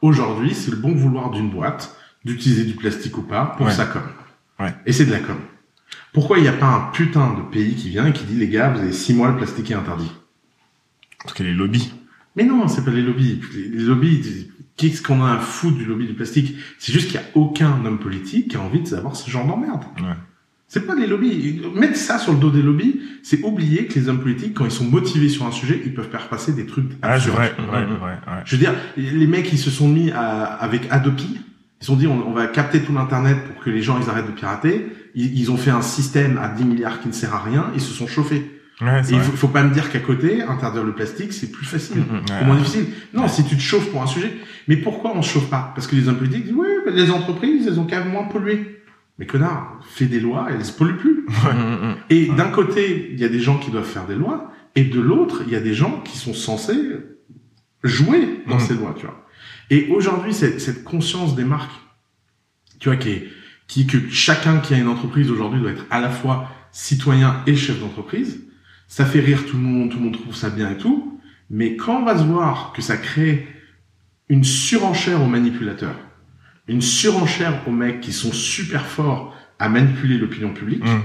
Aujourd'hui, 0.00 0.52
c'est 0.54 0.72
le 0.72 0.76
bon 0.78 0.92
vouloir 0.94 1.30
d'une 1.30 1.48
boîte 1.48 1.96
d'utiliser 2.24 2.64
du 2.64 2.74
plastique 2.74 3.16
ou 3.18 3.22
pas 3.22 3.54
pour 3.56 3.66
Ouais. 3.66 3.72
sa 3.72 3.86
com. 3.86 4.02
Ouais. 4.58 4.74
Et 4.86 4.92
c'est 4.92 5.04
de 5.06 5.12
la 5.12 5.20
com. 5.20 5.36
Pourquoi 6.12 6.38
il 6.38 6.42
n'y 6.42 6.48
a 6.48 6.52
pas 6.52 6.66
un 6.66 6.90
putain 6.92 7.34
de 7.34 7.42
pays 7.42 7.74
qui 7.74 7.88
vient 7.88 8.06
et 8.06 8.12
qui 8.12 8.24
dit, 8.24 8.36
les 8.36 8.48
gars, 8.48 8.70
vous 8.70 8.80
avez 8.80 8.92
six 8.92 9.14
mois, 9.14 9.28
le 9.28 9.36
plastique 9.36 9.70
est 9.70 9.74
interdit? 9.74 10.12
Parce 11.22 11.34
que 11.34 11.42
les 11.42 11.54
lobbies. 11.54 11.92
Mais 12.36 12.44
non, 12.44 12.68
c'est 12.68 12.84
pas 12.84 12.90
les 12.90 13.02
lobbies. 13.02 13.40
Les, 13.54 13.82
lobbies, 13.82 14.50
qu'est-ce 14.76 15.02
qu'on 15.02 15.24
a 15.24 15.32
à 15.32 15.38
foutre 15.38 15.78
du 15.78 15.84
lobby 15.84 16.06
du 16.06 16.14
plastique? 16.14 16.56
C'est 16.78 16.92
juste 16.92 17.10
qu'il 17.10 17.20
n'y 17.20 17.26
a 17.26 17.28
aucun 17.34 17.84
homme 17.84 17.98
politique 17.98 18.48
qui 18.48 18.56
a 18.56 18.60
envie 18.60 18.80
d'avoir 18.80 19.16
ce 19.16 19.30
genre 19.30 19.46
d'emmerde. 19.46 19.84
Ouais. 19.98 20.14
C'est 20.68 20.86
pas 20.86 20.94
les 20.94 21.06
lobbies. 21.06 21.60
Mettre 21.74 21.96
ça 21.96 22.18
sur 22.18 22.32
le 22.32 22.38
dos 22.38 22.50
des 22.50 22.62
lobbies, 22.62 23.00
c'est 23.22 23.42
oublier 23.42 23.86
que 23.86 23.98
les 23.98 24.08
hommes 24.08 24.20
politiques, 24.20 24.54
quand 24.54 24.64
ils 24.64 24.70
sont 24.70 24.86
motivés 24.86 25.28
sur 25.28 25.46
un 25.46 25.50
sujet, 25.50 25.80
ils 25.84 25.92
peuvent 25.92 26.08
faire 26.10 26.28
passer 26.28 26.54
des 26.54 26.64
trucs 26.64 26.86
Ah, 27.02 27.20
c'est 27.20 27.28
vrai, 27.30 27.54
ouais. 27.58 28.16
Je 28.46 28.56
veux 28.56 28.60
dire, 28.60 28.74
les 28.96 29.26
mecs, 29.26 29.52
ils 29.52 29.58
se 29.58 29.70
sont 29.70 29.88
mis 29.88 30.10
à, 30.10 30.44
avec 30.44 30.86
Adopi. 30.90 31.40
Ils 31.82 31.84
se 31.84 31.90
sont 31.90 31.96
dit, 31.96 32.06
on, 32.06 32.28
on 32.28 32.32
va 32.32 32.46
capter 32.46 32.80
tout 32.80 32.92
l'internet 32.92 33.38
pour 33.44 33.64
que 33.64 33.68
les 33.68 33.82
gens 33.82 33.98
ils 34.00 34.08
arrêtent 34.08 34.28
de 34.28 34.30
pirater. 34.30 34.86
Ils, 35.16 35.36
ils 35.36 35.50
ont 35.50 35.56
fait 35.56 35.72
un 35.72 35.82
système 35.82 36.38
à 36.38 36.46
10 36.46 36.64
milliards 36.64 37.00
qui 37.00 37.08
ne 37.08 37.12
sert 37.12 37.34
à 37.34 37.40
rien. 37.40 37.72
Ils 37.74 37.80
se 37.80 37.92
sont 37.92 38.06
chauffés. 38.06 38.60
Ouais, 38.80 39.02
il 39.10 39.18
faut, 39.18 39.36
faut 39.36 39.48
pas 39.48 39.64
me 39.64 39.74
dire 39.74 39.90
qu'à 39.90 39.98
côté, 39.98 40.42
interdire 40.42 40.84
le 40.84 40.92
plastique, 40.92 41.32
c'est 41.32 41.50
plus 41.50 41.66
facile. 41.66 42.02
Mm, 42.02 42.02
mm, 42.02 42.40
ouais. 42.40 42.46
Moins 42.46 42.56
difficile. 42.56 42.86
Non, 43.12 43.26
si 43.26 43.44
tu 43.44 43.56
te 43.56 43.60
chauffes 43.60 43.90
pour 43.90 44.00
un 44.00 44.06
sujet. 44.06 44.32
Mais 44.68 44.76
pourquoi 44.76 45.12
on 45.16 45.22
se 45.22 45.32
chauffe 45.32 45.50
pas? 45.50 45.72
Parce 45.74 45.88
que 45.88 45.96
les 45.96 46.06
hommes 46.08 46.18
politiques 46.18 46.44
disent, 46.44 46.54
oui, 46.54 46.68
les 46.92 47.10
entreprises, 47.10 47.66
elles 47.66 47.80
ont 47.80 47.84
qu'à 47.84 48.04
moins 48.04 48.28
polluer. 48.28 48.80
Mais 49.18 49.26
connard, 49.26 49.80
fais 49.84 50.06
des 50.06 50.20
lois, 50.20 50.46
elles 50.50 50.64
se 50.64 50.72
polluent 50.72 50.98
plus. 50.98 51.26
Mm. 51.28 51.94
Et 52.10 52.26
d'un 52.26 52.50
côté, 52.50 53.10
il 53.12 53.18
y 53.18 53.24
a 53.24 53.28
des 53.28 53.40
gens 53.40 53.58
qui 53.58 53.72
doivent 53.72 53.84
faire 53.84 54.06
des 54.06 54.14
lois, 54.14 54.52
et 54.76 54.84
de 54.84 55.00
l'autre, 55.00 55.42
il 55.48 55.52
y 55.52 55.56
a 55.56 55.60
des 55.60 55.74
gens 55.74 56.00
qui 56.04 56.16
sont 56.16 56.32
censés 56.32 56.78
jouer 57.82 58.44
dans 58.48 58.60
ces 58.60 58.74
lois, 58.74 58.94
tu 58.96 59.06
vois. 59.06 59.21
Et 59.72 59.88
aujourd'hui, 59.88 60.34
cette, 60.34 60.60
cette 60.60 60.84
conscience 60.84 61.34
des 61.34 61.44
marques, 61.44 61.72
tu 62.78 62.90
vois, 62.90 62.98
qui 62.98 63.08
est, 63.08 63.28
qui, 63.68 63.86
que 63.86 63.96
chacun 64.10 64.58
qui 64.58 64.74
a 64.74 64.78
une 64.78 64.88
entreprise 64.88 65.30
aujourd'hui 65.30 65.60
doit 65.62 65.70
être 65.70 65.86
à 65.90 65.98
la 65.98 66.10
fois 66.10 66.50
citoyen 66.72 67.42
et 67.46 67.56
chef 67.56 67.80
d'entreprise, 67.80 68.44
ça 68.86 69.06
fait 69.06 69.20
rire 69.20 69.46
tout 69.46 69.56
le 69.56 69.62
monde, 69.62 69.90
tout 69.90 69.96
le 69.96 70.04
monde 70.04 70.12
trouve 70.20 70.34
ça 70.34 70.50
bien 70.50 70.70
et 70.72 70.76
tout, 70.76 71.18
mais 71.48 71.76
quand 71.76 72.02
on 72.02 72.04
va 72.04 72.18
se 72.18 72.24
voir 72.24 72.74
que 72.74 72.82
ça 72.82 72.98
crée 72.98 73.48
une 74.28 74.44
surenchère 74.44 75.22
aux 75.22 75.26
manipulateurs, 75.26 75.96
une 76.68 76.82
surenchère 76.82 77.66
aux 77.66 77.72
mecs 77.72 78.02
qui 78.02 78.12
sont 78.12 78.32
super 78.32 78.84
forts 78.84 79.34
à 79.58 79.70
manipuler 79.70 80.18
l'opinion 80.18 80.52
publique, 80.52 80.84
Hmm. 80.84 81.00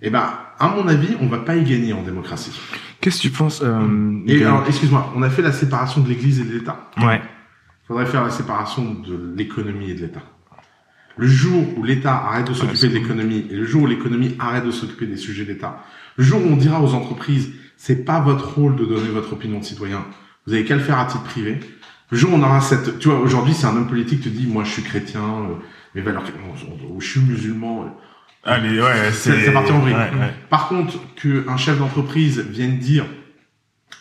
eh 0.00 0.08
ben, 0.08 0.30
à 0.58 0.68
mon 0.68 0.88
avis, 0.88 1.14
on 1.20 1.26
va 1.26 1.40
pas 1.40 1.56
y 1.56 1.64
gagner 1.64 1.92
en 1.92 2.02
démocratie. 2.02 2.58
Qu'est-ce 3.02 3.18
que 3.18 3.28
tu 3.28 3.30
penses 3.30 3.60
euh, 3.62 4.22
Et 4.26 4.42
alors, 4.44 4.64
excuse-moi, 4.66 5.12
on 5.14 5.20
a 5.22 5.28
fait 5.28 5.42
la 5.42 5.52
séparation 5.52 6.00
de 6.00 6.08
l'Église 6.08 6.40
et 6.40 6.44
de 6.44 6.52
l'État. 6.52 6.90
Ouais. 7.02 7.20
Faudrait 7.88 8.06
faire 8.06 8.22
la 8.22 8.30
séparation 8.30 8.84
de 8.94 9.34
l'économie 9.36 9.90
et 9.90 9.94
de 9.94 10.02
l'État. 10.02 10.22
Le 11.16 11.26
jour 11.26 11.64
où 11.76 11.82
l'État 11.82 12.14
arrête 12.14 12.46
de 12.48 12.52
s'occuper 12.54 12.88
de 12.88 12.94
l'économie 12.94 13.46
et 13.50 13.56
le 13.56 13.64
jour 13.66 13.82
où 13.82 13.86
l'économie 13.86 14.36
arrête 14.38 14.64
de 14.64 14.70
s'occuper 14.70 15.06
des 15.06 15.16
sujets 15.16 15.44
d'État, 15.44 15.82
le 16.16 16.22
jour 16.22 16.40
où 16.40 16.46
on 16.48 16.56
dira 16.56 16.80
aux 16.82 16.94
entreprises, 16.94 17.50
c'est 17.76 18.04
pas 18.04 18.20
votre 18.20 18.54
rôle 18.54 18.76
de 18.76 18.84
donner 18.84 19.08
votre 19.08 19.32
opinion 19.32 19.58
de 19.58 19.64
citoyen, 19.64 20.04
vous 20.46 20.52
avez 20.54 20.64
qu'à 20.64 20.76
le 20.76 20.80
faire 20.82 20.98
à 20.98 21.06
titre 21.06 21.24
privé. 21.24 21.58
Le 22.10 22.16
jour 22.16 22.32
où 22.32 22.36
on 22.36 22.42
aura 22.42 22.60
cette, 22.60 22.98
tu 23.00 23.08
vois, 23.08 23.18
aujourd'hui, 23.20 23.52
c'est 23.54 23.66
un 23.66 23.76
homme 23.76 23.88
politique 23.88 24.20
qui 24.22 24.30
te 24.30 24.36
dit, 24.36 24.46
moi, 24.46 24.64
je 24.64 24.70
suis 24.70 24.82
chrétien, 24.82 25.20
euh, 25.20 25.54
mes 25.94 26.00
valeurs, 26.02 26.22
ou 26.90 27.00
je 27.00 27.06
suis 27.08 27.20
musulman. 27.20 27.84
euh, 27.84 27.88
Allez, 28.44 28.80
ouais, 28.80 29.10
Ça- 29.10 29.32
c'est... 29.32 29.44
ça 29.44 29.52
partit 29.52 29.72
en 29.72 29.80
vrille. 29.80 29.94
Ouais, 29.94 30.00
ouais. 30.18 30.34
Par 30.48 30.68
contre, 30.68 30.94
qu'un 31.16 31.56
chef 31.56 31.78
d'entreprise 31.78 32.38
vienne 32.40 32.78
dire 32.78 33.04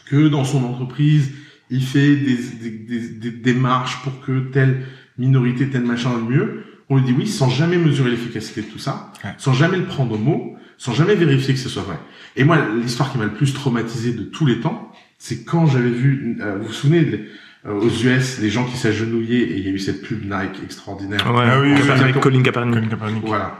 que 0.09 0.27
dans 0.27 0.45
son 0.45 0.63
entreprise, 0.63 1.31
il 1.69 1.83
fait 1.83 2.15
des, 2.15 2.35
des, 2.61 2.69
des- 2.69 3.09
des 3.09 3.31
démarches 3.31 4.01
pour 4.03 4.21
que 4.21 4.39
telle 4.51 4.83
minorité, 5.17 5.69
tel 5.69 5.83
machin 5.83 6.11
le 6.15 6.23
mieux, 6.23 6.63
on 6.89 6.97
lui 6.97 7.03
dit 7.03 7.13
oui 7.17 7.27
sans 7.27 7.49
jamais 7.49 7.77
mesurer 7.77 8.11
l'efficacité 8.11 8.61
de 8.61 8.67
tout 8.67 8.79
ça, 8.79 9.11
Ouais. 9.23 9.31
sans 9.37 9.53
jamais 9.53 9.77
le 9.77 9.85
prendre 9.85 10.13
au 10.15 10.17
mot, 10.17 10.55
sans 10.77 10.93
jamais 10.93 11.15
vérifier 11.15 11.53
que 11.53 11.59
ce 11.59 11.69
soit 11.69 11.83
vrai. 11.83 11.97
Et 12.35 12.43
moi, 12.43 12.57
l'histoire 12.81 13.11
qui 13.11 13.17
m'a 13.17 13.25
le 13.25 13.33
plus 13.33 13.53
traumatisé 13.53 14.13
de 14.13 14.23
tous 14.23 14.45
les 14.45 14.59
temps, 14.59 14.91
c'est 15.17 15.43
quand 15.43 15.65
j'avais 15.65 15.89
vu, 15.89 16.37
euh, 16.39 16.57
vous 16.59 16.67
vous 16.67 16.73
souvenez, 16.73 17.01
de- 17.03 17.19
euh, 17.65 17.73
aux 17.73 17.89
US, 17.89 18.39
les 18.39 18.49
gens 18.51 18.63
qui 18.65 18.77
s'agenouillaient 18.77 19.39
et 19.41 19.57
il 19.57 19.65
y 19.65 19.69
a 19.69 19.71
eu 19.71 19.79
cette 19.79 20.03
pub 20.03 20.21
Nike 20.23 20.61
extraordinaire. 20.63 21.19
Ouais, 21.33 21.43
Ah 21.45 21.59
oui, 21.59 21.73
oui. 21.73 22.19
Colin 22.21 22.41
Kaepernick. 22.43 22.73
Colin 22.75 22.87
Kaepernick. 22.87 23.23
Voilà. 23.25 23.59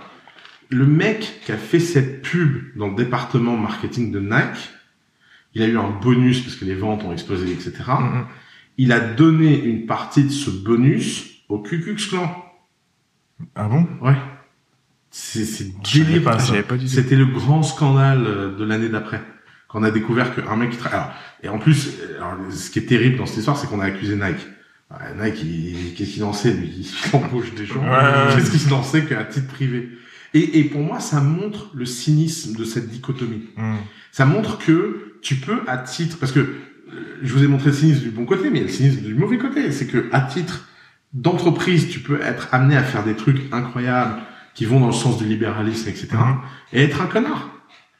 le 0.70 0.86
mec 0.86 1.40
qui 1.46 1.52
a 1.54 1.58
fait 1.58 1.80
cette 1.80 2.22
pub 2.22 2.58
dans 2.76 2.90
le 2.90 2.96
département 2.96 3.56
marketing 3.58 4.12
de 4.12 4.20
Nike, 4.20 4.70
il 5.58 5.64
a 5.64 5.68
eu 5.68 5.78
un 5.78 5.90
bonus 5.90 6.42
parce 6.42 6.56
que 6.56 6.66
les 6.66 6.76
ventes 6.76 7.04
ont 7.04 7.12
explosé, 7.12 7.52
etc. 7.52 7.74
Mhm. 8.00 8.26
Il 8.78 8.92
a 8.92 9.00
donné 9.00 9.60
une 9.64 9.88
partie 9.88 10.24
de 10.24 10.30
ce 10.30 10.52
bonus 10.52 11.42
au 11.50 11.58
Ku 11.60 11.96
Klan. 11.96 12.30
Ah 13.56 13.68
bon? 13.68 13.88
Ouais. 14.02 14.16
C'est, 15.10 15.44
pas 16.24 16.36
pas 16.36 16.78
tout. 16.78 16.86
C'était 16.86 17.16
le 17.16 17.26
grand 17.26 17.64
scandale 17.64 18.24
euh, 18.28 18.56
de 18.56 18.64
l'année 18.64 18.90
d'après. 18.90 19.22
Quand 19.68 19.80
on 19.80 19.84
a 19.84 19.90
découvert 19.90 20.36
qu'un 20.36 20.56
mec 20.56 20.70
qui 20.72 20.78
tra- 20.78 20.90
alors, 20.92 21.12
et 21.42 21.50
en 21.50 21.58
plus, 21.58 21.90
euh, 22.02 22.18
alors, 22.18 22.52
ce 22.52 22.70
qui 22.70 22.78
est 22.80 22.86
terrible 22.86 23.18
dans 23.18 23.26
cette 23.26 23.38
histoire, 23.38 23.58
c'est 23.58 23.68
qu'on 23.68 23.80
a 23.80 23.86
accusé 23.86 24.16
Nike. 24.16 24.46
Ouais, 24.92 25.26
Nike, 25.32 25.42
il- 25.44 25.94
qu'est-ce 25.96 26.12
qu'il 26.14 26.24
en 26.24 26.34
sait, 26.34 26.54
lui? 26.54 26.70
Il 27.12 27.16
embauche 27.16 27.56
des 27.56 27.66
gens. 27.66 27.82
Ouais. 27.82 28.36
Qu'est-ce 28.36 28.52
qu'il 28.52 28.74
en 28.74 28.84
sait 28.84 29.06
qu'à 29.06 29.24
titre 29.24 29.48
privé? 29.48 29.90
Et, 30.36 30.60
et 30.60 30.64
pour 30.66 30.82
moi, 30.82 31.00
ça 31.00 31.20
montre 31.20 31.72
le 31.74 31.86
cynisme 31.86 32.56
de 32.56 32.64
cette 32.64 32.90
dichotomie. 32.90 33.48
Hmm. 33.56 33.78
Ça 34.12 34.26
montre 34.26 34.60
que 34.60 35.07
tu 35.28 35.36
peux, 35.36 35.60
à 35.68 35.78
titre, 35.78 36.18
parce 36.20 36.32
que 36.32 36.56
je 37.22 37.34
vous 37.34 37.44
ai 37.44 37.48
montré 37.48 37.72
le 37.72 37.76
cynisme 37.76 38.04
du 38.04 38.12
bon 38.12 38.24
côté, 38.24 38.50
mais 38.50 38.60
il 38.60 38.62
y 38.62 38.64
a 38.64 38.68
le 38.68 38.74
cynisme 38.74 39.02
du 39.02 39.14
mauvais 39.14 39.38
côté. 39.38 39.74
C'est 39.74 39.88
que, 39.88 40.08
à 40.14 40.22
titre 40.22 40.70
d'entreprise, 41.12 41.90
tu 41.90 42.00
peux 42.00 42.22
être 42.22 42.48
amené 42.54 42.78
à 42.78 42.84
faire 42.84 43.04
des 43.04 43.14
trucs 43.14 43.42
incroyables 43.52 44.22
qui 44.54 44.64
vont 44.64 44.80
dans 44.80 44.88
le 44.88 44.94
sens 44.94 45.18
du 45.18 45.26
libéralisme, 45.26 45.90
etc. 45.90 46.08
Mhm. 46.14 46.38
Et 46.72 46.84
être 46.84 47.02
un 47.02 47.08
connard. 47.08 47.50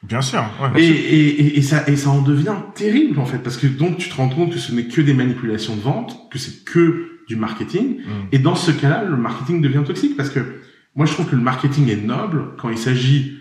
Bien 0.04 0.22
sûr. 0.22 0.42
Ouais. 0.62 0.82
Et, 0.82 0.88
et, 0.88 1.28
et, 1.28 1.58
et 1.58 1.62
ça, 1.62 1.84
et 1.88 1.98
ça 1.98 2.12
en 2.12 2.22
devient 2.22 2.56
terrible, 2.76 3.20
en 3.20 3.26
fait, 3.26 3.40
parce 3.40 3.58
que 3.58 3.68
donc 3.68 3.98
tu 3.98 4.08
te 4.08 4.16
rends 4.16 4.30
compte 4.30 4.54
que 4.54 4.60
ce 4.60 4.72
n'est 4.72 4.86
que 4.86 5.02
des 5.02 5.14
manipulations 5.14 5.76
de 5.76 5.82
vente, 5.82 6.30
que 6.32 6.40
c'est 6.40 6.64
que 6.64 7.20
du 7.28 7.36
marketing. 7.36 7.98
Hmm. 7.98 8.28
Et 8.32 8.40
dans 8.40 8.56
ce 8.56 8.72
cas-là, 8.72 9.04
le 9.04 9.18
marketing 9.18 9.62
devient 9.62 9.84
toxique, 9.86 10.16
parce 10.16 10.30
que 10.30 10.40
moi, 10.96 11.06
je 11.06 11.12
trouve 11.12 11.30
que 11.30 11.36
le 11.36 11.42
marketing 11.42 11.90
est 11.90 12.02
noble 12.02 12.56
quand 12.58 12.70
il 12.70 12.78
s'agit 12.78 13.40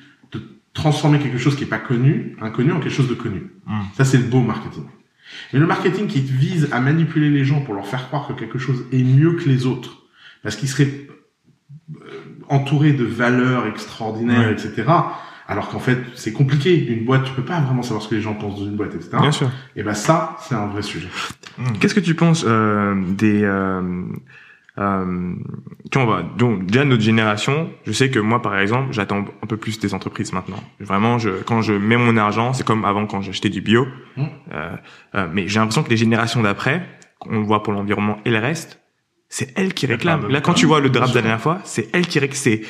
transformer 0.77 1.19
quelque 1.19 1.39
chose 1.39 1.57
qui 1.57 1.65
est 1.65 1.73
pas 1.79 1.79
connu, 1.79 2.37
inconnu, 2.41 2.71
en 2.73 2.81
quelque 2.81 2.93
chose 2.95 3.09
de 3.09 3.15
connu. 3.15 3.51
Hmm. 3.67 3.81
Ça, 3.97 4.05
c'est 4.05 4.19
le 4.19 4.25
beau 4.25 4.41
marketing. 4.41 4.85
Mais 5.53 5.59
le 5.59 5.67
marketing 5.67 6.07
qui 6.07 6.21
vise 6.21 6.69
à 6.71 6.81
manipuler 6.81 7.31
les 7.31 7.45
gens 7.45 7.61
pour 7.63 7.75
leur 7.75 7.87
faire 7.87 8.07
croire 8.07 8.29
que 8.29 8.35
quelque 8.35 8.59
chose 8.59 8.85
est 8.93 9.03
mieux 9.03 9.33
que 9.33 9.49
les 9.49 9.67
autres, 9.67 10.05
parce 10.43 10.55
qu'ils 10.55 10.69
seraient 10.69 10.93
euh, 11.91 11.99
entourés 12.49 12.93
de 12.93 13.05
valeurs 13.05 13.67
extraordinaires, 13.67 14.49
Ouais. 14.49 14.53
etc. 14.53 14.85
Alors 15.49 15.69
qu'en 15.69 15.79
fait, 15.79 15.99
c'est 16.15 16.33
compliqué. 16.33 16.87
Une 16.93 17.05
boîte, 17.05 17.25
tu 17.25 17.33
peux 17.33 17.43
pas 17.45 17.61
vraiment 17.61 17.83
savoir 17.83 18.03
ce 18.03 18.09
que 18.09 18.17
les 18.17 18.21
gens 18.21 18.35
pensent 18.35 18.61
d'une 18.63 18.77
boîte, 18.77 18.95
etc. 18.95 19.11
Bien 19.21 19.33
sûr. 19.33 19.51
Et 19.77 19.83
ben 19.83 19.95
ça, 19.95 20.37
c'est 20.41 20.55
un 20.55 20.67
vrai 20.67 20.83
sujet. 20.83 21.09
Hmm. 21.57 21.73
Qu'est-ce 21.81 21.95
que 21.95 22.01
tu 22.01 22.15
penses 22.15 22.45
euh, 22.47 22.95
des 23.09 23.43
euh, 23.45 24.03
euh, 24.79 25.35
tu 25.91 25.99
vois, 25.99 26.23
donc 26.23 26.67
déjà 26.67 26.85
notre 26.85 27.03
génération, 27.03 27.71
je 27.87 27.93
sais 27.93 28.11
que 28.11 28.19
moi 28.19 28.43
par 28.43 28.59
exemple, 28.59 28.93
j'attends 28.93 29.25
un 29.43 29.47
peu 29.47 29.57
plus 29.57 29.79
des 29.79 29.95
entreprises 29.95 30.33
maintenant. 30.33 30.63
Vraiment, 30.81 31.19
je, 31.19 31.31
quand 31.45 31.63
je 31.63 31.73
mets 31.73 31.97
mon 31.97 32.17
argent, 32.17 32.53
c'est 32.53 32.65
comme 32.67 32.85
avant 32.85 33.07
quand 33.07 33.23
j'achetais 33.23 33.49
du 33.49 33.61
bio. 33.63 33.87
Mm. 34.17 34.25
Euh, 34.53 34.77
euh, 35.15 35.29
mais 35.33 35.49
j'ai 35.49 35.59
l'impression 35.61 35.83
que 35.83 35.91
les 35.91 35.97
générations 35.97 36.43
d'après, 36.43 36.87
on 37.23 37.39
le 37.39 37.45
voit 37.47 37.63
pour 37.63 37.73
l'environnement 37.73 38.19
et 38.25 38.31
le 38.31 38.39
reste, 38.39 38.81
c'est 39.29 39.53
elles 39.59 39.75
qui 39.75 39.87
réclament. 39.87 40.29
Là, 40.29 40.41
quand 40.41 40.55
tu 40.55 40.67
vois 40.67 40.81
le 40.81 40.91
drap 40.91 41.09
de 41.09 41.15
la 41.15 41.23
dernière 41.23 41.41
fois, 41.41 41.61
c'est 41.65 41.89
elles 41.95 42.07
qui 42.07 42.19
réclament. 42.19 42.61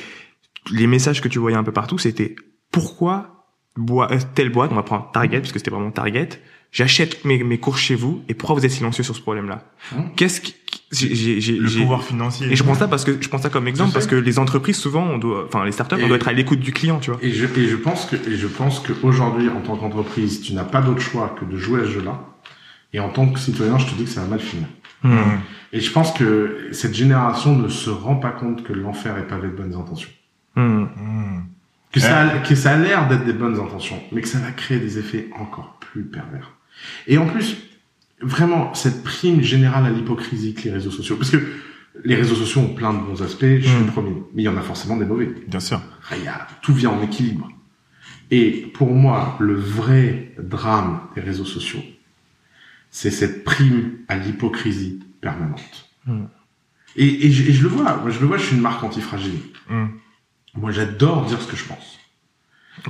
Les 0.73 0.87
messages 0.87 1.21
que 1.21 1.29
tu 1.29 1.39
voyais 1.39 1.57
un 1.57 1.65
peu 1.65 1.73
partout, 1.73 1.99
c'était 1.99 2.35
pourquoi 2.73 3.47
boi- 3.77 4.11
euh, 4.13 4.19
telle 4.35 4.51
boîte, 4.51 4.71
on 4.73 4.75
va 4.75 4.83
prendre 4.83 5.11
Target 5.13 5.41
parce 5.41 5.53
que 5.53 5.59
c'était 5.59 5.71
vraiment 5.71 5.91
Target. 5.91 6.29
J'achète 6.73 7.25
mes, 7.25 7.43
mes 7.45 7.59
courses 7.59 7.81
chez 7.81 7.95
vous 7.95 8.23
et 8.29 8.35
pourquoi 8.35 8.57
vous 8.57 8.65
êtes 8.67 8.73
silencieux 8.73 9.05
sur 9.05 9.15
ce 9.15 9.21
problème-là? 9.23 9.65
Mm. 9.93 10.01
Qu'est-ce 10.17 10.41
qui 10.41 10.55
j'ai- 10.93 11.57
Le 11.59 11.67
j'ai- 11.67 11.81
pouvoir 11.81 12.05
financier. 12.05 12.47
et 12.51 12.57
je 12.57 12.63
pense 12.63 12.79
ça 12.79 12.87
parce 12.89 13.05
que 13.05 13.17
je 13.21 13.29
pense 13.29 13.43
ça 13.43 13.51
comme 13.51 13.67
exemple 13.67 13.93
parce 13.93 14.07
que 14.07 14.15
les 14.17 14.39
entreprises 14.39 14.77
souvent 14.77 15.03
on 15.03 15.19
doit 15.19 15.45
enfin 15.47 15.65
les 15.65 15.73
startups 15.73 15.97
Et- 15.99 16.05
on 16.05 16.09
doit 16.09 16.17
être 16.17 16.29
à 16.29 16.33
l'écoute 16.33 16.61
du 16.61 16.73
client 16.73 16.99
tu 17.01 17.11
vois 17.11 17.19
Et 17.23 17.33
je, 17.33 17.45
et 17.47 17.67
je 17.67 17.77
pense 17.77 18.07
que, 18.07 18.15
et 18.17 18.37
je 18.37 18.47
pense 18.47 18.81
qu'aujourd'hui, 18.81 19.49
en 19.49 19.61
tant 19.61 19.77
qu'entreprise, 19.77 20.41
tu 20.43 20.53
n'as 20.55 20.65
pas 20.65 20.81
d'autre 20.83 21.01
choix 21.01 21.35
que 21.39 21.45
de 21.45 21.57
jouer 21.57 21.81
à 21.81 21.85
ce 21.85 21.91
jeu-là. 21.91 22.21
Et 22.93 23.01
en 23.01 23.09
tant 23.11 23.27
que 23.29 23.39
citoyen, 23.39 23.79
je 23.79 23.87
te 23.87 23.95
dis 23.95 24.05
que 24.05 24.11
ça 24.11 24.21
va 24.23 24.29
mal 24.29 24.41
finir. 24.41 24.69
Hmm. 25.03 25.19
Et 25.73 25.81
je 25.81 25.91
pense 25.91 26.13
que 26.13 26.69
cette 26.73 26.95
génération 26.95 27.55
ne 27.57 27.69
se 27.69 27.91
rend 27.91 28.17
pas 28.17 28.31
compte 28.31 28.63
que 28.65 28.73
l'enfer 28.73 29.19
est 29.19 29.27
pavé 29.27 29.49
de 29.49 29.55
bonnes 29.57 29.75
intentions. 29.75 30.09
Hmm. 30.55 30.85
Hmm. 30.85 31.43
Que 31.93 32.01
ça, 32.01 32.21
a, 32.21 32.39
que 32.39 32.55
ça 32.55 32.73
a 32.73 32.77
l'air 32.77 33.09
d'être 33.09 33.25
des 33.25 33.33
bonnes 33.33 33.59
intentions, 33.59 34.01
mais 34.13 34.21
que 34.21 34.29
ça 34.29 34.39
va 34.39 34.51
créer 34.53 34.79
des 34.79 34.99
effets 34.99 35.29
encore 35.39 35.79
plus 35.81 36.05
pervers. 36.05 36.53
Et 37.07 37.19
en 37.19 37.27
plus, 37.27 37.57
vraiment, 38.21 38.75
cette 38.75 39.03
prime 39.03 39.43
générale 39.43 39.87
à 39.87 39.91
l'hypocrisie 39.91 40.55
que 40.55 40.63
les 40.65 40.71
réseaux 40.73 40.91
sociaux, 40.91 41.17
parce 41.17 41.31
que 41.31 41.39
les 42.05 42.15
réseaux 42.15 42.35
sociaux 42.35 42.61
ont 42.63 42.75
plein 42.75 42.93
de 42.93 42.99
bons 43.01 43.23
aspects, 43.23 43.45
je 43.61 43.69
suis 43.69 43.79
le 43.79 43.87
premier, 43.87 44.15
mais 44.35 44.43
il 44.43 44.45
y 44.45 44.49
en 44.49 44.57
a 44.57 44.63
forcément 44.63 44.97
des 44.97 45.05
mauvais. 45.07 45.31
Bien 45.47 45.61
sûr. 45.61 45.81
Il 46.17 46.25
y 46.25 46.29
a- 46.29 46.47
tout 46.63 46.75
vient 46.75 46.91
en 46.91 47.03
équilibre. 47.03 47.51
Et 48.31 48.71
pour 48.75 48.93
moi, 48.93 49.37
le 49.41 49.55
vrai 49.55 50.35
drame 50.39 51.01
des 51.15 51.21
réseaux 51.21 51.45
sociaux, 51.45 51.83
c'est 52.91 53.11
cette 53.11 53.45
prime 53.45 53.99
à 54.09 54.17
l'hypocrisie 54.17 55.01
permanente. 55.21 55.91
Mm. 56.07 56.25
Et, 56.97 57.27
et, 57.27 57.33
je, 57.33 57.51
et 57.51 57.53
je 57.53 57.63
le 57.63 57.69
vois, 57.69 57.97
moi 57.99 58.11
je 58.11 58.21
le 58.21 58.27
vois, 58.27 58.39
je 58.39 58.45
suis 58.45 58.57
une 58.57 58.63
marque 58.63 58.83
antifragile. 58.83 59.39
Hmm. 59.69 59.89
Moi 60.55 60.71
j'adore 60.71 61.27
dire 61.27 61.41
ce 61.43 61.47
que 61.47 61.57
je 61.57 61.65
pense. 61.65 61.99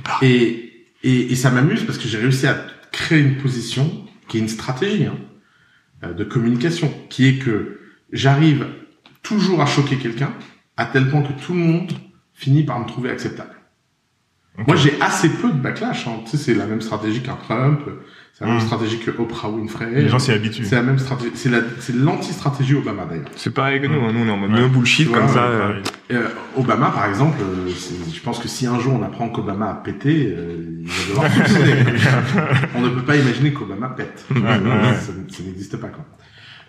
Bah. 0.03 0.19
Et 0.21 1.35
ça 1.35 1.51
m'amuse 1.51 1.83
parce 1.83 1.97
que 1.97 2.07
j'ai 2.07 2.17
réussi 2.17 2.47
à 2.47 2.65
créer 2.91 3.19
une 3.19 3.37
position 3.37 4.06
qui 4.27 4.37
est 4.37 4.41
une 4.41 4.49
stratégie 4.49 5.05
hein, 5.05 5.17
euh, 6.03 6.13
de 6.13 6.23
communication, 6.23 6.91
qui 7.09 7.27
est 7.27 7.37
que 7.37 7.79
j'arrive 8.11 8.67
toujours 9.23 9.61
à 9.61 9.65
choquer 9.65 9.97
quelqu'un 9.97 10.33
à 10.77 10.85
tel 10.85 11.09
point 11.09 11.21
que 11.21 11.33
tout 11.33 11.53
le 11.53 11.59
monde 11.59 11.93
finit 12.33 12.63
par 12.63 12.79
me 12.79 12.85
trouver 12.85 13.09
acceptable. 13.09 13.55
Moi, 14.65 14.75
j'ai 14.75 14.99
assez 15.01 15.29
peu 15.29 15.49
de 15.51 15.57
backlash. 15.57 16.07
Hein. 16.07 16.21
Tu 16.25 16.31
sais, 16.31 16.37
c'est 16.37 16.53
la 16.55 16.65
même 16.65 16.81
stratégie 16.81 17.21
qu'un 17.21 17.35
Trump, 17.35 17.81
c'est 18.37 18.45
la 18.45 18.51
même 18.51 18.59
Mm. 18.61 18.65
stratégie 18.65 18.99
que 18.99 19.09
Oprah 19.19 19.49
Winfrey. 19.49 19.89
Les 19.95 20.09
gens 20.09 20.19
s'y 20.19 20.31
habituent. 20.31 20.63
C'est 20.65 20.75
la 20.75 20.83
même 20.83 20.99
stratégie. 20.99 21.31
C'est 21.33 21.49
la, 21.49 21.59
c'est 21.79 21.95
l'anti-stratégie 21.95 22.75
Obama 22.75 23.05
d'ailleurs. 23.09 23.25
c'est 23.35 23.53
pareil 23.53 23.81
que 23.81 23.87
nous 23.87 23.99
hein. 24.05 24.11
nous 24.13 24.19
on 24.21 24.27
est 24.27 24.31
en 24.31 24.37
mode 24.37 24.51
Ouais. 24.51 24.67
bullshit 24.69 25.11
comme 25.11 25.27
ça 25.27 25.47
Ouais, 25.49 25.55
euh. 25.55 25.81
Euh, 26.11 26.27
Obama, 26.55 26.89
par 26.91 27.05
exemple, 27.07 27.37
euh, 27.41 27.69
je 28.13 28.19
pense 28.21 28.39
que 28.39 28.47
si 28.47 28.65
un 28.67 28.79
jour 28.79 28.93
on 28.93 29.03
apprend 29.03 29.29
qu'Obama 29.29 29.69
a 29.71 29.73
pété, 29.75 30.33
euh, 30.37 30.81
il 30.81 30.87
va 30.87 31.27
devoir. 31.27 31.31
On 32.75 32.81
ne 32.81 32.89
peut 32.89 33.01
pas 33.03 33.15
imaginer 33.15 33.51
qu'Obama 33.53 33.89
pète. 33.89 34.25
Ouais, 34.29 34.39
ouais, 34.39 34.47
ouais. 34.47 34.93
Ça, 35.01 35.11
ça 35.29 35.43
n'existe 35.43 35.77
pas. 35.77 35.87
Quoi. 35.87 36.05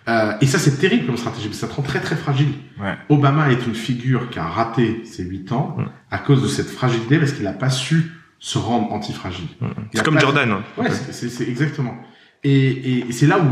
Euh, 0.07 0.33
et 0.41 0.45
ça, 0.47 0.57
c'est 0.57 0.77
terrible 0.79 1.05
comme 1.05 1.17
stratégie, 1.17 1.47
parce 1.49 1.59
que 1.59 1.67
ça 1.67 1.71
te 1.71 1.75
rend 1.75 1.83
très 1.83 1.99
très 1.99 2.15
fragile. 2.15 2.49
Ouais. 2.81 2.95
Obama 3.09 3.51
est 3.51 3.65
une 3.67 3.75
figure 3.75 4.29
qui 4.29 4.39
a 4.39 4.43
raté 4.47 5.01
ses 5.05 5.23
huit 5.23 5.51
ans 5.51 5.75
Ouais. 5.77 5.85
à 6.11 6.17
cause 6.17 6.41
de 6.41 6.47
cette 6.47 6.69
fragilité, 6.69 7.17
parce 7.19 7.31
qu'il 7.33 7.43
n'a 7.43 7.53
pas 7.53 7.69
su 7.69 8.11
se 8.39 8.57
rendre 8.57 8.91
antifragile. 8.93 9.47
Il 9.61 9.67
c'est 9.93 10.03
comme 10.03 10.19
Jordan 10.19 10.51
hein. 10.51 10.63
Ouais, 10.77 10.89
c'est- 10.91 11.47
exactement. 11.49 11.95
Et, 12.43 12.51
et, 12.67 12.97
et 13.09 13.11
c'est 13.11 13.27
là 13.27 13.37
où 13.39 13.47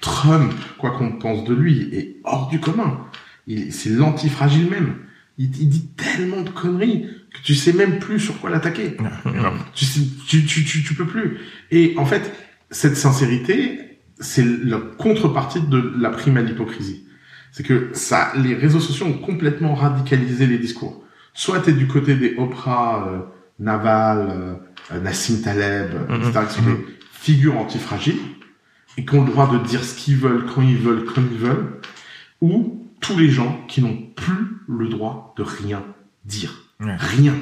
Trump, 0.00 0.52
quoi 0.78 0.92
qu'on 0.92 1.12
pense 1.12 1.44
de 1.44 1.54
lui, 1.54 1.90
est 1.92 2.16
hors 2.24 2.48
du 2.48 2.58
commun. 2.58 3.00
Il, 3.46 3.72
c'est 3.72 3.90
l'antifragile 3.90 4.68
même. 4.70 4.96
Il, 5.38 5.44
il 5.60 5.68
dit 5.68 5.88
tellement 5.88 6.40
de 6.42 6.48
conneries 6.50 7.06
que 7.34 7.38
tu 7.44 7.54
sais 7.54 7.72
même 7.74 7.98
plus 7.98 8.18
sur 8.18 8.40
quoi 8.40 8.50
l'attaquer. 8.50 8.96
Tu, 9.74 9.84
sais- 9.84 10.00
tu, 10.26 10.44
tu, 10.46 10.64
tu, 10.64 10.82
tu 10.82 10.94
peux 10.94 11.06
plus. 11.06 11.38
Et 11.70 11.94
en 11.98 12.06
fait, 12.06 12.32
cette 12.70 12.96
sincérité, 12.96 13.78
c'est 14.20 14.44
la 14.64 14.78
contrepartie 14.98 15.60
de 15.60 15.92
la 15.98 16.10
prime 16.10 16.36
à 16.38 16.42
l'hypocrisie. 16.42 17.04
C'est 17.52 17.62
que 17.64 17.90
ça, 17.92 18.32
les 18.36 18.54
réseaux 18.54 18.80
sociaux 18.80 19.06
ont 19.06 19.18
complètement 19.18 19.74
radicalisé 19.74 20.46
les 20.46 20.58
discours. 20.58 21.02
Soit 21.34 21.60
tu 21.60 21.70
es 21.70 21.72
du 21.72 21.86
côté 21.86 22.14
des 22.14 22.34
Oprah, 22.38 23.06
euh, 23.08 23.18
Naval, 23.60 24.28
euh, 24.30 24.54
euh, 24.92 25.00
Nassim 25.00 25.42
Taleb, 25.42 25.90
euh, 25.94 26.16
Mhm. 26.16 26.22
etc., 26.28 26.40
qui 26.48 26.54
sont 26.54 26.62
des 26.70 26.86
figures 27.12 27.56
antifragiles 27.58 28.18
et 28.98 29.04
qui 29.04 29.14
ont 29.14 29.24
le 29.24 29.30
droit 29.30 29.50
de 29.52 29.58
dire 29.66 29.84
ce 29.84 29.94
qu'ils 29.96 30.16
veulent, 30.16 30.44
quand 30.52 30.62
ils 30.62 30.78
veulent, 30.78 31.04
comme 31.04 31.28
ils 31.30 31.38
veulent, 31.38 31.80
ou 32.40 32.86
tous 33.00 33.16
les 33.18 33.28
gens 33.30 33.64
qui 33.68 33.82
n'ont 33.82 33.96
plus 34.16 34.46
le 34.68 34.88
droit 34.88 35.34
de 35.36 35.42
rien 35.42 35.82
dire. 36.24 36.64
Ouais. 36.80 36.96
Rien. 36.98 37.34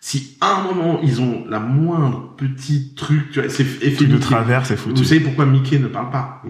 Si 0.00 0.36
à 0.40 0.60
un 0.60 0.64
moment 0.64 1.00
ils 1.02 1.20
ont 1.20 1.44
la 1.48 1.58
moindre 1.58 2.34
petit 2.36 2.94
truc, 2.94 3.30
tu 3.32 3.40
vois, 3.40 3.48
c'est 3.48 3.64
effet 3.82 4.04
de 4.06 4.16
travers, 4.18 4.64
c'est 4.64 4.76
Vous 4.76 4.90
foutu. 4.90 5.04
savez 5.04 5.20
pourquoi 5.20 5.44
Mickey 5.46 5.78
ne 5.78 5.88
parle 5.88 6.10
pas? 6.10 6.42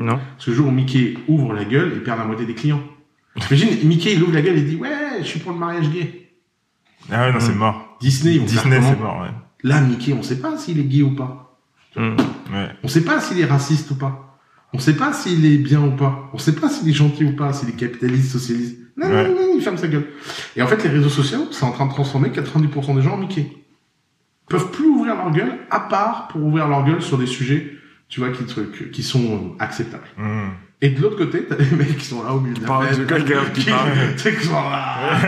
Non 0.00 0.18
Ce 0.38 0.50
jour 0.52 0.68
où 0.68 0.70
Mickey 0.70 1.18
ouvre 1.28 1.52
la 1.52 1.64
gueule, 1.64 1.92
il 1.94 2.02
perd 2.02 2.18
la 2.18 2.24
moitié 2.24 2.46
des 2.46 2.54
clients. 2.54 2.82
Imagine, 3.50 3.68
Mickey 3.86 4.14
il 4.14 4.22
ouvre 4.22 4.32
la 4.32 4.40
gueule 4.42 4.56
et 4.56 4.62
dit 4.62 4.76
ouais, 4.76 5.18
je 5.20 5.26
suis 5.26 5.40
pour 5.40 5.52
le 5.52 5.58
mariage 5.58 5.90
gay. 5.90 6.19
Ah 7.10 7.26
ouais, 7.26 7.32
non, 7.32 7.40
c'est 7.40 7.54
mort. 7.54 7.96
Disney, 8.00 8.34
ils 8.34 8.40
vont 8.40 8.46
faire 8.46 8.62
Disney, 8.62 8.80
c'est 8.82 8.98
mort, 9.00 9.20
ouais. 9.22 9.30
Là, 9.62 9.80
Mickey, 9.80 10.12
on 10.12 10.22
sait 10.22 10.40
pas 10.40 10.56
s'il 10.56 10.78
est 10.78 10.84
gay 10.84 11.02
ou 11.02 11.14
pas. 11.14 11.58
Hmm. 11.96 12.16
Ouais. 12.52 12.68
On 12.82 12.88
sait 12.88 13.02
pas 13.04 13.20
s'il 13.20 13.40
est 13.40 13.44
raciste 13.44 13.90
ou 13.90 13.96
pas. 13.96 14.38
On 14.72 14.78
sait 14.78 14.94
pas 14.96 15.12
s'il 15.12 15.44
est 15.44 15.58
bien 15.58 15.82
ou 15.82 15.90
pas. 15.96 16.30
On 16.32 16.38
sait 16.38 16.54
pas 16.54 16.68
s'il 16.68 16.88
est 16.88 16.92
gentil 16.92 17.24
ou 17.24 17.34
pas, 17.34 17.52
s'il 17.52 17.68
est 17.68 17.76
capitaliste, 17.76 18.30
socialiste. 18.32 18.78
Non, 18.96 19.08
Ouais. 19.08 19.28
non, 19.28 19.34
non, 19.34 19.52
il 19.56 19.62
ferme 19.62 19.76
sa 19.76 19.88
gueule. 19.88 20.06
Et 20.56 20.62
en 20.62 20.66
fait, 20.66 20.82
les 20.84 20.90
réseaux 20.90 21.08
sociaux, 21.08 21.48
c'est 21.50 21.64
en 21.64 21.72
train 21.72 21.86
de 21.86 21.90
transformer 21.92 22.30
90% 22.30 22.94
des 22.94 23.02
gens 23.02 23.14
en 23.14 23.18
Mickey. 23.18 23.50
Ils 23.52 24.48
peuvent 24.48 24.70
plus 24.70 24.86
ouvrir 24.86 25.16
leur 25.16 25.30
gueule, 25.30 25.58
à 25.70 25.80
part 25.80 26.28
pour 26.28 26.42
ouvrir 26.42 26.68
leur 26.68 26.84
gueule 26.84 27.02
sur 27.02 27.18
des 27.18 27.26
sujets 27.26 27.76
tu 28.08 28.18
vois, 28.20 28.30
qui, 28.30 28.44
truc, 28.44 28.90
qui 28.90 29.02
sont 29.04 29.54
acceptables. 29.60 30.02
Mm. 30.18 30.48
Et 30.82 30.90
de 30.90 31.00
l'autre 31.02 31.16
côté, 31.16 31.44
t'as 31.44 31.56
des 31.56 31.76
mecs 31.76 31.98
qui 31.98 32.06
sont 32.06 32.22
là 32.22 32.32
au 32.32 32.40
milieu 32.40 32.54
de 32.54 32.66
la 32.66 32.80
fête, 32.80 33.52
qui 33.52 33.64
parle. 33.64 33.90
tu 34.16 34.18
sais, 34.18 34.34
qui 34.40 34.46
sont 34.46 34.52
là. 34.52 35.20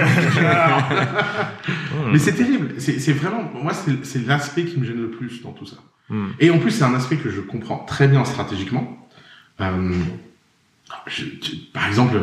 Mais 2.11 2.19
c'est 2.19 2.33
terrible. 2.33 2.75
C'est 2.79 3.13
vraiment, 3.13 3.51
moi, 3.63 3.73
c'est 3.75 4.27
l'aspect 4.27 4.65
qui 4.65 4.79
me 4.81 4.85
gêne 4.87 5.01
le 5.01 5.11
plus 5.11 5.43
dans 5.43 5.53
tout 5.53 5.67
ça. 5.67 5.77
Hmm. 6.09 6.29
Et 6.41 6.51
en 6.51 6.59
plus, 6.59 6.71
c'est 6.71 6.85
un 6.85 6.95
aspect 6.95 7.17
que 7.17 7.31
je 7.31 7.41
comprends 7.41 7.79
très 7.79 8.09
bien 8.09 8.25
stratégiquement. 8.25 9.09
Euh, 9.61 9.93
je- 11.07 11.25
tu- 11.27 11.57
par 11.73 11.87
exemple, 11.87 12.15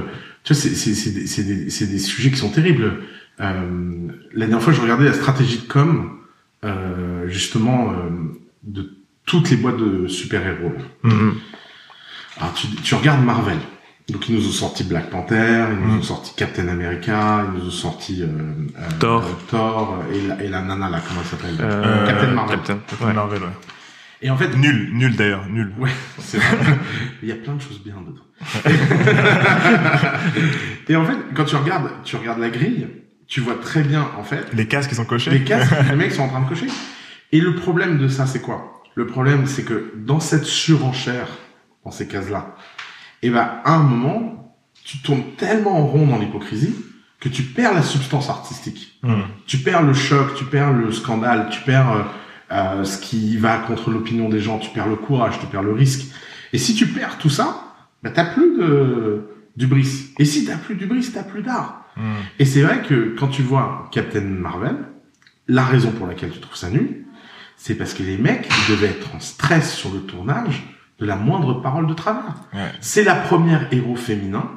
tu 0.44 0.54
vois, 0.54 0.62
c'est 0.62 1.88
des, 1.88 2.00
sujets 2.00 2.32
qui 2.32 2.38
sont 2.38 2.50
terribles. 2.50 2.94
Euh, 3.40 4.08
la 4.34 4.46
dernière 4.48 4.62
fois, 4.64 4.74
je 4.74 4.82
regardais 4.82 5.06
la 5.06 5.14
stratégie 5.14 5.60
de 5.60 5.68
com, 5.68 6.18
euh, 6.66 7.28
justement, 7.28 7.94
de 8.64 8.92
toutes 9.26 9.50
les 9.52 9.58
boîtes 9.58 9.78
de 9.78 10.08
super-héros. 10.08 10.74
Mm, 11.04 11.30
Alors, 12.40 12.54
tu, 12.54 12.68
tu 12.68 12.96
regardes 12.96 13.24
Marvel. 13.24 13.58
Donc, 14.10 14.28
ils 14.28 14.36
nous 14.36 14.48
ont 14.48 14.52
sorti 14.52 14.84
Black 14.84 15.10
Panther, 15.12 15.66
ils 15.72 15.78
nous 15.86 15.94
Mm. 15.96 16.00
ont 16.00 16.02
sorti 16.02 16.34
Captain 16.36 16.68
America, 16.68 17.46
ils 17.54 17.60
nous 17.60 17.68
ont 17.68 17.72
sorti 17.72 18.24
euh, 18.24 18.26
euh, 18.26 18.88
Thor. 19.00 19.24
euh, 19.24 19.28
Thor 19.50 20.04
et 20.14 20.28
la, 20.28 20.44
et 20.44 20.48
la 20.48 20.62
nana 20.62 20.90
là, 20.90 21.00
comment 21.08 21.22
elle 21.22 21.28
s'appelle? 21.28 21.56
Euh, 21.60 22.08
Captain 22.08 22.28
Marvel. 22.32 22.56
Captain, 22.58 22.78
Captain 22.88 23.06
ouais. 23.08 23.14
Marvel, 23.14 23.42
ouais. 23.44 23.50
Et 24.22 24.30
en 24.32 24.36
fait, 24.38 24.56
Nul, 24.58 24.90
nul 24.94 25.16
d'ailleurs, 25.16 25.46
nul. 25.48 25.72
Ouais, 25.78 25.92
c'est 26.18 26.38
vrai. 26.40 26.58
Il 27.24 27.30
y 27.30 27.32
a 27.32 27.36
plein 27.36 27.54
de 27.54 27.62
choses 27.62 27.82
bien 27.84 27.96
dedans. 28.02 28.24
et 30.90 30.96
en 30.96 31.06
fait, 31.06 31.16
quand 31.36 31.46
tu 31.46 31.56
regardes, 31.56 31.90
tu 32.04 32.16
regardes 32.16 32.40
la 32.40 32.50
grille, 32.50 32.88
tu 33.28 33.42
vois 33.42 33.56
très 33.56 33.82
bien, 33.84 34.08
en 34.18 34.24
fait, 34.24 34.46
Les 34.54 34.68
casques, 34.68 34.92
ils 34.92 34.96
sont 34.96 35.06
cochés. 35.06 35.30
les 35.32 35.44
casques, 35.44 35.72
les 35.90 35.96
mecs 35.96 36.12
sont 36.12 36.24
en 36.24 36.30
train 36.30 36.42
de 36.42 36.50
cocher. 36.50 36.68
Et 37.32 37.40
le 37.40 37.56
problème 37.56 37.98
de 38.00 38.08
ça, 38.08 38.26
c'est 38.26 38.42
quoi? 38.42 38.82
Le 38.96 39.06
problème, 39.06 39.46
c'est 39.46 39.64
que 39.64 39.94
dans 39.96 40.20
cette 40.20 40.46
surenchère, 40.46 41.28
dans 41.90 41.96
ces 41.96 42.08
cases-là, 42.08 42.56
et 43.24 43.32
ben, 43.32 43.50
à 43.66 43.74
un 43.74 43.84
moment, 43.84 44.56
tu 44.84 45.00
tournes 45.00 45.24
tellement 45.38 45.78
en 45.80 45.88
rond 45.88 46.08
dans 46.08 46.18
l'hypocrisie 46.18 46.76
que 47.20 47.28
tu 47.28 47.42
perds 47.44 47.74
la 47.74 47.82
substance 47.82 48.30
artistique 48.30 48.90
Mm. 49.02 49.22
tu 49.46 49.60
perds 49.60 49.84
le 49.84 49.94
choc, 49.94 50.36
tu 50.36 50.44
perds 50.46 50.74
le 50.74 50.92
scandale, 50.92 51.48
tu 51.50 51.62
perds 51.62 51.92
euh, 51.92 52.02
euh, 52.52 52.84
ce 52.84 52.98
qui 53.00 53.38
va 53.38 53.58
contre 53.58 53.92
l'opinion 53.92 54.28
des 54.28 54.42
gens, 54.42 54.60
tu 54.60 54.70
perds 54.72 54.88
le 54.88 54.98
courage, 54.98 55.40
tu 55.40 55.46
perds 55.46 55.64
le 55.64 55.72
risque. 55.72 56.08
Et 56.52 56.58
si 56.58 56.76
tu 56.76 56.88
perds 56.88 57.18
tout 57.18 57.30
ça, 57.30 57.76
bah, 58.04 58.10
t'as 58.10 58.26
plus 58.26 58.58
de 58.58 59.30
d'ubris. 59.56 60.12
Et 60.20 60.26
si 60.26 60.46
t'as 60.46 60.58
plus 60.58 60.76
d'ubris, 60.76 61.10
t'as 61.14 61.24
plus 61.24 61.44
d'art. 61.44 61.86
Mm. 61.96 62.02
Et 62.40 62.46
c'est 62.46 62.62
vrai 62.62 62.82
que 62.82 63.16
quand 63.18 63.30
tu 63.30 63.42
vois 63.42 63.88
Captain 63.92 64.22
Marvel, 64.22 64.76
la 65.48 65.64
raison 65.64 65.92
pour 65.92 66.08
laquelle 66.08 66.32
tu 66.32 66.40
trouves 66.40 66.58
ça 66.58 66.70
nul, 66.70 67.06
c'est 67.56 67.76
parce 67.76 67.94
que 67.94 68.04
les 68.04 68.18
mecs 68.18 68.50
ils 68.50 68.72
devaient 68.74 68.88
être 68.88 69.16
en 69.16 69.20
stress 69.22 69.74
sur 69.74 69.94
le 69.94 70.02
tournage 70.02 70.64
la 71.00 71.16
moindre 71.16 71.62
parole 71.62 71.88
de 71.88 71.94
travers. 71.94 72.36
Ouais. 72.54 72.72
C'est 72.82 73.04
la 73.04 73.16
première 73.16 73.68
héros 73.72 73.96
féminin. 73.96 74.50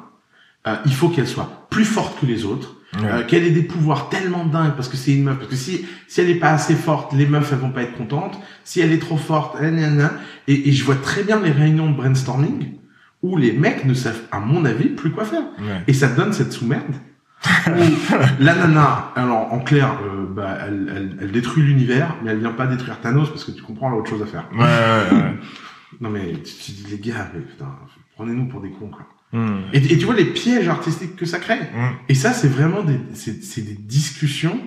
Euh, 0.67 0.77
il 0.87 0.95
faut 0.95 1.09
qu'elle 1.09 1.27
soit 1.27 1.67
plus 1.71 1.85
forte 1.85 2.21
que 2.21 2.27
les 2.27 2.45
autres. 2.45 2.77
Ouais. 3.01 3.09
Euh, 3.11 3.23
qu'elle 3.25 3.45
ait 3.45 3.51
des 3.51 3.63
pouvoirs 3.63 4.11
tellement 4.11 4.45
dingues 4.45 4.75
parce 4.77 4.89
que 4.89 4.99
c'est 4.99 5.15
une 5.15 5.25
meuf. 5.25 5.39
Parce 5.39 5.49
que 5.49 5.57
si 5.57 5.87
si 6.09 6.21
elle 6.21 6.29
est 6.29 6.35
pas 6.35 6.51
assez 6.51 6.75
forte, 6.75 7.15
les 7.15 7.27
meufs 7.27 7.51
elles 7.51 7.59
vont 7.59 7.71
pas 7.71 7.83
être 7.83 7.97
contentes. 7.97 8.39
Si 8.65 8.81
elle 8.81 8.93
est 8.93 8.99
trop 8.99 9.17
forte, 9.17 9.57
et, 9.63 10.69
et 10.69 10.73
je 10.73 10.85
vois 10.85 10.97
très 10.97 11.23
bien 11.23 11.41
les 11.41 11.53
réunions 11.53 11.91
de 11.91 11.97
brainstorming 11.97 12.73
où 13.23 13.37
les 13.37 13.53
mecs 13.53 13.85
ne 13.85 13.95
savent, 13.95 14.21
à 14.31 14.41
mon 14.41 14.65
avis, 14.65 14.89
plus 14.89 15.11
quoi 15.11 15.25
faire. 15.25 15.43
Ouais. 15.61 15.83
Et 15.87 15.93
ça 15.93 16.09
donne 16.09 16.33
cette 16.33 16.53
sous-merde. 16.53 16.95
où 17.69 17.71
la 18.41 18.55
nana, 18.55 19.13
alors 19.17 19.53
en 19.53 19.61
clair, 19.61 19.97
euh, 20.05 20.27
bah, 20.29 20.59
elle, 20.67 20.93
elle, 20.95 21.17
elle 21.23 21.33
détruit 21.33 21.63
l'univers, 21.63 22.17
mais 22.23 22.31
elle 22.33 22.39
vient 22.39 22.53
pas 22.53 22.67
détruire 22.67 23.01
Thanos 23.01 23.31
parce 23.31 23.45
que 23.45 23.53
tu 23.53 23.63
comprends, 23.63 23.89
elle 23.89 23.95
a 23.95 23.99
autre 23.99 24.11
chose 24.11 24.23
à 24.23 24.27
faire. 24.27 24.45
Ouais, 24.53 24.61
ouais, 24.61 25.19
ouais. 25.19 25.35
Non 26.01 26.11
mais 26.11 26.33
tu, 26.33 26.55
tu 26.55 26.73
dis 26.73 26.87
les 26.91 26.99
gars, 26.99 27.31
mais 27.35 27.41
putain, 27.41 27.77
prenez-nous 28.17 28.47
pour 28.47 28.61
des 28.61 28.71
cons 28.71 28.89
quoi. 28.89 29.07
Mm. 29.33 29.61
Et, 29.73 29.79
et 29.79 29.99
tu 29.99 30.05
vois 30.05 30.15
les 30.15 30.27
pièges 30.27 30.69
artistiques 30.69 31.17
que 31.17 31.27
ça 31.27 31.39
crée. 31.39 31.61
Mm. 31.61 31.91
Et 32.09 32.15
ça, 32.15 32.33
c'est 32.33 32.49
vraiment 32.49 32.83
des, 32.83 32.99
c'est, 33.15 33.63
des 33.63 33.75
discussions 33.75 34.61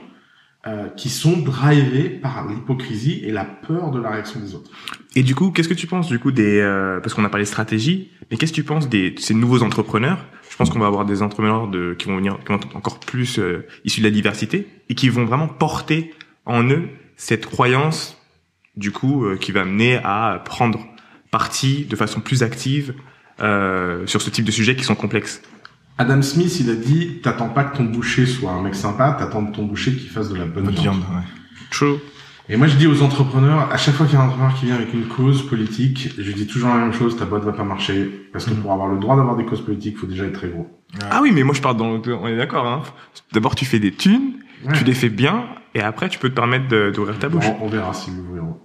euh, 0.67 0.89
qui 0.89 1.09
sont 1.09 1.37
drivées 1.37 2.09
par 2.09 2.47
l'hypocrisie 2.47 3.21
et 3.23 3.31
la 3.31 3.45
peur 3.45 3.91
de 3.91 4.01
la 4.01 4.09
réaction 4.09 4.39
des 4.39 4.55
autres. 4.55 4.71
Et 5.15 5.23
du 5.23 5.35
coup, 5.35 5.51
qu'est-ce 5.51 5.69
que 5.69 5.73
tu 5.75 5.87
penses 5.87 6.07
du 6.07 6.19
coup 6.19 6.31
des 6.31 6.59
euh, 6.59 6.99
parce 6.99 7.13
qu'on 7.13 7.25
a 7.25 7.29
parlé 7.29 7.45
stratégie, 7.45 8.11
mais 8.29 8.37
qu'est-ce 8.37 8.51
que 8.51 8.57
tu 8.57 8.63
penses 8.63 8.89
des 8.89 9.11
de 9.11 9.19
ces 9.19 9.33
nouveaux 9.33 9.63
entrepreneurs? 9.63 10.25
Je 10.49 10.57
pense 10.57 10.69
qu'on 10.69 10.79
va 10.79 10.87
avoir 10.87 11.05
des 11.05 11.21
entrepreneurs 11.21 11.67
de 11.67 11.93
qui 11.93 12.07
vont 12.07 12.17
venir 12.17 12.39
qui 12.39 12.47
vont 12.47 12.55
être 12.55 12.75
encore 12.75 12.99
plus 12.99 13.39
euh, 13.39 13.67
issus 13.83 13.99
de 13.99 14.05
la 14.05 14.11
diversité 14.11 14.67
et 14.89 14.95
qui 14.95 15.09
vont 15.09 15.25
vraiment 15.25 15.47
porter 15.47 16.13
en 16.45 16.63
eux 16.69 16.89
cette 17.17 17.45
croyance 17.45 18.17
du 18.75 18.91
coup 18.91 19.25
qui 19.39 19.53
va 19.53 19.63
mener 19.63 20.01
à 20.03 20.41
prendre 20.43 20.85
parti 21.39 21.85
de 21.89 21.95
façon 21.97 22.21
plus 22.21 22.43
active 22.43 22.93
euh, 23.41 24.07
sur 24.07 24.21
ce 24.21 24.29
type 24.29 24.45
de 24.45 24.51
sujets 24.51 24.75
qui 24.77 24.85
sont 24.85 24.95
complexes. 24.95 25.41
Adam 25.97 26.21
Smith, 26.21 26.59
il 26.61 26.69
a 26.69 26.75
dit, 26.75 27.19
t'attends 27.21 27.49
pas 27.49 27.65
que 27.65 27.75
ton 27.75 27.83
boucher 27.83 28.25
soit 28.25 28.51
un 28.51 28.61
mec 28.61 28.73
sympa, 28.75 29.15
t'attends 29.19 29.41
de 29.41 29.51
ton 29.51 29.63
boucher 29.65 29.91
qu'il 29.93 30.09
fasse 30.09 30.29
de 30.29 30.35
la 30.35 30.45
bonne 30.45 30.63
Bonne 30.65 30.73
viande. 30.75 30.95
viande, 30.99 31.15
ouais. 31.15 31.23
True. 31.71 31.97
Et 32.47 32.55
moi, 32.55 32.67
je 32.67 32.75
dis 32.77 32.87
aux 32.87 33.01
entrepreneurs, 33.01 33.69
à 33.71 33.77
chaque 33.77 33.95
fois 33.95 34.05
qu'il 34.05 34.15
y 34.15 34.17
a 34.17 34.21
un 34.21 34.27
entrepreneur 34.27 34.53
qui 34.57 34.65
vient 34.67 34.75
avec 34.75 34.93
une 34.93 35.07
cause 35.07 35.45
politique, 35.45 36.11
je 36.17 36.31
dis 36.31 36.47
toujours 36.47 36.69
la 36.69 36.75
même 36.77 36.93
chose, 36.93 37.17
ta 37.17 37.25
boîte 37.25 37.43
va 37.43 37.51
pas 37.53 37.63
marcher. 37.65 38.09
Parce 38.31 38.45
que 38.45 38.51
Mhm. 38.51 38.61
pour 38.61 38.71
avoir 38.71 38.87
le 38.87 38.97
droit 38.99 39.15
d'avoir 39.17 39.35
des 39.35 39.45
causes 39.45 39.65
politiques, 39.65 39.97
faut 39.97 40.07
déjà 40.07 40.23
être 40.25 40.33
très 40.39 40.49
gros. 40.49 40.67
Ah 41.11 41.19
oui, 41.21 41.31
mais 41.33 41.43
moi 41.43 41.53
je 41.55 41.61
parle 41.61 41.75
dans 41.75 41.91
le- 41.97 42.15
on 42.15 42.27
est 42.27 42.37
d'accord 42.37 42.65
hein. 42.67 42.83
D'abord 43.33 43.55
tu 43.55 43.65
fais 43.65 43.79
des 43.79 43.91
thunes, 43.91 44.33
Ouais. 44.65 44.73
tu 44.77 44.83
les 44.85 44.93
fais 44.93 45.09
bien 45.09 45.35
et 45.73 45.81
après 45.81 46.07
tu 46.07 46.19
peux 46.19 46.29
te 46.29 46.35
permettre 46.35 46.67
d'ouvrir 46.91 47.17
ta 47.19 47.27
bouche. 47.29 47.45
On, 47.59 47.65
on 47.65 47.67
verra 47.67 47.93
si 47.93 48.11
nous 48.11 48.33
verrons. 48.33 48.57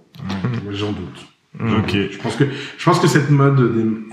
Moi, 0.63 0.73
J'en 0.73 0.91
doute. 0.91 1.25
Mm. 1.59 1.73
Ok. 1.79 1.91
Je 2.11 2.17
pense 2.17 2.35
que, 2.37 2.45
je 2.77 2.85
pense 2.85 2.99
que 2.99 3.07
cette 3.07 3.29
mode, 3.29 3.59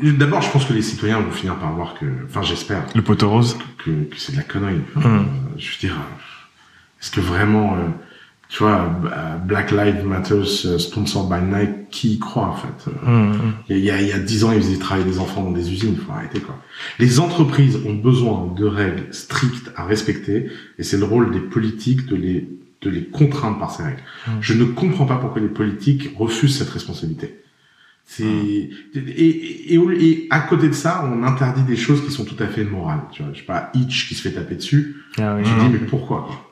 des- 0.02 0.12
d'abord, 0.12 0.42
je 0.42 0.50
pense 0.50 0.64
que 0.64 0.72
les 0.72 0.82
citoyens 0.82 1.20
vont 1.20 1.30
finir 1.30 1.54
par 1.56 1.72
voir 1.72 1.94
que, 1.98 2.04
enfin, 2.26 2.42
j'espère 2.42 2.84
Le 2.94 3.02
poteau 3.02 3.30
rose. 3.30 3.56
que, 3.84 3.90
que 3.90 4.16
c'est 4.18 4.32
de 4.32 4.38
la 4.38 4.42
connerie. 4.42 4.80
Enfin, 4.96 5.08
Mm. 5.08 5.16
euh, 5.18 5.58
je 5.58 5.70
veux 5.70 5.78
dire, 5.80 5.94
euh, 5.96 6.20
est-ce 7.00 7.10
que 7.12 7.20
vraiment, 7.20 7.74
euh, 7.74 7.86
tu 8.48 8.62
vois, 8.62 8.90
Black 9.46 9.70
Lives 9.70 10.04
Matter, 10.04 10.42
sponsored 10.44 11.28
by 11.28 11.40
Nike, 11.44 11.90
qui 11.90 12.14
y 12.14 12.18
croit 12.18 12.46
en 12.48 12.54
fait 12.56 12.90
Mm, 13.06 13.10
mm. 13.32 13.52
Il 13.68 13.78
y 13.78 13.90
a, 13.90 14.00
il 14.00 14.08
y 14.08 14.12
a 14.12 14.18
dix 14.18 14.42
ans, 14.42 14.50
ils 14.52 14.60
faisaient 14.62 14.78
travailler 14.78 15.06
des 15.08 15.18
enfants 15.20 15.42
dans 15.42 15.52
des 15.52 15.70
usines. 15.70 15.94
Il 15.98 16.04
faut 16.04 16.12
arrêter 16.12 16.40
quoi. 16.40 16.58
Les 16.98 17.20
entreprises 17.20 17.78
ont 17.86 17.94
besoin 17.94 18.52
de 18.56 18.64
règles 18.64 19.04
strictes 19.12 19.70
à 19.76 19.84
respecter, 19.84 20.50
et 20.78 20.82
c'est 20.82 20.96
le 20.96 21.04
rôle 21.04 21.30
des 21.30 21.40
politiques 21.40 22.06
de 22.06 22.16
les 22.16 22.48
de 22.80 22.90
les 22.90 23.04
contraindre 23.06 23.58
par 23.58 23.70
ces 23.72 23.82
règles. 23.82 24.02
Mm. 24.26 24.30
Je 24.40 24.54
ne 24.54 24.64
comprends 24.64 25.06
pas 25.06 25.16
pourquoi 25.16 25.40
les 25.42 25.48
politiques 25.48 26.10
refusent 26.16 26.56
cette 26.58 26.70
responsabilité. 26.70 27.42
C'est 28.04 28.24
et, 28.24 28.70
et, 28.94 29.74
et, 29.74 30.26
à 30.30 30.40
côté 30.40 30.68
de 30.68 30.72
ça, 30.74 31.04
on 31.12 31.22
interdit 31.24 31.62
des 31.64 31.76
choses 31.76 32.02
qui 32.04 32.10
sont 32.10 32.24
tout 32.24 32.42
à 32.42 32.46
fait 32.46 32.64
morales. 32.64 33.02
Tu 33.12 33.22
vois, 33.22 33.32
je 33.34 33.40
sais 33.40 33.44
pas, 33.44 33.70
Hitch 33.74 34.08
qui 34.08 34.14
se 34.14 34.22
fait 34.22 34.32
taper 34.32 34.54
dessus. 34.54 34.96
Ah 35.18 35.34
oui. 35.36 35.42
Je 35.44 35.50
Mhm. 35.52 35.60
dis 35.60 35.68
mais 35.72 35.86
pourquoi 35.86 36.22
quoi? 36.26 36.50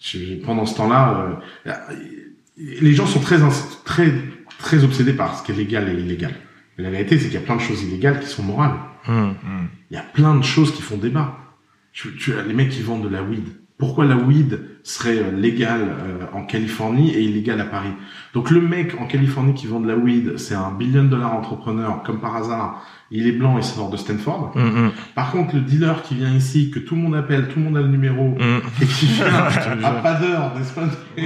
Je- 0.00 0.18
je- 0.18 0.34
Pendant 0.44 0.66
ce 0.66 0.74
temps-là, 0.76 1.40
euh, 1.66 1.72
les 2.56 2.92
gens 2.92 3.06
sont 3.06 3.20
très 3.20 3.38
très 3.84 4.12
très 4.58 4.82
obsédés 4.84 5.12
par 5.12 5.38
ce 5.38 5.44
qui 5.44 5.52
est 5.52 5.54
légal 5.54 5.88
et 5.88 5.92
illégal. 6.00 6.34
Mais 6.76 6.84
la 6.84 6.90
vérité, 6.90 7.18
c'est 7.18 7.26
qu'il 7.26 7.34
y 7.34 7.42
a 7.42 7.46
plein 7.46 7.56
de 7.56 7.60
choses 7.60 7.82
illégales 7.82 8.18
qui 8.20 8.28
sont 8.28 8.42
morales. 8.42 8.76
Mm. 9.06 9.12
Mm. 9.12 9.34
Il 9.90 9.94
y 9.94 9.98
a 9.98 10.02
plein 10.02 10.34
de 10.36 10.42
choses 10.42 10.72
qui 10.74 10.82
font 10.82 10.96
débat. 10.96 11.38
Tu, 11.92 12.14
tu 12.16 12.32
les 12.46 12.54
mecs 12.54 12.70
qui 12.70 12.82
vendent 12.82 13.04
de 13.04 13.08
la 13.08 13.22
weed. 13.22 13.44
Pourquoi 13.78 14.04
la 14.06 14.16
weed 14.16 14.60
serait 14.82 15.18
euh, 15.18 15.30
légale 15.30 15.82
euh, 15.82 16.24
en 16.32 16.44
Californie 16.44 17.10
et 17.10 17.22
illégale 17.22 17.60
à 17.60 17.64
Paris 17.64 17.92
Donc 18.34 18.50
le 18.50 18.60
mec 18.60 18.94
en 19.00 19.06
Californie 19.06 19.54
qui 19.54 19.66
vend 19.66 19.80
de 19.80 19.88
la 19.88 19.96
weed, 19.96 20.38
c'est 20.38 20.54
un 20.54 20.70
billion 20.70 21.04
dollar 21.04 21.34
entrepreneur, 21.34 22.02
comme 22.04 22.20
par 22.20 22.36
hasard. 22.36 22.82
Il 23.12 23.26
est 23.26 23.32
blanc 23.32 23.58
et 23.58 23.62
sort 23.62 23.90
de 23.90 23.96
Stanford. 23.96 24.52
Mm, 24.54 24.60
mm, 24.60 24.92
Par 25.16 25.32
contre, 25.32 25.56
le 25.56 25.62
dealer 25.62 26.02
qui 26.02 26.14
vient 26.14 26.32
ici, 26.32 26.70
que 26.70 26.78
tout 26.78 26.94
le 26.94 27.02
monde 27.02 27.16
appelle, 27.16 27.48
tout 27.48 27.58
le 27.58 27.64
monde 27.64 27.76
a 27.76 27.80
le 27.80 27.88
numéro, 27.88 28.36
mm. 28.38 28.60
et 28.80 28.86
qui 28.86 29.06
vient 29.06 29.26
à 29.84 29.90
pas 29.94 30.14
d'heure, 30.14 30.52
n'est-ce 30.56 30.72
pas? 30.72 30.82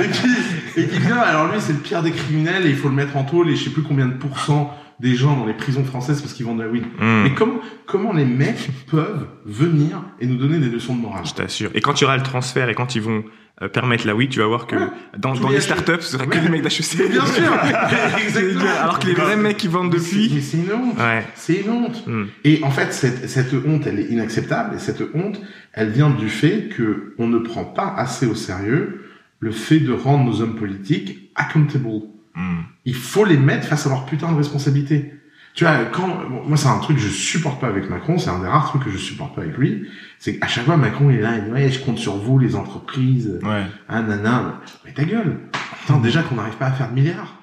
Et, 0.00 0.08
qui, 0.08 0.28
et 0.76 0.86
qui 0.86 0.98
vient, 0.98 1.16
alors 1.18 1.46
lui 1.52 1.60
c'est 1.60 1.72
le 1.72 1.78
pire 1.78 2.02
des 2.02 2.12
criminels 2.12 2.66
et 2.66 2.70
il 2.70 2.76
faut 2.76 2.88
le 2.88 2.94
mettre 2.94 3.16
en 3.16 3.24
tôle 3.24 3.48
et 3.50 3.56
je 3.56 3.64
sais 3.64 3.70
plus 3.70 3.82
combien 3.82 4.06
de 4.06 4.14
pourcents 4.14 4.76
des 5.00 5.14
gens 5.16 5.36
dans 5.36 5.46
les 5.46 5.54
prisons 5.54 5.84
françaises 5.84 6.20
parce 6.20 6.32
qu'ils 6.32 6.46
vendent 6.46 6.58
de 6.58 6.62
la 6.62 6.68
weed. 6.68 6.84
Mm. 7.00 7.22
Mais 7.24 7.34
comment, 7.34 7.60
comment 7.86 8.12
les 8.12 8.24
mecs 8.24 8.68
peuvent 8.88 9.26
venir 9.44 10.02
et 10.20 10.26
nous 10.26 10.36
donner 10.36 10.58
des 10.58 10.68
leçons 10.68 10.94
de 10.94 11.00
morale? 11.00 11.24
Je 11.26 11.34
t'assure. 11.34 11.70
Et 11.74 11.80
quand 11.80 12.00
il 12.00 12.02
y 12.02 12.04
aura 12.04 12.16
le 12.16 12.22
transfert 12.22 12.68
et 12.68 12.74
quand 12.74 12.94
ils 12.94 13.02
vont 13.02 13.24
euh, 13.62 13.68
permettre 13.68 14.06
la 14.06 14.14
weed, 14.14 14.30
tu 14.30 14.38
vas 14.38 14.46
voir 14.46 14.66
que 14.68 14.76
Ouais. 14.76 14.86
dans, 15.18 15.34
dans 15.34 15.48
les 15.48 15.60
startups, 15.60 16.00
ce 16.02 16.12
sera 16.12 16.26
que 16.26 16.36
Ouais. 16.36 16.42
des 16.42 16.48
mecs 16.48 16.62
d'HEC. 16.62 17.10
Bien 17.10 17.26
sûr 17.26 17.52
Exactement 18.24 18.70
Alors 18.80 18.98
que 19.00 19.06
les 19.08 19.14
vrais 19.14 19.36
mecs 19.36 19.56
qui 19.56 19.68
vendent 19.68 19.90
depuis. 19.92 20.30
Mais 20.34 20.40
c'est 20.40 20.58
une 20.58 20.72
honte 20.72 20.96
Ouais. 20.98 21.24
C'est 21.34 21.54
une 21.62 21.70
honte 21.70 22.06
Mm. 22.06 22.24
Et 22.44 22.60
en 22.62 22.70
fait, 22.70 22.92
cette, 22.92 23.28
cette 23.28 23.52
honte, 23.66 23.86
elle 23.86 23.98
est 23.98 24.04
inacceptable. 24.06 24.76
Et 24.76 24.78
cette 24.78 25.02
honte, 25.14 25.40
elle 25.72 25.90
vient 25.90 26.10
du 26.10 26.28
fait 26.28 26.68
que 26.68 27.14
on 27.18 27.26
ne 27.26 27.38
prend 27.38 27.64
pas 27.64 27.92
assez 27.96 28.26
au 28.26 28.34
sérieux 28.34 29.00
le 29.42 29.50
fait 29.50 29.80
de 29.80 29.92
rendre 29.92 30.24
nos 30.24 30.40
hommes 30.40 30.54
politiques 30.54 31.32
accountable. 31.34 32.04
Mm. 32.36 32.60
Il 32.84 32.94
faut 32.94 33.24
les 33.24 33.36
mettre 33.36 33.66
face 33.66 33.86
à 33.86 33.90
leur 33.90 34.06
putain 34.06 34.30
de 34.30 34.36
responsabilité. 34.36 35.14
Tu 35.54 35.64
vois, 35.64 35.74
quand 35.92 36.06
bon, 36.06 36.42
moi 36.46 36.56
c'est 36.56 36.68
un 36.68 36.78
truc 36.78 36.96
que 36.96 37.02
je 37.02 37.08
supporte 37.08 37.60
pas 37.60 37.66
avec 37.68 37.90
Macron, 37.90 38.16
c'est 38.18 38.30
un 38.30 38.38
des 38.38 38.48
rares 38.48 38.68
trucs 38.68 38.84
que 38.84 38.90
je 38.90 38.96
supporte 38.96 39.34
pas 39.34 39.42
avec 39.42 39.56
lui, 39.58 39.86
c'est 40.18 40.38
qu'à 40.38 40.46
chaque 40.46 40.64
fois 40.64 40.78
Macron 40.78 41.10
il 41.10 41.16
est 41.16 41.20
là, 41.20 41.36
il 41.36 41.44
dit 41.44 41.50
ouais 41.50 41.68
je 41.68 41.78
compte 41.84 41.98
sur 41.98 42.16
vous 42.16 42.38
les 42.38 42.56
entreprises, 42.56 43.38
Ouais. 43.42 43.64
ah 43.88 44.00
nana, 44.02 44.60
mais 44.84 44.92
ta 44.92 45.04
gueule. 45.04 45.40
Attends 45.84 45.98
déjà 45.98 46.22
qu'on 46.22 46.36
n'arrive 46.36 46.54
pas 46.54 46.66
à 46.66 46.70
faire 46.70 46.88
de 46.90 46.94
milliards. 46.94 47.34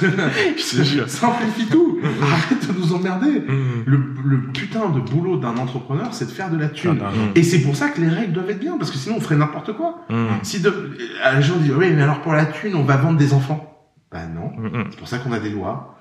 Je 0.00 0.76
te 0.78 0.82
jure. 0.84 1.08
Simplifie 1.08 1.66
tout. 1.66 1.98
Arrête 2.22 2.68
de 2.72 2.78
nous 2.78 2.92
emmerder. 2.94 3.40
Mm. 3.40 3.82
Le, 3.86 4.00
le 4.24 4.42
putain 4.52 4.88
de 4.88 5.00
boulot 5.00 5.38
d'un 5.38 5.56
entrepreneur, 5.56 6.12
c'est 6.14 6.26
de 6.26 6.30
faire 6.30 6.50
de 6.50 6.56
la 6.56 6.68
thune. 6.68 7.00
Ah. 7.02 7.10
Et 7.34 7.42
c'est 7.42 7.60
pour 7.62 7.74
ça 7.76 7.88
que 7.88 8.00
les 8.00 8.08
règles 8.08 8.32
doivent 8.32 8.50
être 8.50 8.60
bien, 8.60 8.76
parce 8.78 8.90
que 8.90 8.96
sinon 8.96 9.16
on 9.16 9.20
ferait 9.20 9.36
n'importe 9.36 9.72
quoi. 9.76 10.02
Mm. 10.08 10.26
Si 10.42 10.60
de, 10.60 10.68
euh, 10.68 11.36
les 11.36 11.42
gens 11.42 11.56
disent, 11.56 11.72
oui, 11.76 11.90
mais 11.94 12.02
alors 12.02 12.20
pour 12.20 12.32
la 12.32 12.46
thune, 12.46 12.74
on 12.76 12.84
va 12.84 12.96
vendre 12.96 13.18
des 13.18 13.32
enfants. 13.32 13.64
Bah 14.12 14.26
non. 14.26 14.52
Mm. 14.56 14.84
C'est 14.90 14.98
pour 14.98 15.08
ça 15.08 15.18
qu'on 15.18 15.32
a 15.32 15.40
des 15.40 15.50
lois. 15.50 15.97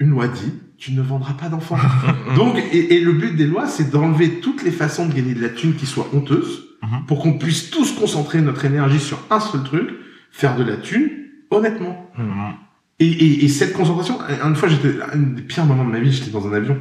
Une 0.00 0.10
loi 0.10 0.28
dit, 0.28 0.52
tu 0.78 0.92
ne 0.92 1.02
vendras 1.02 1.34
pas 1.34 1.48
d'enfants. 1.48 1.78
Donc, 2.36 2.56
et, 2.72 2.94
et 2.96 3.00
le 3.00 3.12
but 3.12 3.36
des 3.36 3.46
lois, 3.46 3.66
c'est 3.66 3.90
d'enlever 3.90 4.40
toutes 4.40 4.62
les 4.64 4.72
façons 4.72 5.06
de 5.06 5.14
gagner 5.14 5.34
de 5.34 5.42
la 5.42 5.50
thune 5.50 5.74
qui 5.74 5.86
soient 5.86 6.08
honteuses, 6.12 6.64
Mhm. 6.84 7.06
pour 7.06 7.22
qu'on 7.22 7.38
puisse 7.38 7.70
tous 7.70 7.92
concentrer 7.92 8.40
notre 8.42 8.64
énergie 8.64 9.00
sur 9.00 9.18
un 9.30 9.40
seul 9.40 9.62
truc, 9.62 9.88
faire 10.30 10.54
de 10.56 10.64
la 10.64 10.76
thune, 10.76 11.08
honnêtement. 11.50 12.10
Mm. 12.18 12.50
Et, 13.00 13.06
et, 13.08 13.44
et 13.44 13.48
cette 13.48 13.72
concentration, 13.72 14.18
une 14.44 14.54
fois, 14.54 14.68
j'étais, 14.68 14.94
un 15.12 15.16
des 15.16 15.42
pires 15.42 15.64
moments 15.64 15.84
de 15.84 15.90
ma 15.90 15.98
vie, 15.98 16.12
j'étais 16.12 16.30
dans 16.30 16.46
un 16.46 16.52
avion. 16.52 16.78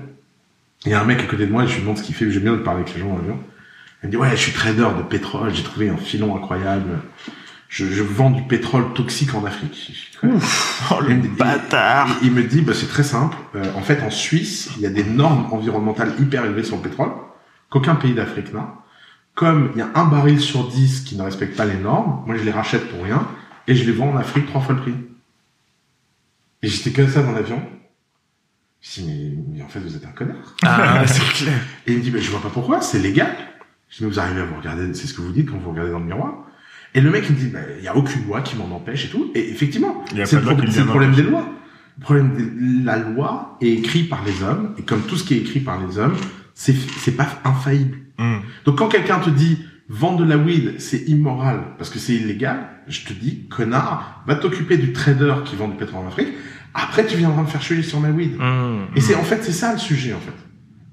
Il 0.86 0.91
y 0.91 0.93
a 0.93 1.01
un 1.01 1.05
mec 1.05 1.22
à 1.22 1.24
côté 1.24 1.45
de 1.45 1.51
moi, 1.51 1.66
je 1.66 1.76
lui 1.76 1.82
demande 1.82 1.97
ce 1.97 2.03
qu'il 2.03 2.16
fait, 2.16 2.30
j'aime 2.30 2.43
bien 2.43 2.51
de 2.53 2.57
parler 2.57 2.82
avec 2.82 2.93
les 2.93 2.99
gens 2.99 3.09
dans 3.09 3.18
l'avion. 3.18 3.39
Il 4.03 4.07
me 4.07 4.11
dit, 4.11 4.18
ouais, 4.18 4.32
je 4.32 4.36
suis 4.41 4.51
trader 4.51 4.89
de 4.97 5.03
pétrole, 5.03 5.53
j'ai 5.53 5.64
trouvé 5.64 5.89
un 5.89 5.95
filon 5.97 6.36
incroyable. 6.36 6.99
Je, 7.74 7.88
je 7.88 8.03
vends 8.03 8.30
du 8.30 8.43
pétrole 8.43 8.93
toxique 8.93 9.34
en 9.34 9.43
Afrique. 9.45 9.71
Dis, 9.71 10.11
Oh, 10.91 10.99
le 11.01 11.13
Il 11.13 11.28
bâtard. 11.36 12.07
il, 12.21 12.28
il 12.28 12.32
me 12.32 12.43
dit, 12.43 12.61
bah, 12.61 12.74
c'est 12.76 12.88
très 12.88 13.01
simple. 13.01 13.36
Euh, 13.55 13.63
en 13.76 13.82
fait, 13.82 14.03
en 14.03 14.11
Suisse, 14.11 14.69
il 14.76 14.84
y 14.84 14.86
a 14.86 14.91
des 14.91 15.03
normes 15.03 15.47
environnementales 15.51 16.13
hyper 16.19 16.45
élevées 16.45 16.63
sur 16.63 16.76
le 16.76 16.84
pétrole, 16.84 17.09
qu'aucun 17.71 17.95
pays 17.95 18.13
d'Afrique 18.13 18.53
n'a. 18.53 18.76
Comme 19.34 19.71
il 19.74 19.80
y 19.80 19.82
a 19.82 19.89
un 19.95 20.05
baril 20.05 20.39
sur 20.39 20.67
10 20.67 21.01
qui 21.01 21.17
ne 21.17 21.24
respecte 21.24 21.57
pas 21.57 21.65
les 21.65 21.78
normes, 21.78 22.21
moi 22.28 22.38
je 22.38 22.43
les 22.43 22.51
rachète 22.51 22.88
pour 22.91 23.03
rien, 23.03 23.28
et 23.67 23.74
je 23.74 23.86
les 23.86 23.91
vends 23.91 24.11
en 24.11 24.17
Afrique 24.17 24.45
trois 24.45 24.61
fois 24.61 24.76
le 24.76 24.82
prix. 24.82 24.93
Et 26.61 26.67
j'étais 26.67 26.91
comme 26.91 27.09
ça 27.09 27.24
dans 27.24 27.32
l'avion. 27.32 27.59
Je 28.82 29.01
dis, 29.01 29.07
mais, 29.07 29.57
mais 29.57 29.63
en 29.63 29.67
fait, 29.67 29.80
vous 29.80 29.95
êtes 29.95 30.05
un 30.05 30.11
connard. 30.11 30.55
Ah, 30.61 31.01
c'est 31.07 31.24
clair. 31.34 31.57
Et 31.88 31.93
il 31.93 31.97
me 31.97 32.03
dit, 32.03 32.11
mais 32.11 32.21
je 32.21 32.30
vois 32.30 32.41
pas 32.41 32.49
pourquoi, 32.49 32.82
c'est 32.82 32.99
légal. 32.99 33.36
Je 33.89 33.97
dis, 33.97 34.03
mais 34.03 34.11
vous 34.11 34.19
arrivez 34.19 34.41
à 34.41 34.45
vous 34.45 34.57
regarder, 34.57 34.93
c'est 34.93 35.07
ce 35.07 35.15
que 35.15 35.21
vous 35.24 35.32
dites 35.32 35.49
quand 35.49 35.57
vous 35.57 35.71
regardez 35.71 35.89
dans 35.91 35.97
le 35.99 36.05
miroir. 36.05 36.43
Et 36.96 37.02
le 37.02 37.10
mec, 37.10 37.26
il 37.30 37.36
me 37.36 37.39
dit, 37.39 37.48
bah, 37.48 37.60
il 37.78 37.84
y 37.84 37.88
a 37.88 37.96
aucune 37.96 38.26
loi 38.28 38.41
qui 38.41 38.56
m'en 38.56 38.74
empêche 38.76 39.06
et 39.06 39.10
tout. 39.10 39.32
Et 39.36 39.50
effectivement, 39.50 40.04
c'est 40.26 40.36
le, 40.36 40.41
pro- 40.41 40.56
problème 40.86 41.14
des 41.14 41.24
lois. 41.24 41.48
Le 41.98 42.04
problème 42.04 42.34
de 42.36 42.86
la 42.86 42.98
loi 42.98 43.58
est 43.62 43.72
écrit 43.72 44.04
par 44.04 44.24
les 44.26 44.44
hommes, 44.44 44.74
et 44.78 44.82
comme 44.84 45.02
tout 45.02 45.16
ce 45.16 45.24
qui 45.24 45.36
est 45.36 45.38
écrit 45.38 45.60
par 45.60 45.80
les 45.86 45.98
hommes, 45.98 46.16
c'est, 46.56 46.76
c'est 47.00 47.12
pas 47.16 47.28
infaillible. 47.46 47.98
Mm. 48.18 48.38
Donc 48.66 48.78
quand 48.78 48.88
quelqu'un 48.88 49.20
te 49.20 49.30
dit, 49.30 49.60
vendre 49.89 50.20
de 50.20 50.24
la 50.24 50.38
weed, 50.38 50.80
c'est 50.80 51.08
immoral, 51.08 51.62
parce 51.78 51.89
que 51.89 52.00
c'est 52.00 52.14
illégal, 52.16 52.68
je 52.88 53.02
te 53.06 53.14
dis, 53.14 53.48
connard, 53.48 54.24
va 54.26 54.36
t'occuper 54.36 54.78
du 54.78 54.91
trader 54.94 55.36
qui 55.46 55.56
vend 55.56 55.68
du 55.68 55.78
pétrole 55.78 56.04
en 56.04 56.08
Afrique, 56.08 56.30
après 56.74 57.06
tu 57.06 57.16
viendras 57.18 57.41
me 57.44 57.48
faire 57.48 57.62
chier 57.62 57.82
sur 57.84 58.00
ma 58.00 58.10
weed. 58.10 58.38
Mm. 58.39 58.88
Et 58.96 59.02
c'est 59.02 59.16
en 59.16 59.24
fait 59.24 59.44
c'est 59.44 59.52
ça 59.52 59.74
le 59.74 59.80
sujet 59.80 60.14
en 60.14 60.20
fait. 60.20 60.34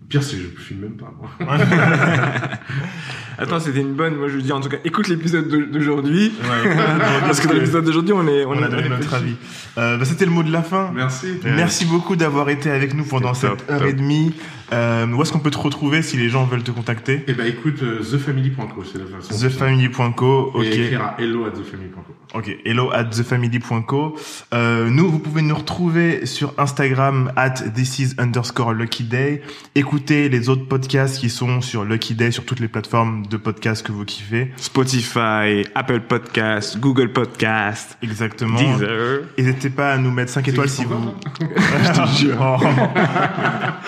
Le 0.02 0.06
pire 0.06 0.22
c'est 0.22 0.36
que 0.36 0.42
je 0.42 0.62
filme 0.62 0.80
même 0.80 0.96
pas 0.96 1.14
moi. 1.18 1.30
Attends, 3.40 3.60
c'était 3.60 3.80
une 3.80 3.94
bonne. 3.94 4.16
Moi, 4.16 4.28
je 4.28 4.34
veux 4.36 4.42
dire, 4.42 4.56
en 4.56 4.60
tout 4.60 4.68
cas, 4.68 4.76
écoute 4.84 5.08
l'épisode 5.08 5.48
de- 5.48 5.64
d'aujourd'hui. 5.64 6.32
Ouais. 6.42 6.70
Parce 7.22 7.40
que 7.40 7.48
dans 7.48 7.54
l'épisode 7.54 7.84
d'aujourd'hui, 7.84 8.12
on 8.12 8.26
est, 8.28 8.44
on, 8.44 8.50
on 8.50 8.54
est- 8.60 8.64
a 8.64 8.68
donné 8.68 8.82
on 8.82 8.86
est 8.86 8.88
notre 8.90 9.14
avis. 9.14 9.34
Euh, 9.78 9.96
bah, 9.96 10.04
C'était 10.04 10.24
le 10.26 10.30
mot 10.30 10.42
de 10.42 10.52
la 10.52 10.62
fin. 10.62 10.90
Merci. 10.94 11.26
Merci 11.44 11.84
beaucoup 11.86 12.16
d'avoir 12.16 12.48
été 12.50 12.70
avec 12.70 12.94
nous 12.94 13.04
pendant 13.04 13.34
cette 13.34 13.50
top, 13.58 13.70
heure 13.70 13.78
top. 13.80 13.88
et 13.88 13.92
demie. 13.92 14.34
Euh, 14.72 15.04
où 15.08 15.20
est-ce 15.20 15.32
qu'on 15.32 15.40
peut 15.40 15.50
te 15.50 15.58
retrouver 15.58 16.00
si 16.00 16.16
les 16.16 16.28
gens 16.28 16.44
veulent 16.44 16.62
te 16.62 16.70
contacter 16.70 17.24
Et 17.26 17.32
bah 17.32 17.44
écoute 17.44 17.82
euh, 17.82 17.98
thefamily.co 18.08 18.84
c'est 18.84 18.98
la 18.98 19.06
façon. 19.06 19.34
TheFamily.co, 19.36 20.52
ok. 20.54 20.62
Et 20.64 20.84
écrire 20.84 21.02
à 21.02 21.16
hello 21.20 21.44
at 21.44 21.50
thefamily.co. 21.50 22.14
Ok, 22.38 22.56
hello 22.64 22.90
at 22.92 23.06
thefamily.co. 23.06 24.16
Euh, 24.54 24.88
nous, 24.88 25.10
vous 25.10 25.18
pouvez 25.18 25.42
nous 25.42 25.56
retrouver 25.56 26.24
sur 26.24 26.54
Instagram 26.56 27.32
at 27.34 27.50
this 27.74 27.98
is 27.98 28.14
underscore 28.18 28.72
lucky 28.72 29.02
day. 29.02 29.42
Écoutez 29.74 30.28
les 30.28 30.48
autres 30.48 30.66
podcasts 30.68 31.18
qui 31.18 31.30
sont 31.30 31.60
sur 31.60 31.84
Lucky 31.84 32.14
Day, 32.14 32.30
sur 32.30 32.44
toutes 32.44 32.60
les 32.60 32.68
plateformes 32.68 33.26
de 33.30 33.36
podcasts 33.38 33.86
que 33.86 33.92
vous 33.92 34.04
kiffez. 34.04 34.50
Spotify, 34.56 35.64
Apple 35.74 36.00
Podcast, 36.00 36.78
Google 36.78 37.12
Podcast, 37.12 37.96
Exactement. 38.02 38.58
Deezer. 38.58 39.20
N'hésitez 39.38 39.70
pas 39.70 39.92
à 39.92 39.96
nous 39.98 40.10
mettre 40.10 40.32
5 40.32 40.46
étoiles 40.48 40.68
si 40.68 40.84
vous... 40.84 40.94
encore, 40.94 41.14
Je 41.84 41.92
te 42.02 42.18
jure. 42.18 42.60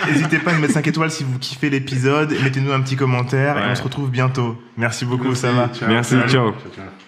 N'hésitez 0.09 0.39
pas 0.39 0.53
à 0.53 0.55
nous 0.55 0.61
mettre 0.61 0.75
5 0.75 0.87
étoiles 0.87 1.11
si 1.11 1.25
vous 1.25 1.39
kiffez 1.39 1.69
l'épisode. 1.71 2.35
Mettez-nous 2.43 2.73
un 2.73 2.81
petit 2.81 2.97
commentaire 2.97 3.59
et 3.59 3.71
on 3.71 3.75
se 3.75 3.83
retrouve 3.83 4.11
bientôt. 4.11 4.57
Merci 4.77 5.05
beaucoup, 5.05 5.25
Merci, 5.29 5.41
ça 5.43 5.53
va. 5.53 5.69
ciao. 5.69 5.89
Merci, 5.89 6.15
ciao. 6.29 6.53
ciao. 6.75 7.02